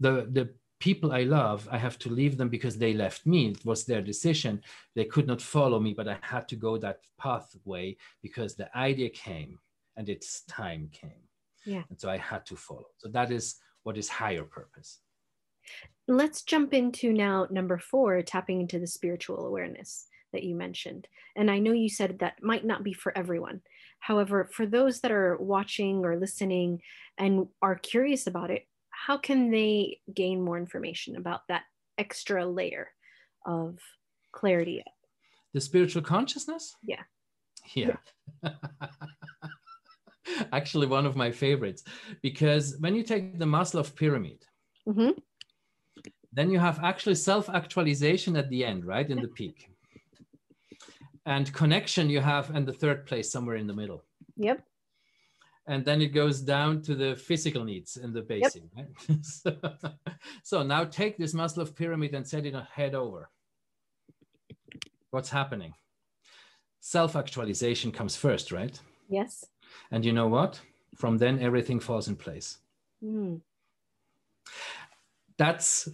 the, 0.00 0.28
the 0.30 0.50
people 0.78 1.12
I 1.12 1.22
love, 1.22 1.68
I 1.70 1.78
have 1.78 1.98
to 2.00 2.10
leave 2.10 2.36
them 2.36 2.48
because 2.48 2.76
they 2.76 2.92
left 2.92 3.26
me. 3.26 3.48
It 3.48 3.64
was 3.64 3.84
their 3.84 4.02
decision. 4.02 4.62
They 4.94 5.04
could 5.04 5.26
not 5.26 5.40
follow 5.40 5.80
me, 5.80 5.94
but 5.94 6.08
I 6.08 6.18
had 6.20 6.48
to 6.48 6.56
go 6.56 6.76
that 6.78 7.00
pathway 7.18 7.96
because 8.22 8.54
the 8.54 8.76
idea 8.76 9.08
came 9.10 9.58
and 9.96 10.08
its 10.08 10.42
time 10.42 10.90
came. 10.92 11.22
Yeah. 11.64 11.82
And 11.88 12.00
so 12.00 12.10
I 12.10 12.18
had 12.18 12.44
to 12.46 12.56
follow. 12.56 12.86
So 12.98 13.08
that 13.08 13.30
is 13.30 13.56
what 13.82 13.96
is 13.96 14.08
higher 14.08 14.44
purpose. 14.44 15.00
Let's 16.06 16.42
jump 16.42 16.72
into 16.74 17.12
now 17.12 17.48
number 17.50 17.78
four, 17.78 18.22
tapping 18.22 18.60
into 18.60 18.78
the 18.78 18.86
spiritual 18.86 19.46
awareness 19.46 20.06
that 20.32 20.44
you 20.44 20.54
mentioned. 20.54 21.08
And 21.34 21.50
I 21.50 21.58
know 21.58 21.72
you 21.72 21.88
said 21.88 22.18
that 22.18 22.42
might 22.42 22.64
not 22.64 22.84
be 22.84 22.92
for 22.92 23.16
everyone. 23.16 23.62
However, 23.98 24.48
for 24.52 24.66
those 24.66 25.00
that 25.00 25.10
are 25.10 25.36
watching 25.38 26.04
or 26.04 26.16
listening 26.16 26.82
and 27.18 27.48
are 27.62 27.74
curious 27.76 28.26
about 28.26 28.50
it, 28.50 28.66
how 28.96 29.18
can 29.18 29.50
they 29.50 30.00
gain 30.14 30.42
more 30.42 30.58
information 30.58 31.16
about 31.16 31.42
that 31.48 31.62
extra 31.98 32.46
layer 32.46 32.88
of 33.44 33.78
clarity? 34.32 34.82
The 35.52 35.60
spiritual 35.60 36.02
consciousness? 36.02 36.74
Yeah. 36.82 37.02
Yeah. 37.74 37.96
Actually, 40.52 40.86
one 40.86 41.06
of 41.06 41.14
my 41.14 41.30
favorites, 41.30 41.84
because 42.22 42.76
when 42.80 42.94
you 42.94 43.02
take 43.02 43.38
the 43.38 43.44
Maslow 43.44 43.84
pyramid, 43.94 44.44
hmm 44.86 45.10
then 46.32 46.50
you 46.50 46.58
have 46.58 46.84
actually 46.84 47.14
self 47.14 47.48
actualization 47.48 48.36
at 48.36 48.50
the 48.50 48.62
end, 48.62 48.84
right? 48.84 49.08
In 49.08 49.22
the 49.22 49.28
peak. 49.28 49.70
And 51.24 51.50
connection 51.54 52.10
you 52.10 52.20
have 52.20 52.50
in 52.50 52.66
the 52.66 52.74
third 52.74 53.06
place, 53.06 53.32
somewhere 53.32 53.56
in 53.56 53.66
the 53.66 53.72
middle. 53.72 54.04
Yep. 54.36 54.62
And 55.68 55.84
then 55.84 56.00
it 56.00 56.08
goes 56.08 56.40
down 56.40 56.82
to 56.82 56.94
the 56.94 57.16
physical 57.16 57.64
needs 57.64 57.96
in 57.96 58.12
the 58.12 58.22
basic, 58.22 58.62
right? 58.76 58.86
so, 59.22 59.56
so 60.44 60.62
now 60.62 60.84
take 60.84 61.18
this 61.18 61.34
Maslow 61.34 61.74
pyramid 61.74 62.14
and 62.14 62.26
set 62.26 62.46
it 62.46 62.54
head 62.72 62.94
over. 62.94 63.30
What's 65.10 65.30
happening? 65.30 65.74
Self 66.80 67.16
actualization 67.16 67.90
comes 67.90 68.16
first, 68.16 68.52
right? 68.52 68.78
Yes. 69.08 69.44
And 69.90 70.04
you 70.04 70.12
know 70.12 70.28
what? 70.28 70.60
From 70.94 71.18
then, 71.18 71.40
everything 71.40 71.80
falls 71.80 72.06
in 72.06 72.16
place. 72.16 72.58
Mm. 73.02 73.40
That's 75.36 75.88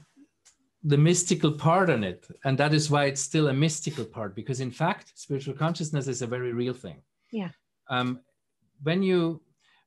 the 0.84 0.98
mystical 0.98 1.52
part 1.52 1.88
on 1.88 2.04
it. 2.04 2.26
And 2.44 2.58
that 2.58 2.74
is 2.74 2.90
why 2.90 3.06
it's 3.06 3.20
still 3.20 3.48
a 3.48 3.54
mystical 3.54 4.04
part, 4.04 4.34
because 4.34 4.60
in 4.60 4.70
fact, 4.70 5.12
spiritual 5.14 5.54
consciousness 5.54 6.08
is 6.08 6.22
a 6.22 6.26
very 6.26 6.52
real 6.52 6.74
thing. 6.74 7.02
Yeah. 7.30 7.50
Um, 7.88 8.20
when 8.82 9.02
you 9.02 9.40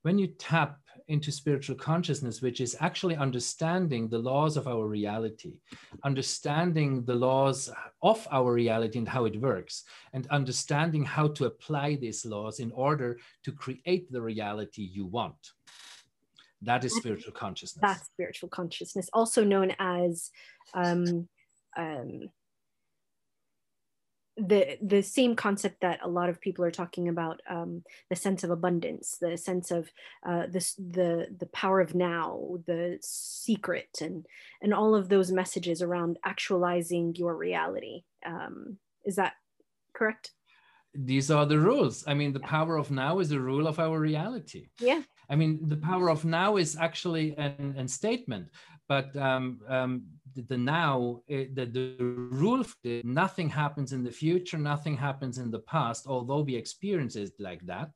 when 0.05 0.19
you 0.19 0.27
tap 0.27 0.77
into 1.07 1.31
spiritual 1.31 1.75
consciousness, 1.75 2.39
which 2.39 2.61
is 2.61 2.77
actually 2.79 3.15
understanding 3.15 4.07
the 4.07 4.19
laws 4.19 4.55
of 4.55 4.67
our 4.67 4.85
reality, 4.85 5.53
understanding 6.03 7.03
the 7.05 7.15
laws 7.15 7.71
of 8.03 8.27
our 8.31 8.53
reality 8.53 8.99
and 8.99 9.09
how 9.09 9.25
it 9.25 9.41
works, 9.41 9.83
and 10.13 10.27
understanding 10.27 11.03
how 11.03 11.27
to 11.27 11.45
apply 11.45 11.95
these 11.95 12.23
laws 12.23 12.59
in 12.59 12.71
order 12.73 13.17
to 13.43 13.51
create 13.51 14.11
the 14.11 14.21
reality 14.21 14.83
you 14.83 15.07
want. 15.07 15.53
That 16.61 16.85
is 16.85 16.95
spiritual 16.95 17.33
consciousness. 17.33 17.81
That's 17.81 18.05
spiritual 18.05 18.49
consciousness, 18.49 19.09
also 19.11 19.43
known 19.43 19.75
as 19.79 20.29
um, 20.75 21.27
um, 21.77 22.29
the 24.37 24.77
the 24.81 25.01
same 25.01 25.35
concept 25.35 25.81
that 25.81 25.99
a 26.03 26.09
lot 26.09 26.29
of 26.29 26.41
people 26.41 26.65
are 26.65 26.71
talking 26.71 27.07
about 27.07 27.39
um, 27.49 27.83
the 28.09 28.15
sense 28.15 28.43
of 28.43 28.49
abundance 28.49 29.17
the 29.21 29.37
sense 29.37 29.71
of 29.71 29.89
uh, 30.27 30.45
this 30.49 30.73
the 30.75 31.27
the 31.39 31.45
power 31.47 31.79
of 31.79 31.95
now 31.95 32.57
the 32.67 32.97
secret 33.01 33.99
and 34.01 34.25
and 34.61 34.73
all 34.73 34.93
of 34.93 35.07
those 35.07 35.31
messages 35.31 35.81
around 35.81 36.17
actualizing 36.25 37.15
your 37.15 37.35
reality. 37.35 38.03
Um, 38.25 38.77
is 39.05 39.15
that 39.15 39.33
correct? 39.93 40.31
These 40.93 41.29
are 41.31 41.45
the 41.45 41.59
rules. 41.59 42.03
I 42.07 42.13
mean 42.13 42.33
the 42.33 42.39
power 42.39 42.77
of 42.77 42.91
now 42.91 43.19
is 43.19 43.29
the 43.29 43.39
rule 43.39 43.67
of 43.67 43.79
our 43.79 43.99
reality. 43.99 44.67
Yeah. 44.79 45.03
I 45.29 45.35
mean 45.35 45.59
the 45.67 45.77
power 45.77 46.09
of 46.09 46.25
now 46.25 46.57
is 46.57 46.75
actually 46.75 47.37
an, 47.37 47.75
an 47.77 47.87
statement 47.87 48.49
but 48.87 49.15
um, 49.15 49.59
um, 49.67 50.03
the, 50.35 50.57
now 50.57 51.21
eh, 51.29 51.45
the, 51.53 51.65
the 51.65 51.95
rule 51.99 52.63
nothing 53.03 53.49
happens 53.49 53.93
in 53.93 54.03
the 54.03 54.11
future 54.11 54.57
nothing 54.57 54.97
happens 54.97 55.37
in 55.37 55.51
the 55.51 55.59
past 55.59 56.05
although 56.07 56.41
we 56.41 56.55
experience 56.55 57.15
it 57.15 57.33
like 57.39 57.65
that. 57.65 57.91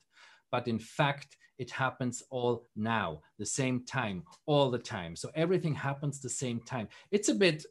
But 0.52 0.68
in 0.68 0.80
fact 0.80 1.38
it 1.58 1.70
happens 1.72 2.24
all 2.30 2.68
now 2.76 3.22
the 3.38 3.46
same 3.46 3.86
time 3.86 4.24
all 4.46 4.72
the 4.72 4.80
time. 4.80 5.16
So 5.16 5.30
everything 5.36 5.76
happens 5.76 6.22
the 6.22 6.30
same 6.30 6.62
time. 6.62 6.88
It's 7.12 7.30
a 7.30 7.36
bit 7.36 7.66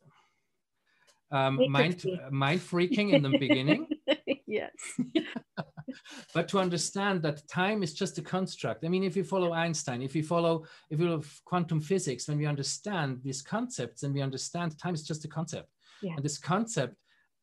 um, 1.30 1.62
mind 1.68 2.04
mind 2.30 2.60
freaking 2.60 3.12
in 3.12 3.22
the 3.22 3.30
beginning. 3.30 3.86
Yes 4.46 4.72
but 6.34 6.48
to 6.48 6.58
understand 6.58 7.22
that 7.22 7.46
time 7.48 7.82
is 7.82 7.94
just 7.94 8.18
a 8.18 8.22
construct. 8.22 8.84
I 8.84 8.88
mean 8.88 9.04
if 9.04 9.16
you 9.16 9.24
follow 9.24 9.52
einstein 9.52 10.02
if 10.02 10.14
you 10.14 10.22
follow 10.22 10.64
if 10.90 10.98
you 10.98 11.06
follow 11.06 11.22
quantum 11.44 11.80
physics 11.80 12.28
when 12.28 12.38
we 12.38 12.46
understand 12.46 13.20
these 13.22 13.42
concepts 13.42 14.02
and 14.02 14.14
we 14.14 14.22
understand 14.22 14.78
time 14.78 14.94
is 14.94 15.04
just 15.04 15.24
a 15.24 15.28
concept. 15.28 15.68
Yeah. 16.00 16.14
and 16.14 16.24
this 16.24 16.38
concept 16.38 16.94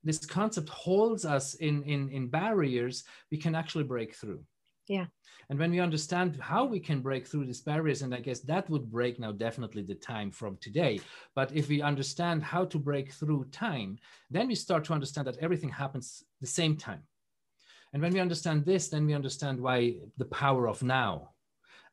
this 0.03 0.25
concept 0.25 0.69
holds 0.69 1.25
us 1.25 1.55
in 1.55 1.83
in 1.83 2.09
in 2.09 2.27
barriers 2.27 3.03
we 3.31 3.37
can 3.37 3.55
actually 3.55 3.83
break 3.83 4.15
through. 4.15 4.41
Yeah. 4.87 5.07
And 5.49 5.59
when 5.59 5.71
we 5.71 5.79
understand 5.79 6.37
how 6.39 6.65
we 6.65 6.79
can 6.79 7.01
break 7.01 7.27
through 7.27 7.45
these 7.45 7.61
barriers 7.61 8.01
and 8.01 8.13
i 8.13 8.19
guess 8.19 8.39
that 8.41 8.69
would 8.69 8.89
break 8.91 9.19
now 9.19 9.31
definitely 9.31 9.83
the 9.83 9.95
time 9.95 10.31
from 10.31 10.57
today 10.57 10.99
but 11.35 11.51
if 11.53 11.69
we 11.69 11.81
understand 11.81 12.43
how 12.43 12.65
to 12.65 12.79
break 12.79 13.11
through 13.11 13.45
time 13.51 13.97
then 14.31 14.47
we 14.47 14.55
start 14.55 14.83
to 14.85 14.93
understand 14.93 15.27
that 15.27 15.37
everything 15.37 15.69
happens 15.69 16.23
the 16.41 16.47
same 16.47 16.75
time 16.75 17.03
and 17.95 18.01
when 18.01 18.11
we 18.11 18.19
understand 18.19 18.65
this, 18.65 18.89
then 18.89 19.05
we 19.05 19.13
understand 19.13 19.57
why 19.57 19.95
the 20.17 20.25
power 20.25 20.67
of 20.67 20.83
now 20.83 21.29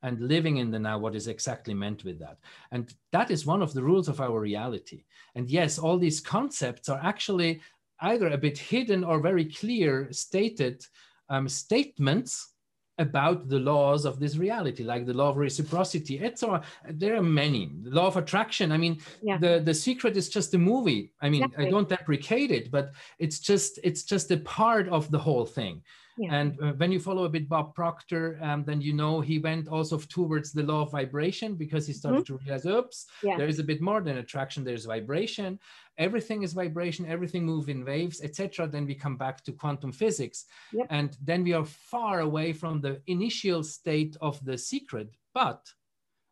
and 0.03 0.21
living 0.21 0.57
in 0.57 0.73
the 0.73 0.79
now, 0.81 0.99
what 0.99 1.15
is 1.15 1.29
exactly 1.29 1.75
meant 1.75 2.03
with 2.03 2.19
that. 2.19 2.39
And 2.73 2.93
that 3.13 3.31
is 3.31 3.47
one 3.47 3.63
of 3.63 3.73
the 3.73 3.85
rules 3.85 4.09
of 4.09 4.21
our 4.21 4.41
reality. 4.41 5.05
And 5.37 5.49
yes, 5.49 5.79
all 5.79 5.99
these 5.99 6.21
concepts 6.21 6.89
are 6.89 6.99
actually 7.01 7.61
either 8.01 8.27
a 8.31 8.37
bit 8.37 8.59
hidden 8.59 9.05
or 9.05 9.21
very 9.21 9.45
clear 9.45 10.09
stated 10.11 10.85
um, 11.29 11.49
statements 11.49 12.52
about 12.99 13.49
the 13.49 13.59
laws 13.59 14.05
of 14.05 14.21
this 14.21 14.37
reality, 14.37 14.85
like 14.85 15.07
the 15.07 15.15
law 15.15 15.31
of 15.31 15.37
reciprocity. 15.37 16.23
All, 16.43 16.63
there 16.91 17.17
are 17.17 17.23
many. 17.23 17.71
The 17.83 17.91
law 17.91 18.07
of 18.07 18.17
attraction. 18.17 18.71
I 18.73 18.77
mean, 18.77 19.01
yeah. 19.23 19.39
the 19.39 19.61
the 19.65 19.75
secret 19.75 20.17
is 20.17 20.29
just 20.29 20.55
a 20.55 20.59
movie. 20.59 21.13
I 21.21 21.31
mean, 21.31 21.45
exactly. 21.45 21.67
I 21.67 21.71
don't 21.71 21.89
deprecate 21.89 22.51
it, 22.51 22.71
but 22.71 22.93
it's 23.19 23.39
just 23.39 23.79
it's 23.83 24.03
just 24.03 24.31
a 24.31 24.39
part 24.39 24.89
of 24.89 25.11
the 25.11 25.19
whole 25.19 25.47
thing. 25.47 25.83
Yeah. 26.19 26.35
And 26.35 26.59
uh, 26.63 26.73
when 26.73 26.93
you 26.93 27.01
follow 27.01 27.25
a 27.25 27.29
bit 27.29 27.49
Bob 27.49 27.75
Proctor, 27.75 28.39
um, 28.43 28.65
then 28.65 28.81
you 28.81 28.93
know 28.93 29.21
he 29.21 29.39
went 29.39 29.69
also 29.69 29.99
towards 29.99 30.53
the 30.53 30.63
law 30.63 30.83
of 30.83 30.91
vibration 30.91 31.55
because 31.55 31.87
he 31.87 31.93
started 31.93 32.25
mm-hmm. 32.25 32.37
to 32.37 32.43
realize, 32.45 32.67
oops, 32.67 33.07
yeah. 33.23 33.37
there 33.37 33.49
is 33.49 33.59
a 33.59 33.65
bit 33.65 33.81
more 33.81 34.01
than 34.03 34.19
attraction. 34.19 34.63
There's 34.63 34.85
vibration. 34.85 35.59
Everything 35.99 36.43
is 36.43 36.53
vibration. 36.53 37.07
Everything 37.07 37.45
moves 37.45 37.69
in 37.69 37.85
waves, 37.85 38.23
etc. 38.23 38.67
Then 38.67 38.87
we 38.87 38.95
come 38.95 39.17
back 39.17 39.43
to 39.45 39.53
quantum 39.53 39.93
physics, 39.93 40.45
yep. 40.73 40.87
and 40.91 41.17
then 41.23 41.45
we 41.45 41.55
are 41.55 41.65
far 41.65 42.21
away 42.21 42.53
from 42.53 42.81
the 42.81 43.01
initial 43.07 43.63
state 43.63 44.17
of 44.21 44.43
the 44.45 44.59
secret. 44.59 45.17
But, 45.35 45.67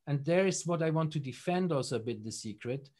and 0.06 0.24
there 0.24 0.46
is 0.46 0.66
what 0.66 0.82
I 0.82 0.90
want 0.90 1.12
to 1.12 1.18
defend 1.18 1.72
also 1.72 1.96
a 1.96 2.00
bit 2.00 2.22
the 2.22 2.32
secret. 2.32 2.90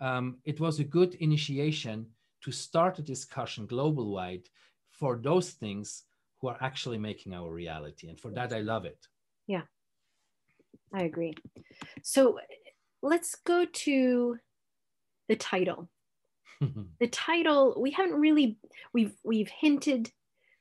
Um, 0.00 0.38
it 0.44 0.58
was 0.58 0.80
a 0.80 0.84
good 0.84 1.14
initiation 1.14 2.06
to 2.42 2.50
start 2.50 2.98
a 2.98 3.02
discussion 3.02 3.66
global 3.66 4.12
wide 4.12 4.48
for 4.90 5.16
those 5.16 5.50
things 5.50 6.02
who 6.44 6.50
are 6.50 6.58
actually 6.60 6.98
making 6.98 7.32
our 7.32 7.50
reality. 7.50 8.08
And 8.08 8.20
for 8.20 8.30
that, 8.32 8.52
I 8.52 8.60
love 8.60 8.84
it. 8.84 8.98
Yeah, 9.46 9.62
I 10.92 11.04
agree. 11.04 11.34
So 12.02 12.38
let's 13.02 13.34
go 13.46 13.64
to 13.64 14.36
the 15.26 15.36
title. 15.36 15.88
the 16.60 17.08
title, 17.10 17.74
we 17.80 17.92
haven't 17.92 18.20
really, 18.20 18.58
we've, 18.92 19.14
we've 19.24 19.48
hinted, 19.48 20.12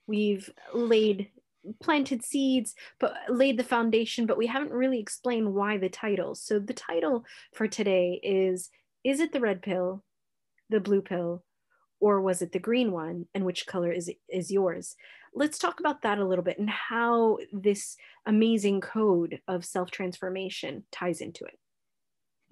we've 0.08 0.50
laid 0.74 1.30
planted 1.82 2.22
seeds 2.26 2.76
but 3.00 3.14
laid 3.30 3.58
the 3.58 3.64
foundation 3.64 4.26
but 4.26 4.38
we 4.38 4.48
haven't 4.48 4.74
really 4.74 5.00
explained 5.00 5.54
why 5.54 5.78
the 5.78 5.88
title 5.88 6.36
so 6.36 6.60
the 6.60 6.74
title 6.74 7.24
for 7.54 7.70
today 7.70 8.20
is 8.22 8.70
is 9.06 9.22
it 9.22 9.32
the 9.32 9.40
red 9.40 9.62
pill 9.62 10.04
the 10.70 10.82
blue 10.82 11.02
pill 11.02 11.42
or 12.04 12.20
was 12.20 12.42
it 12.42 12.52
the 12.52 12.60
green 12.60 12.92
one 12.92 13.26
and 13.34 13.46
which 13.46 13.66
color 13.66 13.90
is 13.90 14.12
is 14.28 14.52
yours? 14.52 14.98
Let's 15.34 15.58
talk 15.58 15.80
about 15.80 16.02
that 16.02 16.20
a 16.20 16.26
little 16.26 16.44
bit 16.44 16.60
and 16.60 16.70
how 16.70 17.38
this 17.54 17.96
amazing 18.26 18.82
code 18.82 19.40
of 19.48 19.64
self 19.64 19.90
transformation 19.90 20.84
ties 20.92 21.22
into 21.22 21.46
it. 21.46 21.58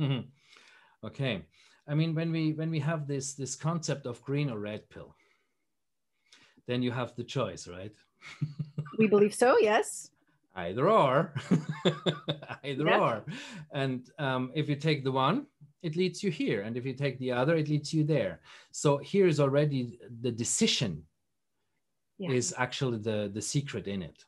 Mm-hmm. 0.01 1.07
okay. 1.07 1.43
I 1.85 1.95
mean 1.95 2.15
when 2.15 2.31
we 2.31 2.53
when 2.53 2.71
we 2.71 2.79
have 2.79 3.07
this 3.07 3.33
this 3.33 3.57
concept 3.57 4.05
of 4.05 4.23
green 4.23 4.49
or 4.49 4.57
red 4.57 4.89
pill 4.89 5.15
then 6.67 6.81
you 6.81 6.91
have 6.91 7.13
the 7.15 7.27
choice 7.37 7.67
right? 7.67 7.95
We 8.99 9.07
believe 9.07 9.33
so 9.33 9.57
yes. 9.59 10.11
Either 10.55 10.89
or. 10.89 11.33
Either 12.63 12.85
yeah. 12.85 12.99
or. 12.99 13.23
And 13.71 14.09
um, 14.19 14.51
if 14.53 14.69
you 14.69 14.75
take 14.75 15.03
the 15.03 15.11
one 15.11 15.47
it 15.83 15.95
leads 15.95 16.23
you 16.23 16.31
here. 16.31 16.61
And 16.61 16.77
if 16.77 16.85
you 16.85 16.93
take 16.93 17.17
the 17.19 17.31
other, 17.31 17.55
it 17.55 17.69
leads 17.69 17.93
you 17.93 18.03
there. 18.03 18.39
So 18.71 18.97
here 18.97 19.27
is 19.27 19.39
already 19.39 19.99
the 20.21 20.31
decision 20.31 21.03
yeah. 22.17 22.31
is 22.31 22.53
actually 22.57 22.99
the, 22.99 23.31
the 23.33 23.41
secret 23.41 23.87
in 23.87 24.03
it. 24.03 24.23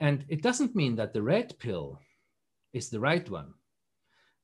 And 0.00 0.24
it 0.28 0.42
doesn't 0.42 0.74
mean 0.74 0.96
that 0.96 1.12
the 1.12 1.22
red 1.22 1.58
pill 1.58 2.00
is 2.72 2.90
the 2.90 3.00
right 3.00 3.28
one, 3.30 3.54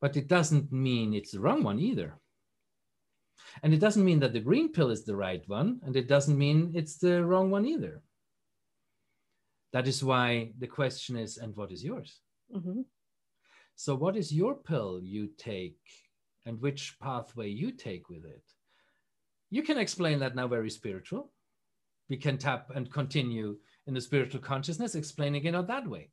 but 0.01 0.17
it 0.17 0.29
doesn't 0.29 0.73
mean 0.73 1.15
it's 1.15 1.33
the 1.33 1.41
wrong 1.41 1.63
one 1.63 1.79
either. 1.79 2.15
And 3.63 3.75
it 3.75 3.81
doesn't 3.81 4.05
mean 4.05 4.21
that 4.21 4.33
the 4.33 4.41
green 4.41 4.73
pill 4.73 4.91
is 4.91 5.05
the 5.05 5.17
right 5.17 5.47
one, 5.49 5.81
and 5.85 5.97
it 5.97 6.09
doesn't 6.09 6.39
mean 6.39 6.73
it's 6.75 6.97
the 6.97 7.25
wrong 7.25 7.51
one 7.51 7.67
either. 7.67 8.01
That 9.73 9.89
is 9.89 10.03
why 10.03 10.53
the 10.59 10.67
question 10.67 11.17
is, 11.17 11.39
and 11.39 11.55
what 11.57 11.73
is 11.73 11.85
yours? 11.85 12.21
Mm-hmm. 12.55 12.83
So, 13.77 13.95
what 13.95 14.17
is 14.17 14.33
your 14.33 14.55
pill 14.55 15.01
you 15.03 15.31
take 15.39 15.79
and 16.47 16.61
which 16.61 16.97
pathway 17.01 17.49
you 17.49 17.73
take 17.73 18.09
with 18.09 18.25
it? 18.25 18.43
You 19.51 19.63
can 19.63 19.79
explain 19.79 20.19
that 20.21 20.35
now 20.35 20.49
very 20.49 20.71
spiritual. 20.71 21.31
We 22.09 22.17
can 22.17 22.39
tap 22.39 22.71
and 22.75 22.93
continue 22.93 23.59
in 23.87 23.95
the 23.95 24.01
spiritual 24.01 24.41
consciousness, 24.41 24.95
explaining 24.95 25.45
it 25.45 25.67
that 25.67 25.87
way. 25.87 26.11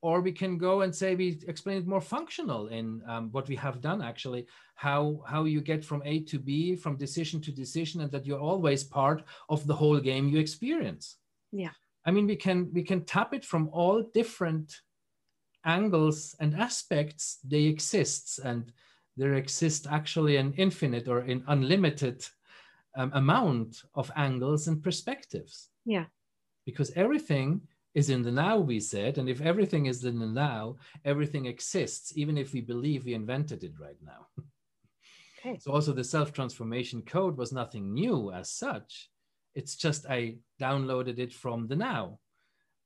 Or 0.00 0.20
we 0.20 0.30
can 0.30 0.58
go 0.58 0.82
and 0.82 0.94
say 0.94 1.16
we 1.16 1.40
explain 1.48 1.78
it 1.78 1.86
more 1.86 2.00
functional 2.00 2.68
in 2.68 3.02
um, 3.06 3.30
what 3.32 3.48
we 3.48 3.56
have 3.56 3.80
done 3.80 4.00
actually, 4.00 4.46
how 4.76 5.22
how 5.26 5.44
you 5.44 5.60
get 5.60 5.84
from 5.84 6.02
A 6.04 6.20
to 6.24 6.38
B, 6.38 6.76
from 6.76 6.96
decision 6.96 7.40
to 7.42 7.52
decision, 7.52 8.00
and 8.00 8.12
that 8.12 8.24
you're 8.24 8.38
always 8.38 8.84
part 8.84 9.24
of 9.48 9.66
the 9.66 9.74
whole 9.74 9.98
game 9.98 10.28
you 10.28 10.38
experience. 10.38 11.16
Yeah. 11.50 11.72
I 12.04 12.10
mean, 12.10 12.26
we 12.26 12.36
can 12.36 12.70
we 12.72 12.82
can 12.84 13.04
tap 13.04 13.34
it 13.34 13.44
from 13.44 13.68
all 13.72 14.02
different 14.14 14.72
angles 15.68 16.34
and 16.40 16.54
aspects, 16.54 17.38
they 17.44 17.64
exist. 17.64 18.40
And 18.42 18.72
there 19.16 19.34
exists 19.34 19.86
actually 19.90 20.36
an 20.36 20.54
infinite 20.56 21.06
or 21.08 21.18
an 21.18 21.44
unlimited 21.46 22.26
um, 22.96 23.12
amount 23.14 23.82
of 23.94 24.10
angles 24.16 24.68
and 24.68 24.82
perspectives. 24.82 25.68
Yeah. 25.84 26.06
Because 26.64 26.90
everything 26.96 27.60
is 27.94 28.10
in 28.10 28.22
the 28.22 28.32
now, 28.32 28.58
we 28.58 28.80
said. 28.80 29.18
And 29.18 29.28
if 29.28 29.40
everything 29.40 29.86
is 29.86 30.04
in 30.04 30.18
the 30.18 30.26
now, 30.26 30.76
everything 31.04 31.46
exists, 31.46 32.12
even 32.16 32.36
if 32.38 32.52
we 32.52 32.60
believe 32.60 33.04
we 33.04 33.14
invented 33.14 33.64
it 33.64 33.74
right 33.78 34.00
now. 34.04 34.26
Okay. 35.40 35.58
So 35.58 35.72
also 35.72 35.92
the 35.92 36.04
self-transformation 36.04 37.02
code 37.02 37.36
was 37.36 37.52
nothing 37.52 37.94
new 37.94 38.32
as 38.32 38.50
such. 38.50 39.10
It's 39.54 39.76
just 39.76 40.06
I 40.06 40.36
downloaded 40.60 41.18
it 41.18 41.32
from 41.32 41.68
the 41.68 41.76
now. 41.76 42.18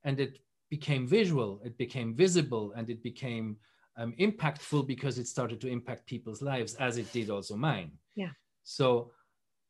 And 0.05 0.21
it 0.21 0.39
became 0.73 1.07
visual, 1.07 1.61
it 1.63 1.77
became 1.77 2.15
visible, 2.15 2.73
and 2.75 2.89
it 2.89 3.03
became 3.03 3.59
um, 3.99 4.15
impactful 4.19 4.87
because 4.87 5.19
it 5.19 5.29
started 5.29 5.61
to 5.61 5.69
impact 5.69 6.07
people's 6.07 6.41
lives 6.41 6.73
as 6.77 6.97
it 6.97 7.13
did 7.13 7.29
also 7.29 7.57
mine. 7.57 7.91
Yeah. 8.15 8.33
So, 8.63 9.13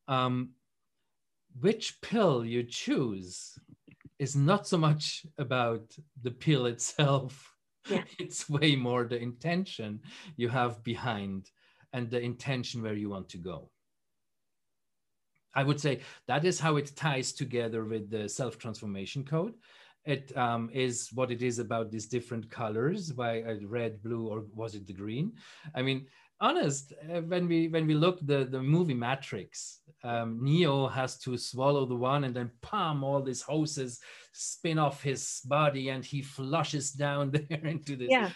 um, 0.06 0.50
which 1.60 2.00
pill 2.02 2.44
you 2.44 2.62
choose 2.62 3.58
is 4.20 4.36
not 4.36 4.68
so 4.68 4.78
much 4.78 5.26
about 5.38 5.82
the 6.22 6.30
pill 6.30 6.66
itself. 6.66 7.34
Yeah. 7.90 8.04
It's 8.20 8.48
way 8.48 8.76
more 8.76 9.02
the 9.04 9.20
intention 9.30 10.00
you 10.36 10.48
have 10.50 10.84
behind 10.84 11.50
and 11.92 12.08
the 12.08 12.20
intention 12.20 12.80
where 12.80 12.98
you 13.02 13.10
want 13.10 13.28
to 13.30 13.38
go. 13.38 13.72
I 15.54 15.64
would 15.64 15.80
say 15.80 15.94
that 16.28 16.44
is 16.44 16.60
how 16.60 16.76
it 16.76 16.96
ties 16.96 17.32
together 17.32 17.84
with 17.84 18.04
the 18.08 18.28
self 18.28 18.56
transformation 18.56 19.24
code. 19.24 19.54
It 20.04 20.36
um, 20.36 20.68
is 20.72 21.10
what 21.14 21.30
it 21.30 21.42
is 21.42 21.58
about 21.60 21.90
these 21.90 22.06
different 22.06 22.50
colors, 22.50 23.12
why 23.14 23.42
red, 23.64 24.02
blue, 24.02 24.26
or 24.28 24.44
was 24.54 24.74
it 24.74 24.86
the 24.86 24.92
green? 24.92 25.32
I 25.76 25.82
mean, 25.82 26.06
honest, 26.40 26.92
uh, 27.08 27.20
when 27.20 27.46
we 27.46 27.68
when 27.68 27.86
we 27.86 27.94
look 27.94 28.18
the 28.26 28.44
the 28.44 28.60
movie 28.60 28.94
Matrix, 28.94 29.80
um, 30.02 30.40
Neo 30.42 30.88
has 30.88 31.18
to 31.20 31.38
swallow 31.38 31.86
the 31.86 31.94
one 31.94 32.24
and 32.24 32.34
then 32.34 32.50
palm 32.62 33.04
all 33.04 33.22
these 33.22 33.42
hoses 33.42 34.00
spin 34.32 34.78
off 34.78 35.02
his 35.02 35.40
body 35.44 35.90
and 35.90 36.04
he 36.04 36.20
flushes 36.20 36.90
down 36.90 37.30
there 37.48 37.64
into 37.64 37.94
this 37.94 38.10
Yeah. 38.10 38.30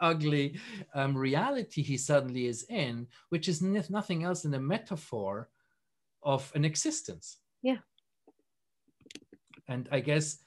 ugly 0.00 0.60
um, 0.94 1.16
reality 1.16 1.82
he 1.82 1.96
suddenly 1.96 2.46
is 2.46 2.64
in, 2.70 3.08
which 3.30 3.48
is 3.48 3.60
n- 3.60 3.84
nothing 3.90 4.22
else 4.22 4.42
than 4.42 4.54
a 4.54 4.60
metaphor 4.60 5.48
of 6.22 6.52
an 6.54 6.64
existence. 6.64 7.38
Yeah. 7.62 7.78
And 9.66 9.88
I 9.90 10.00
guess 10.00 10.38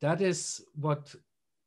that 0.00 0.20
is 0.20 0.62
what 0.74 1.14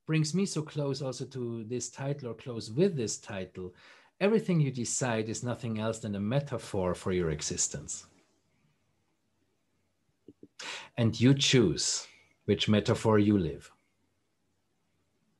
brings 0.05 0.33
me 0.33 0.45
so 0.45 0.61
close 0.61 1.01
also 1.01 1.25
to 1.25 1.63
this 1.65 1.89
title 1.89 2.29
or 2.29 2.33
close 2.33 2.71
with 2.71 2.95
this 2.95 3.17
title. 3.17 3.73
Everything 4.19 4.59
you 4.59 4.71
decide 4.71 5.29
is 5.29 5.43
nothing 5.43 5.79
else 5.79 5.99
than 5.99 6.15
a 6.15 6.19
metaphor 6.19 6.93
for 6.93 7.11
your 7.11 7.29
existence. 7.29 8.05
And 10.97 11.19
you 11.19 11.33
choose 11.33 12.07
which 12.45 12.69
metaphor 12.69 13.19
you 13.19 13.37
live. 13.37 13.71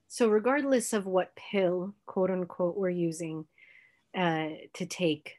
So, 0.07 0.29
regardless 0.29 0.93
of 0.93 1.05
what 1.05 1.35
pill, 1.35 1.95
quote 2.05 2.29
unquote, 2.29 2.77
we're 2.77 2.89
using 2.89 3.45
uh, 4.15 4.49
to 4.75 4.85
take, 4.85 5.37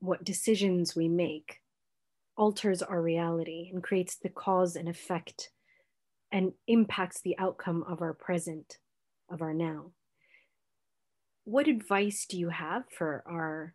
what 0.00 0.24
decisions 0.24 0.94
we 0.94 1.08
make 1.08 1.60
alters 2.36 2.82
our 2.82 3.02
reality 3.02 3.70
and 3.72 3.82
creates 3.82 4.16
the 4.16 4.28
cause 4.28 4.76
and 4.76 4.88
effect 4.88 5.50
and 6.32 6.52
impacts 6.66 7.20
the 7.20 7.36
outcome 7.38 7.84
of 7.88 8.02
our 8.02 8.12
present, 8.12 8.78
of 9.30 9.42
our 9.42 9.54
now. 9.54 9.92
What 11.44 11.68
advice 11.68 12.26
do 12.28 12.38
you 12.38 12.50
have 12.50 12.84
for 12.96 13.22
our 13.26 13.74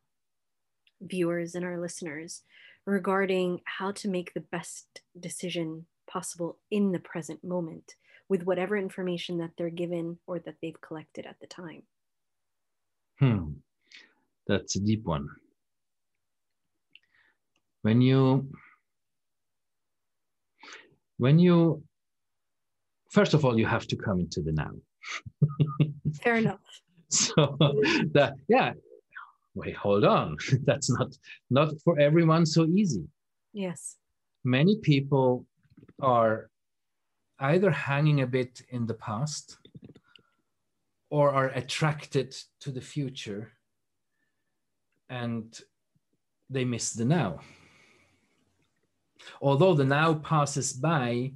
viewers 1.02 1.56
and 1.56 1.66
our 1.66 1.80
listeners 1.80 2.44
regarding 2.86 3.62
how 3.66 3.92
to 3.92 4.10
make 4.10 4.34
the 4.34 4.46
best 4.52 5.02
decision 5.20 5.86
possible 6.08 6.60
in 6.70 6.92
the 6.92 7.00
present 7.00 7.44
moment 7.44 7.96
with 8.30 8.44
whatever 8.44 8.78
information 8.78 9.38
that 9.40 9.52
they're 9.58 9.70
given 9.70 10.20
or 10.28 10.40
that 10.40 10.56
they've 10.62 10.80
collected 10.82 11.26
at 11.26 11.36
the 11.40 11.48
time? 11.48 11.84
Hmm. 13.20 13.54
That's 14.48 14.76
a 14.76 14.80
deep 14.80 15.06
one. 15.06 15.28
When 17.82 18.02
you 18.02 18.50
when 21.18 21.40
you 21.40 21.84
first 23.18 23.34
of 23.34 23.46
all 23.46 23.56
you 23.62 23.66
have 23.76 23.86
to 23.88 23.96
come 23.96 24.20
into 24.20 24.42
the 24.42 24.52
now. 24.64 24.74
Fair 26.24 26.36
enough. 26.44 26.60
so 27.10 27.42
that 28.18 28.34
yeah 28.48 28.72
wait 29.54 29.76
hold 29.76 30.04
on 30.04 30.36
that's 30.70 30.90
not 30.98 31.10
not 31.58 31.70
for 31.84 31.94
everyone 32.08 32.46
so 32.46 32.66
easy 32.66 33.06
Yes. 33.66 33.82
many 34.44 34.76
people 34.92 35.46
are 36.02 36.50
either 37.40 37.70
hanging 37.70 38.22
a 38.22 38.28
bit 38.38 38.54
in 38.70 38.88
the 38.88 38.96
past 39.08 39.58
or 41.12 41.26
are 41.40 41.50
attracted 41.62 42.30
to 42.64 42.72
the 42.72 42.82
future 42.82 43.44
and 45.10 45.46
they 46.50 46.66
miss 46.66 46.94
the 46.94 47.06
now. 47.06 47.32
Although 49.42 49.76
the 49.76 49.86
now 49.86 50.16
passes 50.16 50.74
by, 50.74 51.34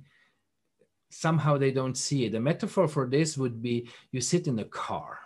somehow 1.09 1.57
they 1.57 1.71
don't 1.71 1.97
see 1.97 2.25
it. 2.25 2.35
A 2.35 2.39
metaphor 2.39 2.87
for 2.87 3.07
this 3.07 3.37
would 3.37 3.61
be 3.61 3.89
you 4.11 4.21
sit 4.21 4.47
in 4.47 4.59
a 4.59 4.65
car, 4.65 5.19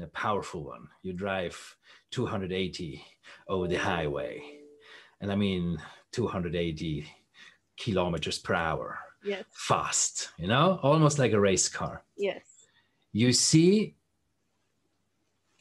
a 0.00 0.06
powerful 0.08 0.64
one, 0.64 0.88
you 1.02 1.12
drive 1.12 1.76
280 2.10 3.04
over 3.48 3.68
the 3.68 3.76
highway. 3.76 4.42
And 5.20 5.30
I 5.30 5.36
mean, 5.36 5.78
280 6.12 7.06
kilometers 7.76 8.38
per 8.38 8.54
hour, 8.54 8.98
Yes. 9.24 9.44
fast, 9.52 10.30
you 10.38 10.48
know, 10.48 10.80
almost 10.82 11.18
like 11.18 11.32
a 11.32 11.40
race 11.40 11.68
car. 11.68 12.02
Yes. 12.16 12.42
You 13.12 13.32
see 13.32 13.94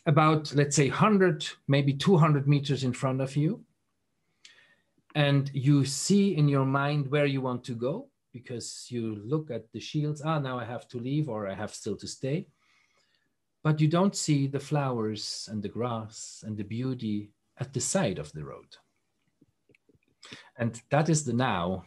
about, 0.06 0.54
let's 0.56 0.76
say, 0.76 0.89
100, 0.89 1.47
maybe 1.68 1.93
200 1.93 2.47
meters 2.47 2.84
in 2.84 2.93
front 2.93 3.22
of 3.22 3.36
you. 3.36 3.64
And 5.14 5.52
you 5.54 5.86
see 5.86 6.36
in 6.36 6.47
your 6.47 6.66
mind 6.66 7.12
where 7.12 7.26
you 7.26 7.41
want 7.41 7.64
to 7.66 7.76
go 7.76 8.08
because 8.34 8.88
you 8.90 9.16
look 9.26 9.52
at 9.52 9.72
the 9.72 9.80
shields. 9.80 10.22
Ah, 10.24 10.40
now 10.40 10.58
I 10.60 10.66
have 10.66 10.88
to 10.90 10.98
leave 11.00 11.30
or 11.30 11.48
I 11.48 11.54
have 11.54 11.74
still 11.74 11.96
to 11.98 12.08
stay. 12.08 12.48
But 13.64 13.80
you 13.80 13.88
don't 13.88 14.16
see 14.16 14.48
the 14.48 14.60
flowers 14.60 15.48
and 15.52 15.62
the 15.62 15.70
grass 15.70 16.44
and 16.46 16.58
the 16.58 16.64
beauty 16.64 17.32
at 17.60 17.74
the 17.74 17.80
side 17.80 18.18
of 18.18 18.32
the 18.32 18.44
road. 18.44 18.78
And 20.58 20.82
that 20.90 21.10
is 21.10 21.26
the 21.26 21.34
now, 21.34 21.86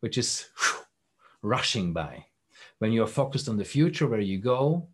which 0.00 0.18
is 0.18 0.46
rushing 1.42 1.92
by. 1.92 2.26
When 2.78 2.92
you're 2.92 3.06
focused 3.06 3.48
on 3.48 3.56
the 3.56 3.64
future 3.64 4.06
where 4.08 4.20
you 4.20 4.38
go, 4.38 4.88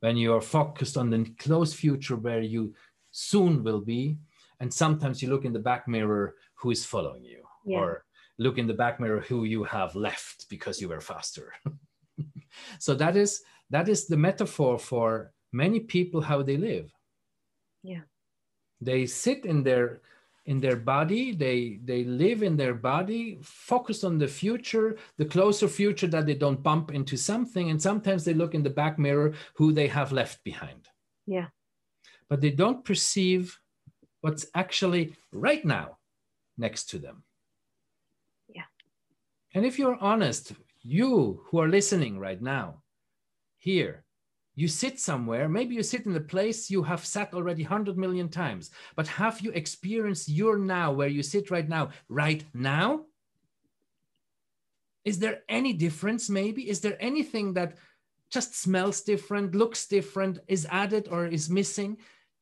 when 0.00 0.16
you 0.16 0.34
are 0.34 0.40
focused 0.40 0.96
on 0.96 1.10
the 1.10 1.24
close 1.38 1.72
future 1.72 2.16
where 2.16 2.40
you 2.42 2.74
soon 3.10 3.62
will 3.64 3.80
be, 3.80 4.18
and 4.60 4.72
sometimes 4.72 5.22
you 5.22 5.28
look 5.30 5.44
in 5.44 5.52
the 5.52 5.58
back 5.58 5.88
mirror 5.88 6.34
who 6.54 6.70
is 6.70 6.84
following 6.84 7.24
you, 7.24 7.42
Yeah. 7.64 7.78
or 7.78 8.03
look 8.38 8.58
in 8.58 8.66
the 8.66 8.74
back 8.74 9.00
mirror 9.00 9.20
who 9.20 9.44
you 9.44 9.64
have 9.64 9.94
left 9.94 10.48
because 10.48 10.80
you 10.80 10.88
were 10.88 11.00
faster. 11.00 11.52
so 12.78 12.94
that 12.94 13.16
is 13.16 13.42
that 13.70 13.88
is 13.88 14.06
the 14.06 14.16
metaphor 14.16 14.78
for 14.78 15.32
many 15.52 15.80
people 15.80 16.20
how 16.20 16.42
they 16.42 16.56
live. 16.56 16.92
Yeah. 17.82 18.02
They 18.80 19.06
sit 19.06 19.44
in 19.46 19.62
their 19.62 20.00
in 20.46 20.60
their 20.60 20.76
body 20.76 21.32
they 21.32 21.78
they 21.84 22.04
live 22.04 22.42
in 22.42 22.54
their 22.56 22.74
body 22.74 23.38
focused 23.42 24.04
on 24.04 24.18
the 24.18 24.28
future 24.28 24.98
the 25.16 25.24
closer 25.24 25.66
future 25.66 26.06
that 26.06 26.26
they 26.26 26.34
don't 26.34 26.62
bump 26.62 26.92
into 26.92 27.16
something 27.16 27.70
and 27.70 27.80
sometimes 27.80 28.24
they 28.24 28.34
look 28.34 28.54
in 28.54 28.62
the 28.62 28.68
back 28.68 28.98
mirror 28.98 29.32
who 29.54 29.72
they 29.72 29.86
have 29.88 30.12
left 30.12 30.44
behind 30.44 30.86
Yeah. 31.26 31.46
but 32.28 32.42
they 32.42 32.50
don't 32.50 32.84
perceive 32.84 33.58
what's 34.20 34.44
actually 34.54 35.16
right 35.32 35.64
now 35.64 35.96
next 36.58 36.90
to 36.90 36.98
them. 36.98 37.24
And 39.54 39.64
if 39.64 39.78
you're 39.78 39.98
honest 40.00 40.52
you 40.82 41.40
who 41.46 41.58
are 41.58 41.68
listening 41.68 42.18
right 42.18 42.42
now 42.42 42.82
here 43.58 44.04
you 44.56 44.68
sit 44.68 45.00
somewhere, 45.00 45.48
maybe 45.48 45.74
you 45.74 45.82
sit 45.82 46.06
in 46.06 46.12
the 46.12 46.20
place 46.20 46.70
you 46.70 46.82
have 46.82 47.04
sat 47.04 47.34
already 47.34 47.62
100 47.62 47.98
million 47.98 48.28
times, 48.28 48.70
but 48.94 49.08
have 49.08 49.40
you 49.40 49.50
experienced 49.50 50.28
your 50.28 50.58
now, 50.58 50.92
where 50.92 51.08
you 51.08 51.22
sit 51.22 51.50
right 51.50 51.68
now, 51.68 51.90
right 52.08 52.44
now? 52.54 53.04
Is 55.04 55.18
there 55.18 55.42
any 55.48 55.72
difference, 55.72 56.30
maybe? 56.30 56.68
Is 56.68 56.80
there 56.80 56.96
anything 57.00 57.52
that 57.54 57.76
just 58.30 58.56
smells 58.56 59.02
different, 59.02 59.54
looks 59.54 59.86
different, 59.86 60.38
is 60.46 60.66
added 60.70 61.08
or 61.10 61.26
is 61.26 61.50
missing? 61.50 61.98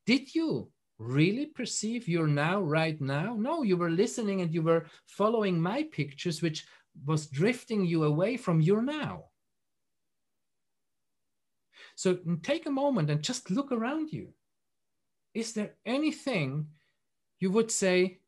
Did 0.06 0.34
you 0.34 0.68
really 0.98 1.46
perceive 1.46 2.08
your 2.08 2.26
now, 2.26 2.60
right 2.60 3.00
now? 3.00 3.34
No, 3.38 3.62
you 3.62 3.76
were 3.76 3.90
listening 3.90 4.42
and 4.42 4.52
you 4.52 4.62
were 4.62 4.84
following 5.06 5.60
my 5.60 5.84
pictures, 5.84 6.42
which 6.42 6.66
was 7.04 7.26
drifting 7.26 7.84
you 7.84 8.04
away 8.04 8.36
from 8.36 8.60
your 8.60 8.82
now. 8.82 9.24
So 11.94 12.18
take 12.42 12.66
a 12.66 12.70
moment 12.70 13.10
and 13.10 13.22
just 13.22 13.50
look 13.50 13.72
around 13.72 14.12
you. 14.12 14.34
Is 15.34 15.52
there 15.52 15.74
anything 15.86 16.68
you 17.38 17.50
would 17.50 17.70
say, 17.70 18.20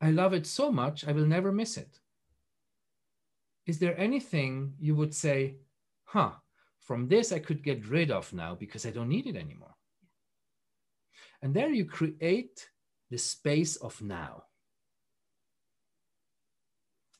I 0.00 0.10
love 0.10 0.32
it 0.34 0.46
so 0.46 0.70
much, 0.70 1.06
I 1.06 1.12
will 1.12 1.26
never 1.26 1.52
miss 1.52 1.76
it? 1.76 2.00
Is 3.66 3.78
there 3.78 3.98
anything 3.98 4.74
you 4.78 4.94
would 4.94 5.14
say, 5.14 5.56
huh, 6.04 6.32
from 6.78 7.08
this 7.08 7.32
I 7.32 7.38
could 7.40 7.62
get 7.62 7.88
rid 7.88 8.10
of 8.10 8.32
now 8.32 8.54
because 8.54 8.86
I 8.86 8.90
don't 8.90 9.08
need 9.08 9.26
it 9.26 9.36
anymore? 9.36 9.74
And 11.42 11.54
there 11.54 11.70
you 11.70 11.84
create 11.84 12.70
the 13.10 13.18
space 13.18 13.76
of 13.76 14.00
now. 14.02 14.44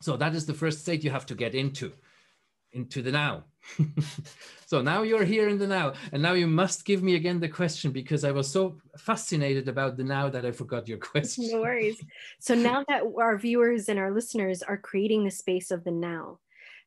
So 0.00 0.16
that 0.16 0.34
is 0.34 0.46
the 0.46 0.54
first 0.54 0.80
state 0.80 1.04
you 1.04 1.10
have 1.10 1.26
to 1.26 1.34
get 1.34 1.54
into. 1.54 1.92
into 2.72 3.00
the 3.00 3.12
now. 3.12 3.44
so 4.66 4.82
now 4.82 5.02
you're 5.02 5.24
here 5.24 5.48
in 5.48 5.58
the 5.58 5.66
now. 5.66 5.94
And 6.12 6.22
now 6.22 6.34
you 6.34 6.46
must 6.46 6.84
give 6.84 7.02
me 7.02 7.14
again 7.14 7.40
the 7.40 7.48
question 7.48 7.90
because 7.90 8.22
I 8.24 8.32
was 8.32 8.50
so 8.50 8.76
fascinated 8.98 9.68
about 9.68 9.96
the 9.96 10.04
now 10.04 10.28
that 10.28 10.44
I 10.44 10.52
forgot 10.52 10.88
your 10.88 10.98
question. 11.12 11.48
No 11.50 11.60
worries. 11.60 12.02
So 12.40 12.54
now 12.54 12.84
that 12.88 13.02
our 13.18 13.38
viewers 13.38 13.88
and 13.88 13.98
our 13.98 14.12
listeners 14.12 14.62
are 14.62 14.76
creating 14.76 15.24
the 15.24 15.30
space 15.30 15.70
of 15.70 15.84
the 15.84 15.90
now, 15.90 16.40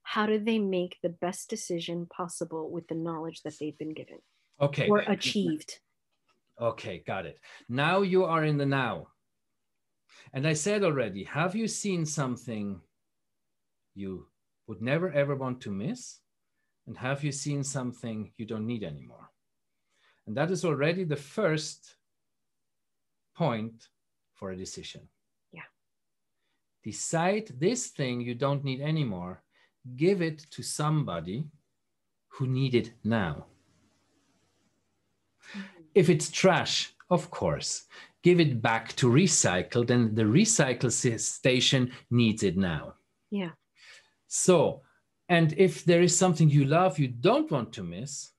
how 0.04 0.26
do 0.26 0.40
they 0.40 0.60
make 0.60 0.98
the 1.02 1.10
best 1.10 1.50
decision 1.50 2.08
possible 2.08 2.72
with 2.72 2.88
the 2.88 2.96
knowledge 2.96 3.42
that 3.44 3.58
they've 3.60 3.78
been 3.78 3.94
given? 3.94 4.20
Okay. 4.62 4.88
Or 4.88 5.00
achieved? 5.00 5.80
Okay, 6.60 7.04
got 7.06 7.26
it. 7.26 7.40
Now 7.68 8.02
you 8.02 8.26
are 8.26 8.44
in 8.44 8.58
the 8.58 8.66
now. 8.66 9.08
And 10.34 10.48
I 10.48 10.54
said 10.54 10.84
already, 10.84 11.24
have 11.24 11.56
you 11.56 11.68
seen 11.68 12.06
something 12.06 12.82
you 14.00 14.28
would 14.68 14.82
never 14.82 15.12
ever 15.12 15.36
want 15.36 15.62
to 15.62 15.72
miss? 15.72 16.20
And 16.88 16.98
have 16.98 17.24
you 17.24 17.32
seen 17.32 17.64
something 17.64 18.32
you 18.38 18.46
don't 18.46 18.66
need 18.66 18.84
anymore? 18.84 19.30
And 20.26 20.36
that 20.38 20.52
is 20.52 20.64
already 20.66 21.04
the 21.04 21.16
first 21.16 21.96
point 23.36 23.90
for 24.34 24.52
a 24.52 24.56
decision. 24.56 25.02
Yeah. 25.52 25.70
Decide 26.84 27.52
this 27.60 27.88
thing 27.88 28.22
you 28.22 28.36
don't 28.36 28.64
need 28.64 28.82
anymore, 28.82 29.44
give 29.96 30.22
it 30.22 30.40
to 30.52 30.64
somebody 30.64 31.46
who 32.30 32.48
need 32.48 32.76
it 32.76 32.94
now. 33.04 33.46
Mm-hmm. 35.56 35.62
If 35.96 36.10
it's 36.10 36.30
trash, 36.30 36.94
of 37.10 37.32
course, 37.32 37.86
give 38.24 38.40
it 38.40 38.62
back 38.62 38.96
to 38.98 39.10
recycle, 39.10 39.86
then 39.86 40.14
the 40.14 40.24
recycle 40.24 40.92
station 41.20 41.92
needs 42.12 42.44
it 42.44 42.58
now. 42.58 42.94
Yeah. 43.32 43.52
So, 44.30 44.84
and 45.28 45.54
if 45.58 45.84
there 45.84 46.04
is 46.04 46.16
something 46.16 46.50
you 46.50 46.66
love 46.66 47.00
you 47.00 47.08
don't 47.08 47.52
want 47.52 47.74
to 47.74 47.84
miss, 47.84 48.32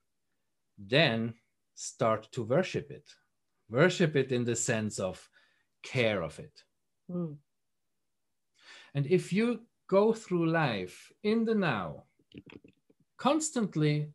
then 0.77 1.33
start 1.75 2.31
to 2.31 2.43
worship 2.43 2.89
it. 2.89 3.07
Worship 3.69 4.15
it 4.15 4.31
in 4.31 4.45
the 4.45 4.55
sense 4.55 4.99
of 4.99 5.29
care 5.83 6.23
of 6.23 6.39
it. 6.39 6.63
Mm. 7.11 7.35
And 8.93 9.05
if 9.05 9.33
you 9.33 9.61
go 9.87 10.13
through 10.13 10.49
life 10.49 11.11
in 11.23 11.43
the 11.43 11.55
now, 11.55 12.03
constantly 13.17 14.13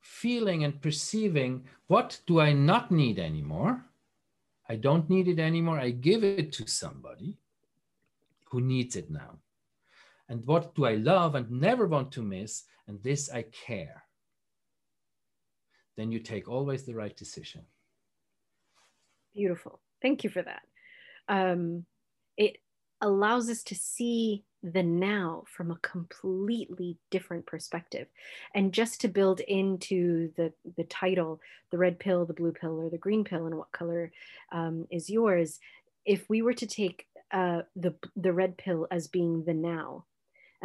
feeling 0.00 0.62
and 0.62 0.80
perceiving 0.80 1.64
what 1.88 2.20
do 2.26 2.40
I 2.40 2.52
not 2.52 2.92
need 2.92 3.18
anymore? 3.18 3.84
I 4.68 4.76
don't 4.76 5.10
need 5.10 5.26
it 5.26 5.40
anymore. 5.40 5.78
I 5.80 5.90
give 5.90 6.22
it 6.22 6.52
to 6.52 6.66
somebody 6.68 7.38
who 8.50 8.60
needs 8.60 8.94
it 8.96 9.10
now. 9.10 9.38
And 10.28 10.44
what 10.44 10.74
do 10.74 10.84
I 10.84 10.94
love 10.94 11.34
and 11.34 11.50
never 11.50 11.86
want 11.86 12.12
to 12.12 12.22
miss? 12.22 12.64
And 12.88 13.02
this 13.02 13.30
I 13.30 13.42
care. 13.42 14.04
Then 15.96 16.12
you 16.12 16.18
take 16.18 16.48
always 16.48 16.84
the 16.84 16.94
right 16.94 17.16
decision. 17.16 17.62
Beautiful. 19.34 19.80
Thank 20.02 20.24
you 20.24 20.30
for 20.30 20.42
that. 20.42 20.62
Um, 21.28 21.84
it 22.36 22.58
allows 23.00 23.50
us 23.50 23.62
to 23.64 23.74
see 23.74 24.44
the 24.62 24.82
now 24.82 25.44
from 25.46 25.70
a 25.70 25.78
completely 25.78 26.96
different 27.10 27.46
perspective 27.46 28.08
and 28.54 28.72
just 28.72 29.00
to 29.00 29.08
build 29.08 29.40
into 29.40 30.32
the 30.36 30.52
the 30.76 30.84
title 30.84 31.40
the 31.70 31.78
red 31.78 31.98
pill 32.00 32.24
the 32.24 32.34
blue 32.34 32.52
pill 32.52 32.80
or 32.80 32.90
the 32.90 32.98
green 32.98 33.22
pill 33.22 33.46
and 33.46 33.56
what 33.56 33.70
color 33.70 34.10
um, 34.50 34.86
is 34.90 35.08
yours 35.08 35.60
if 36.04 36.28
we 36.28 36.42
were 36.42 36.54
to 36.54 36.66
take 36.66 37.06
uh, 37.32 37.62
the 37.76 37.94
the 38.16 38.32
red 38.32 38.56
pill 38.56 38.88
as 38.90 39.06
being 39.06 39.44
the 39.44 39.54
now 39.54 40.04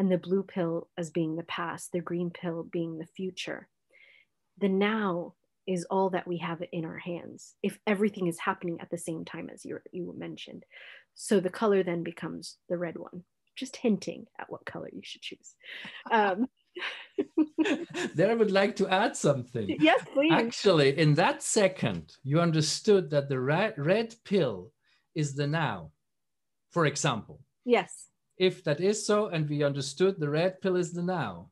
and 0.01 0.11
the 0.11 0.17
blue 0.17 0.41
pill 0.41 0.89
as 0.97 1.11
being 1.11 1.35
the 1.35 1.43
past 1.43 1.91
the 1.91 2.01
green 2.01 2.31
pill 2.31 2.63
being 2.63 2.97
the 2.97 3.05
future 3.05 3.69
the 4.57 4.67
now 4.67 5.35
is 5.67 5.85
all 5.91 6.09
that 6.09 6.27
we 6.27 6.37
have 6.37 6.63
in 6.71 6.85
our 6.85 6.97
hands 6.97 7.53
if 7.61 7.77
everything 7.85 8.25
is 8.25 8.39
happening 8.39 8.79
at 8.81 8.89
the 8.89 8.97
same 8.97 9.23
time 9.23 9.47
as 9.53 9.63
you 9.63 9.77
you 9.91 10.11
mentioned 10.17 10.65
so 11.13 11.39
the 11.39 11.51
color 11.51 11.83
then 11.83 12.01
becomes 12.01 12.57
the 12.67 12.79
red 12.79 12.97
one 12.97 13.23
just 13.55 13.75
hinting 13.75 14.25
at 14.39 14.49
what 14.49 14.65
color 14.65 14.89
you 14.91 15.01
should 15.03 15.21
choose. 15.21 15.55
Um, 16.09 16.47
there 18.15 18.31
I 18.31 18.33
would 18.33 18.49
like 18.49 18.75
to 18.77 18.87
add 18.87 19.15
something. 19.15 19.77
Yes, 19.79 20.03
please. 20.13 20.31
Actually, 20.31 20.97
in 20.97 21.13
that 21.15 21.43
second, 21.43 22.15
you 22.23 22.39
understood 22.39 23.11
that 23.11 23.29
the 23.29 23.39
red, 23.39 23.73
red 23.77 24.15
pill 24.23 24.71
is 25.13 25.35
the 25.35 25.47
now, 25.47 25.91
for 26.71 26.85
example. 26.85 27.41
Yes. 27.65 28.07
If 28.41 28.63
that 28.63 28.81
is 28.81 29.05
so, 29.05 29.27
and 29.27 29.47
we 29.47 29.61
understood 29.61 30.19
the 30.19 30.27
red 30.27 30.61
pill 30.61 30.75
is 30.75 30.91
the 30.91 31.03
now, 31.03 31.51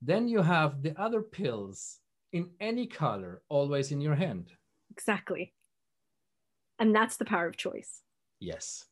then 0.00 0.28
you 0.28 0.42
have 0.42 0.80
the 0.80 0.94
other 0.96 1.20
pills 1.20 1.98
in 2.32 2.50
any 2.60 2.86
color 2.86 3.42
always 3.48 3.90
in 3.90 4.00
your 4.00 4.14
hand. 4.14 4.52
Exactly. 4.92 5.52
And 6.78 6.94
that's 6.94 7.16
the 7.16 7.24
power 7.24 7.48
of 7.48 7.56
choice. 7.56 8.02
Yes. 8.38 8.84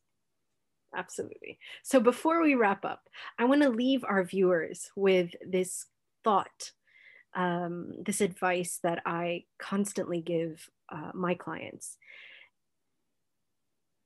Absolutely. 0.97 1.61
So 1.85 2.01
before 2.01 2.43
we 2.43 2.57
wrap 2.57 2.85
up, 2.85 3.03
I 3.39 3.45
want 3.45 3.63
to 3.63 3.69
leave 3.69 4.03
our 4.03 4.25
viewers 4.25 4.91
with 4.97 5.31
this 5.49 5.87
thought, 6.25 6.73
um, 7.37 7.93
this 8.05 8.21
advice 8.21 8.81
that 8.83 9.01
I 9.07 9.45
constantly 9.61 10.21
give 10.21 10.69
uh, 10.89 11.13
my 11.15 11.35
clients. 11.35 11.99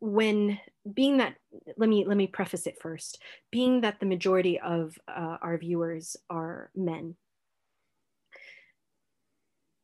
When 0.01 0.59
being 0.93 1.19
that, 1.19 1.37
let 1.77 1.89
me 1.89 2.05
let 2.05 2.17
me 2.17 2.27
preface 2.27 2.67
it 2.67 2.79
first. 2.81 3.21
Being 3.51 3.81
that 3.81 4.01
the 4.01 4.07
majority 4.07 4.61
of 4.61 4.99
uh, 5.09 5.39
our 5.41 5.57
viewers 5.59 6.17
are 6.29 6.71
men, 6.75 7.17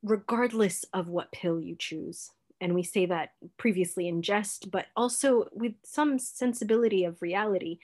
regardless 0.03 0.85
of 0.93 1.09
what 1.09 1.33
pill 1.33 1.61
you 1.61 1.77
choose, 1.79 2.31
and 2.61 2.75
we 2.75 2.83
say 2.83 3.07
that 3.07 3.31
previously 3.57 4.07
in 4.07 4.23
jest, 4.23 4.71
but 4.71 4.87
also 4.97 5.47
with 5.53 5.75
some 5.85 6.19
sensibility 6.19 7.05
of 7.05 7.23
reality. 7.23 7.79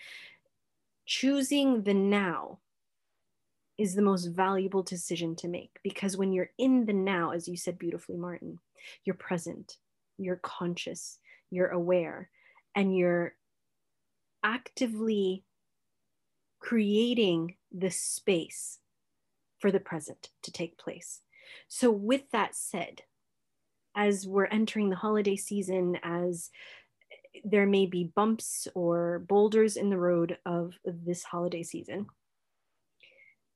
Choosing 1.06 1.84
the 1.84 1.94
now 1.94 2.58
is 3.78 3.94
the 3.94 4.02
most 4.02 4.26
valuable 4.26 4.82
decision 4.82 5.34
to 5.36 5.48
make 5.48 5.78
because 5.82 6.16
when 6.16 6.32
you're 6.32 6.50
in 6.58 6.84
the 6.84 6.92
now, 6.92 7.30
as 7.30 7.48
you 7.48 7.56
said 7.56 7.78
beautifully, 7.78 8.16
Martin, 8.16 8.58
you're 9.04 9.14
present, 9.14 9.78
you're 10.18 10.40
conscious, 10.42 11.18
you're 11.50 11.68
aware, 11.68 12.30
and 12.74 12.96
you're 12.96 13.34
actively 14.44 15.44
creating 16.60 17.56
the 17.72 17.90
space 17.90 18.78
for 19.58 19.70
the 19.70 19.80
present 19.80 20.30
to 20.42 20.52
take 20.52 20.78
place. 20.78 21.20
So, 21.68 21.90
with 21.90 22.30
that 22.32 22.54
said, 22.54 23.02
as 23.96 24.26
we're 24.26 24.46
entering 24.46 24.90
the 24.90 24.96
holiday 24.96 25.36
season, 25.36 25.98
as 26.02 26.50
there 27.44 27.66
may 27.66 27.86
be 27.86 28.12
bumps 28.14 28.68
or 28.74 29.24
boulders 29.28 29.76
in 29.76 29.90
the 29.90 29.98
road 29.98 30.38
of 30.46 30.74
this 30.84 31.24
holiday 31.24 31.62
season, 31.62 32.06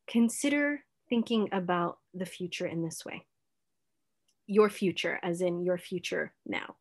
consider 0.06 0.84
thinking 1.08 1.48
about 1.52 1.98
the 2.14 2.26
future 2.26 2.66
in 2.66 2.82
this 2.82 3.04
way 3.04 3.26
your 4.46 4.68
future, 4.68 5.18
as 5.22 5.40
in 5.40 5.62
your 5.62 5.78
future 5.78 6.34
now. 6.46 6.76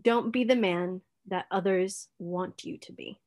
Don't 0.00 0.32
be 0.32 0.44
the 0.44 0.56
man 0.56 1.02
that 1.26 1.46
others 1.50 2.08
want 2.18 2.64
you 2.64 2.78
to 2.78 2.92
be. 2.92 3.18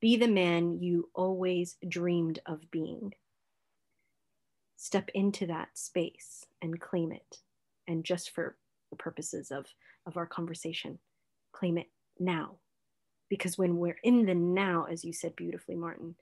Be 0.00 0.16
the 0.16 0.28
man 0.28 0.80
you 0.80 1.08
always 1.14 1.76
dreamed 1.88 2.38
of 2.46 2.70
being. 2.70 3.14
Step 4.76 5.08
into 5.14 5.46
that 5.46 5.68
space 5.74 6.44
and 6.60 6.80
claim 6.80 7.10
it 7.12 7.38
and 7.88 8.04
just 8.04 8.30
for 8.30 8.56
the 8.90 8.96
purposes 8.96 9.50
of, 9.50 9.66
of 10.06 10.16
our 10.16 10.26
conversation, 10.26 10.98
claim 11.52 11.78
it 11.78 11.90
now. 12.18 12.56
Because 13.30 13.56
when 13.56 13.78
we're 13.78 13.98
in 14.02 14.26
the 14.26 14.34
now, 14.34 14.86
as 14.90 15.04
you 15.04 15.12
said 15.12 15.34
beautifully, 15.36 15.74
Martin, 15.74 16.14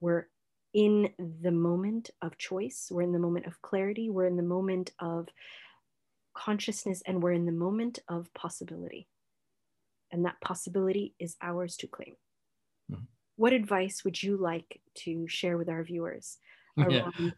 we're 0.00 0.28
in 0.72 1.10
the 1.18 1.50
moment 1.50 2.10
of 2.22 2.38
choice, 2.38 2.88
we're 2.90 3.02
in 3.02 3.12
the 3.12 3.18
moment 3.18 3.46
of 3.46 3.60
clarity, 3.62 4.10
we're 4.10 4.26
in 4.26 4.36
the 4.36 4.42
moment 4.42 4.92
of 4.98 5.28
consciousness, 6.38 7.02
and 7.06 7.22
we're 7.22 7.32
in 7.32 7.46
the 7.46 7.52
moment 7.52 7.98
of 8.08 8.32
possibility. 8.34 9.08
And 10.12 10.24
that 10.24 10.40
possibility 10.40 11.14
is 11.18 11.36
ours 11.42 11.76
to 11.78 11.86
claim. 11.86 12.14
Mm-hmm. 12.90 13.02
What 13.36 13.52
advice 13.52 14.02
would 14.04 14.22
you 14.22 14.36
like 14.36 14.80
to 15.04 15.26
share 15.28 15.58
with 15.58 15.68
our 15.68 15.84
viewers 15.84 16.38
around 16.78 17.12
yeah 17.18 17.30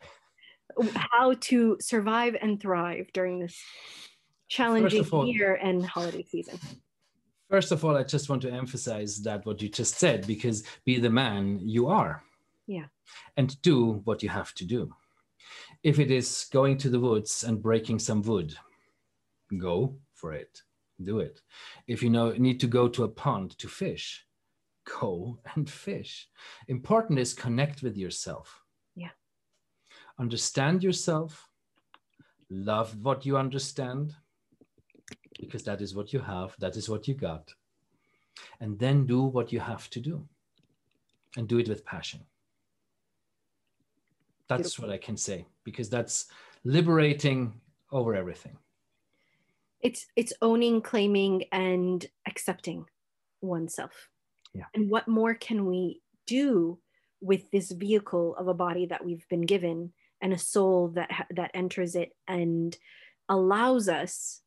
how 0.94 1.34
to 1.34 1.76
survive 1.80 2.36
and 2.40 2.60
thrive 2.60 3.08
during 3.12 3.40
this 3.40 3.60
challenging 4.48 5.06
all, 5.10 5.26
year 5.26 5.54
and 5.54 5.84
holiday 5.86 6.24
season. 6.24 6.58
First 7.48 7.72
of 7.72 7.84
all, 7.84 7.96
I 7.96 8.02
just 8.02 8.28
want 8.28 8.42
to 8.42 8.52
emphasize 8.52 9.22
that 9.22 9.46
what 9.46 9.62
you 9.62 9.68
just 9.68 9.98
said, 9.98 10.26
because 10.26 10.64
be 10.84 10.98
the 10.98 11.10
man 11.10 11.58
you 11.62 11.88
are. 11.88 12.22
Yeah. 12.66 12.86
And 13.36 13.60
do 13.62 14.02
what 14.04 14.22
you 14.22 14.28
have 14.28 14.52
to 14.54 14.64
do. 14.64 14.92
If 15.82 15.98
it 15.98 16.10
is 16.10 16.46
going 16.52 16.76
to 16.78 16.90
the 16.90 17.00
woods 17.00 17.42
and 17.42 17.62
breaking 17.62 17.98
some 17.98 18.22
wood, 18.22 18.54
go 19.58 19.96
for 20.14 20.32
it. 20.32 20.62
Do 21.02 21.20
it. 21.20 21.40
If 21.86 22.02
you 22.02 22.10
know 22.10 22.32
need 22.32 22.60
to 22.60 22.66
go 22.66 22.88
to 22.88 23.04
a 23.04 23.08
pond 23.08 23.58
to 23.58 23.68
fish, 23.68 24.26
go 25.00 25.38
and 25.54 25.68
fish. 25.68 26.28
Important 26.68 27.18
is 27.18 27.34
connect 27.34 27.82
with 27.82 27.96
yourself. 27.96 28.60
Yeah. 28.94 29.10
Understand 30.18 30.82
yourself. 30.82 31.48
Love 32.50 32.96
what 33.02 33.24
you 33.24 33.36
understand 33.36 34.14
because 35.38 35.62
that 35.64 35.80
is 35.80 35.94
what 35.94 36.12
you 36.12 36.20
have, 36.20 36.54
that 36.58 36.76
is 36.76 36.88
what 36.88 37.08
you 37.08 37.14
got. 37.14 37.54
And 38.60 38.78
then 38.78 39.06
do 39.06 39.22
what 39.22 39.52
you 39.52 39.60
have 39.60 39.88
to 39.90 40.00
do 40.00 40.26
and 41.36 41.48
do 41.48 41.58
it 41.58 41.68
with 41.68 41.84
passion. 41.84 42.20
That's 44.48 44.62
Beautiful. 44.62 44.88
what 44.88 44.94
I 44.94 44.98
can 44.98 45.16
say 45.16 45.46
because 45.64 45.88
that's 45.88 46.26
liberating 46.64 47.60
over 47.92 48.14
everything. 48.14 48.56
It's 49.82 50.06
it's 50.16 50.32
owning, 50.42 50.82
claiming 50.82 51.44
and 51.52 52.04
accepting 52.26 52.86
oneself. 53.40 54.08
Yeah. 54.54 54.64
And 54.74 54.90
what 54.90 55.08
more 55.08 55.34
can 55.34 55.66
we 55.66 56.00
do 56.26 56.78
with 57.20 57.50
this 57.50 57.70
vehicle 57.70 58.34
of 58.36 58.48
a 58.48 58.54
body 58.54 58.86
that 58.86 59.04
we've 59.04 59.26
been 59.28 59.42
given 59.42 59.92
and 60.20 60.32
a 60.32 60.38
soul 60.38 60.88
that 60.88 61.10
that 61.30 61.50
enters 61.54 61.94
it 61.94 62.12
and 62.28 62.76
allows 63.28 63.88
us 63.88 64.40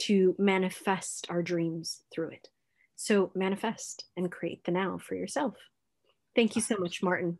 to 0.00 0.34
manifest 0.38 1.26
our 1.30 1.42
dreams 1.42 2.02
through 2.12 2.30
it. 2.30 2.48
So 2.96 3.30
manifest 3.34 4.04
and 4.16 4.30
create 4.30 4.64
the 4.64 4.72
now 4.72 4.98
for 4.98 5.14
yourself. 5.14 5.54
Thank 6.34 6.56
you 6.56 6.62
so 6.62 6.76
much, 6.78 7.02
Martin. 7.02 7.38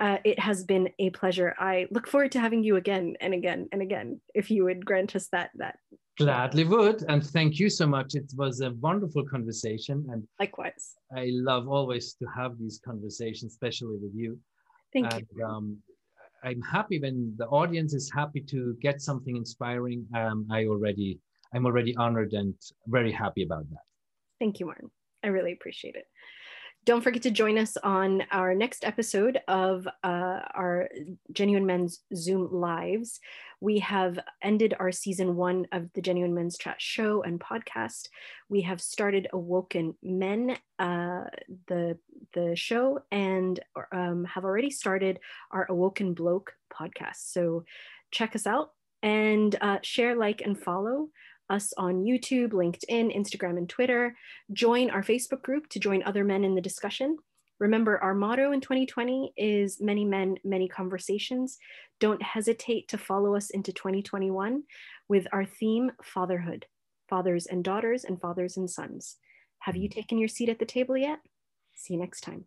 Uh, 0.00 0.18
it 0.24 0.38
has 0.38 0.64
been 0.64 0.88
a 0.98 1.10
pleasure. 1.10 1.54
I 1.58 1.86
look 1.90 2.08
forward 2.08 2.32
to 2.32 2.40
having 2.40 2.64
you 2.64 2.76
again 2.76 3.16
and 3.20 3.34
again 3.34 3.68
and 3.72 3.82
again. 3.82 4.20
If 4.34 4.50
you 4.50 4.64
would 4.64 4.86
grant 4.86 5.14
us 5.14 5.28
that 5.28 5.50
that 5.56 5.76
gladly 6.18 6.64
would, 6.64 7.04
and 7.08 7.24
thank 7.24 7.58
you 7.58 7.68
so 7.70 7.86
much. 7.86 8.14
It 8.14 8.30
was 8.36 8.60
a 8.60 8.72
wonderful 8.72 9.24
conversation, 9.24 10.06
and 10.10 10.26
likewise, 10.38 10.94
I 11.16 11.30
love 11.32 11.68
always 11.68 12.14
to 12.14 12.26
have 12.36 12.58
these 12.58 12.80
conversations, 12.84 13.52
especially 13.52 13.98
with 14.00 14.12
you. 14.14 14.38
Thank 14.92 15.12
and, 15.12 15.26
you. 15.34 15.44
Um, 15.44 15.78
I'm 16.44 16.60
happy 16.62 16.98
when 16.98 17.34
the 17.38 17.46
audience 17.46 17.94
is 17.94 18.10
happy 18.12 18.40
to 18.40 18.76
get 18.80 19.00
something 19.00 19.36
inspiring. 19.36 20.06
Um, 20.14 20.46
I 20.50 20.66
already, 20.66 21.20
I'm 21.54 21.66
already 21.66 21.94
honored 21.96 22.32
and 22.32 22.54
very 22.88 23.12
happy 23.12 23.44
about 23.44 23.68
that. 23.70 23.84
Thank 24.40 24.58
you, 24.58 24.66
Martin. 24.66 24.90
I 25.22 25.28
really 25.28 25.52
appreciate 25.52 25.94
it. 25.94 26.06
Don't 26.84 27.00
forget 27.00 27.22
to 27.22 27.30
join 27.30 27.58
us 27.58 27.76
on 27.76 28.24
our 28.32 28.56
next 28.56 28.84
episode 28.84 29.38
of 29.46 29.86
uh, 30.02 30.40
our 30.52 30.88
Genuine 31.30 31.64
Men's 31.64 32.00
Zoom 32.12 32.52
Lives. 32.52 33.20
We 33.60 33.78
have 33.78 34.18
ended 34.42 34.74
our 34.80 34.90
season 34.90 35.36
one 35.36 35.68
of 35.70 35.92
the 35.92 36.02
Genuine 36.02 36.34
Men's 36.34 36.58
Chat 36.58 36.82
show 36.82 37.22
and 37.22 37.38
podcast. 37.38 38.08
We 38.48 38.62
have 38.62 38.80
started 38.80 39.28
Awoken 39.32 39.94
Men, 40.02 40.56
uh, 40.80 41.26
the, 41.68 41.98
the 42.34 42.56
show, 42.56 42.98
and 43.12 43.60
um, 43.92 44.24
have 44.24 44.44
already 44.44 44.70
started 44.70 45.20
our 45.52 45.66
Awoken 45.70 46.14
Bloke 46.14 46.52
podcast. 46.72 47.30
So 47.32 47.64
check 48.10 48.34
us 48.34 48.44
out 48.44 48.72
and 49.04 49.54
uh, 49.60 49.78
share, 49.82 50.16
like, 50.16 50.40
and 50.40 50.58
follow 50.58 51.10
us 51.52 51.72
on 51.76 52.02
YouTube, 52.02 52.50
LinkedIn, 52.50 53.16
Instagram, 53.16 53.58
and 53.58 53.68
Twitter. 53.68 54.16
Join 54.52 54.90
our 54.90 55.02
Facebook 55.02 55.42
group 55.42 55.68
to 55.68 55.78
join 55.78 56.02
other 56.02 56.24
men 56.24 56.42
in 56.44 56.54
the 56.54 56.60
discussion. 56.60 57.18
Remember, 57.60 57.98
our 58.02 58.14
motto 58.14 58.50
in 58.50 58.60
2020 58.60 59.34
is 59.36 59.80
many 59.80 60.04
men, 60.04 60.36
many 60.42 60.66
conversations. 60.66 61.58
Don't 62.00 62.22
hesitate 62.22 62.88
to 62.88 62.98
follow 62.98 63.36
us 63.36 63.50
into 63.50 63.72
2021 63.72 64.64
with 65.08 65.28
our 65.32 65.44
theme 65.44 65.92
fatherhood, 66.02 66.66
fathers 67.08 67.46
and 67.46 67.62
daughters, 67.62 68.02
and 68.02 68.20
fathers 68.20 68.56
and 68.56 68.68
sons. 68.68 69.18
Have 69.60 69.76
you 69.76 69.88
mm-hmm. 69.88 70.00
taken 70.00 70.18
your 70.18 70.28
seat 70.28 70.48
at 70.48 70.58
the 70.58 70.64
table 70.64 70.96
yet? 70.96 71.20
See 71.74 71.94
you 71.94 72.00
next 72.00 72.22
time. 72.22 72.46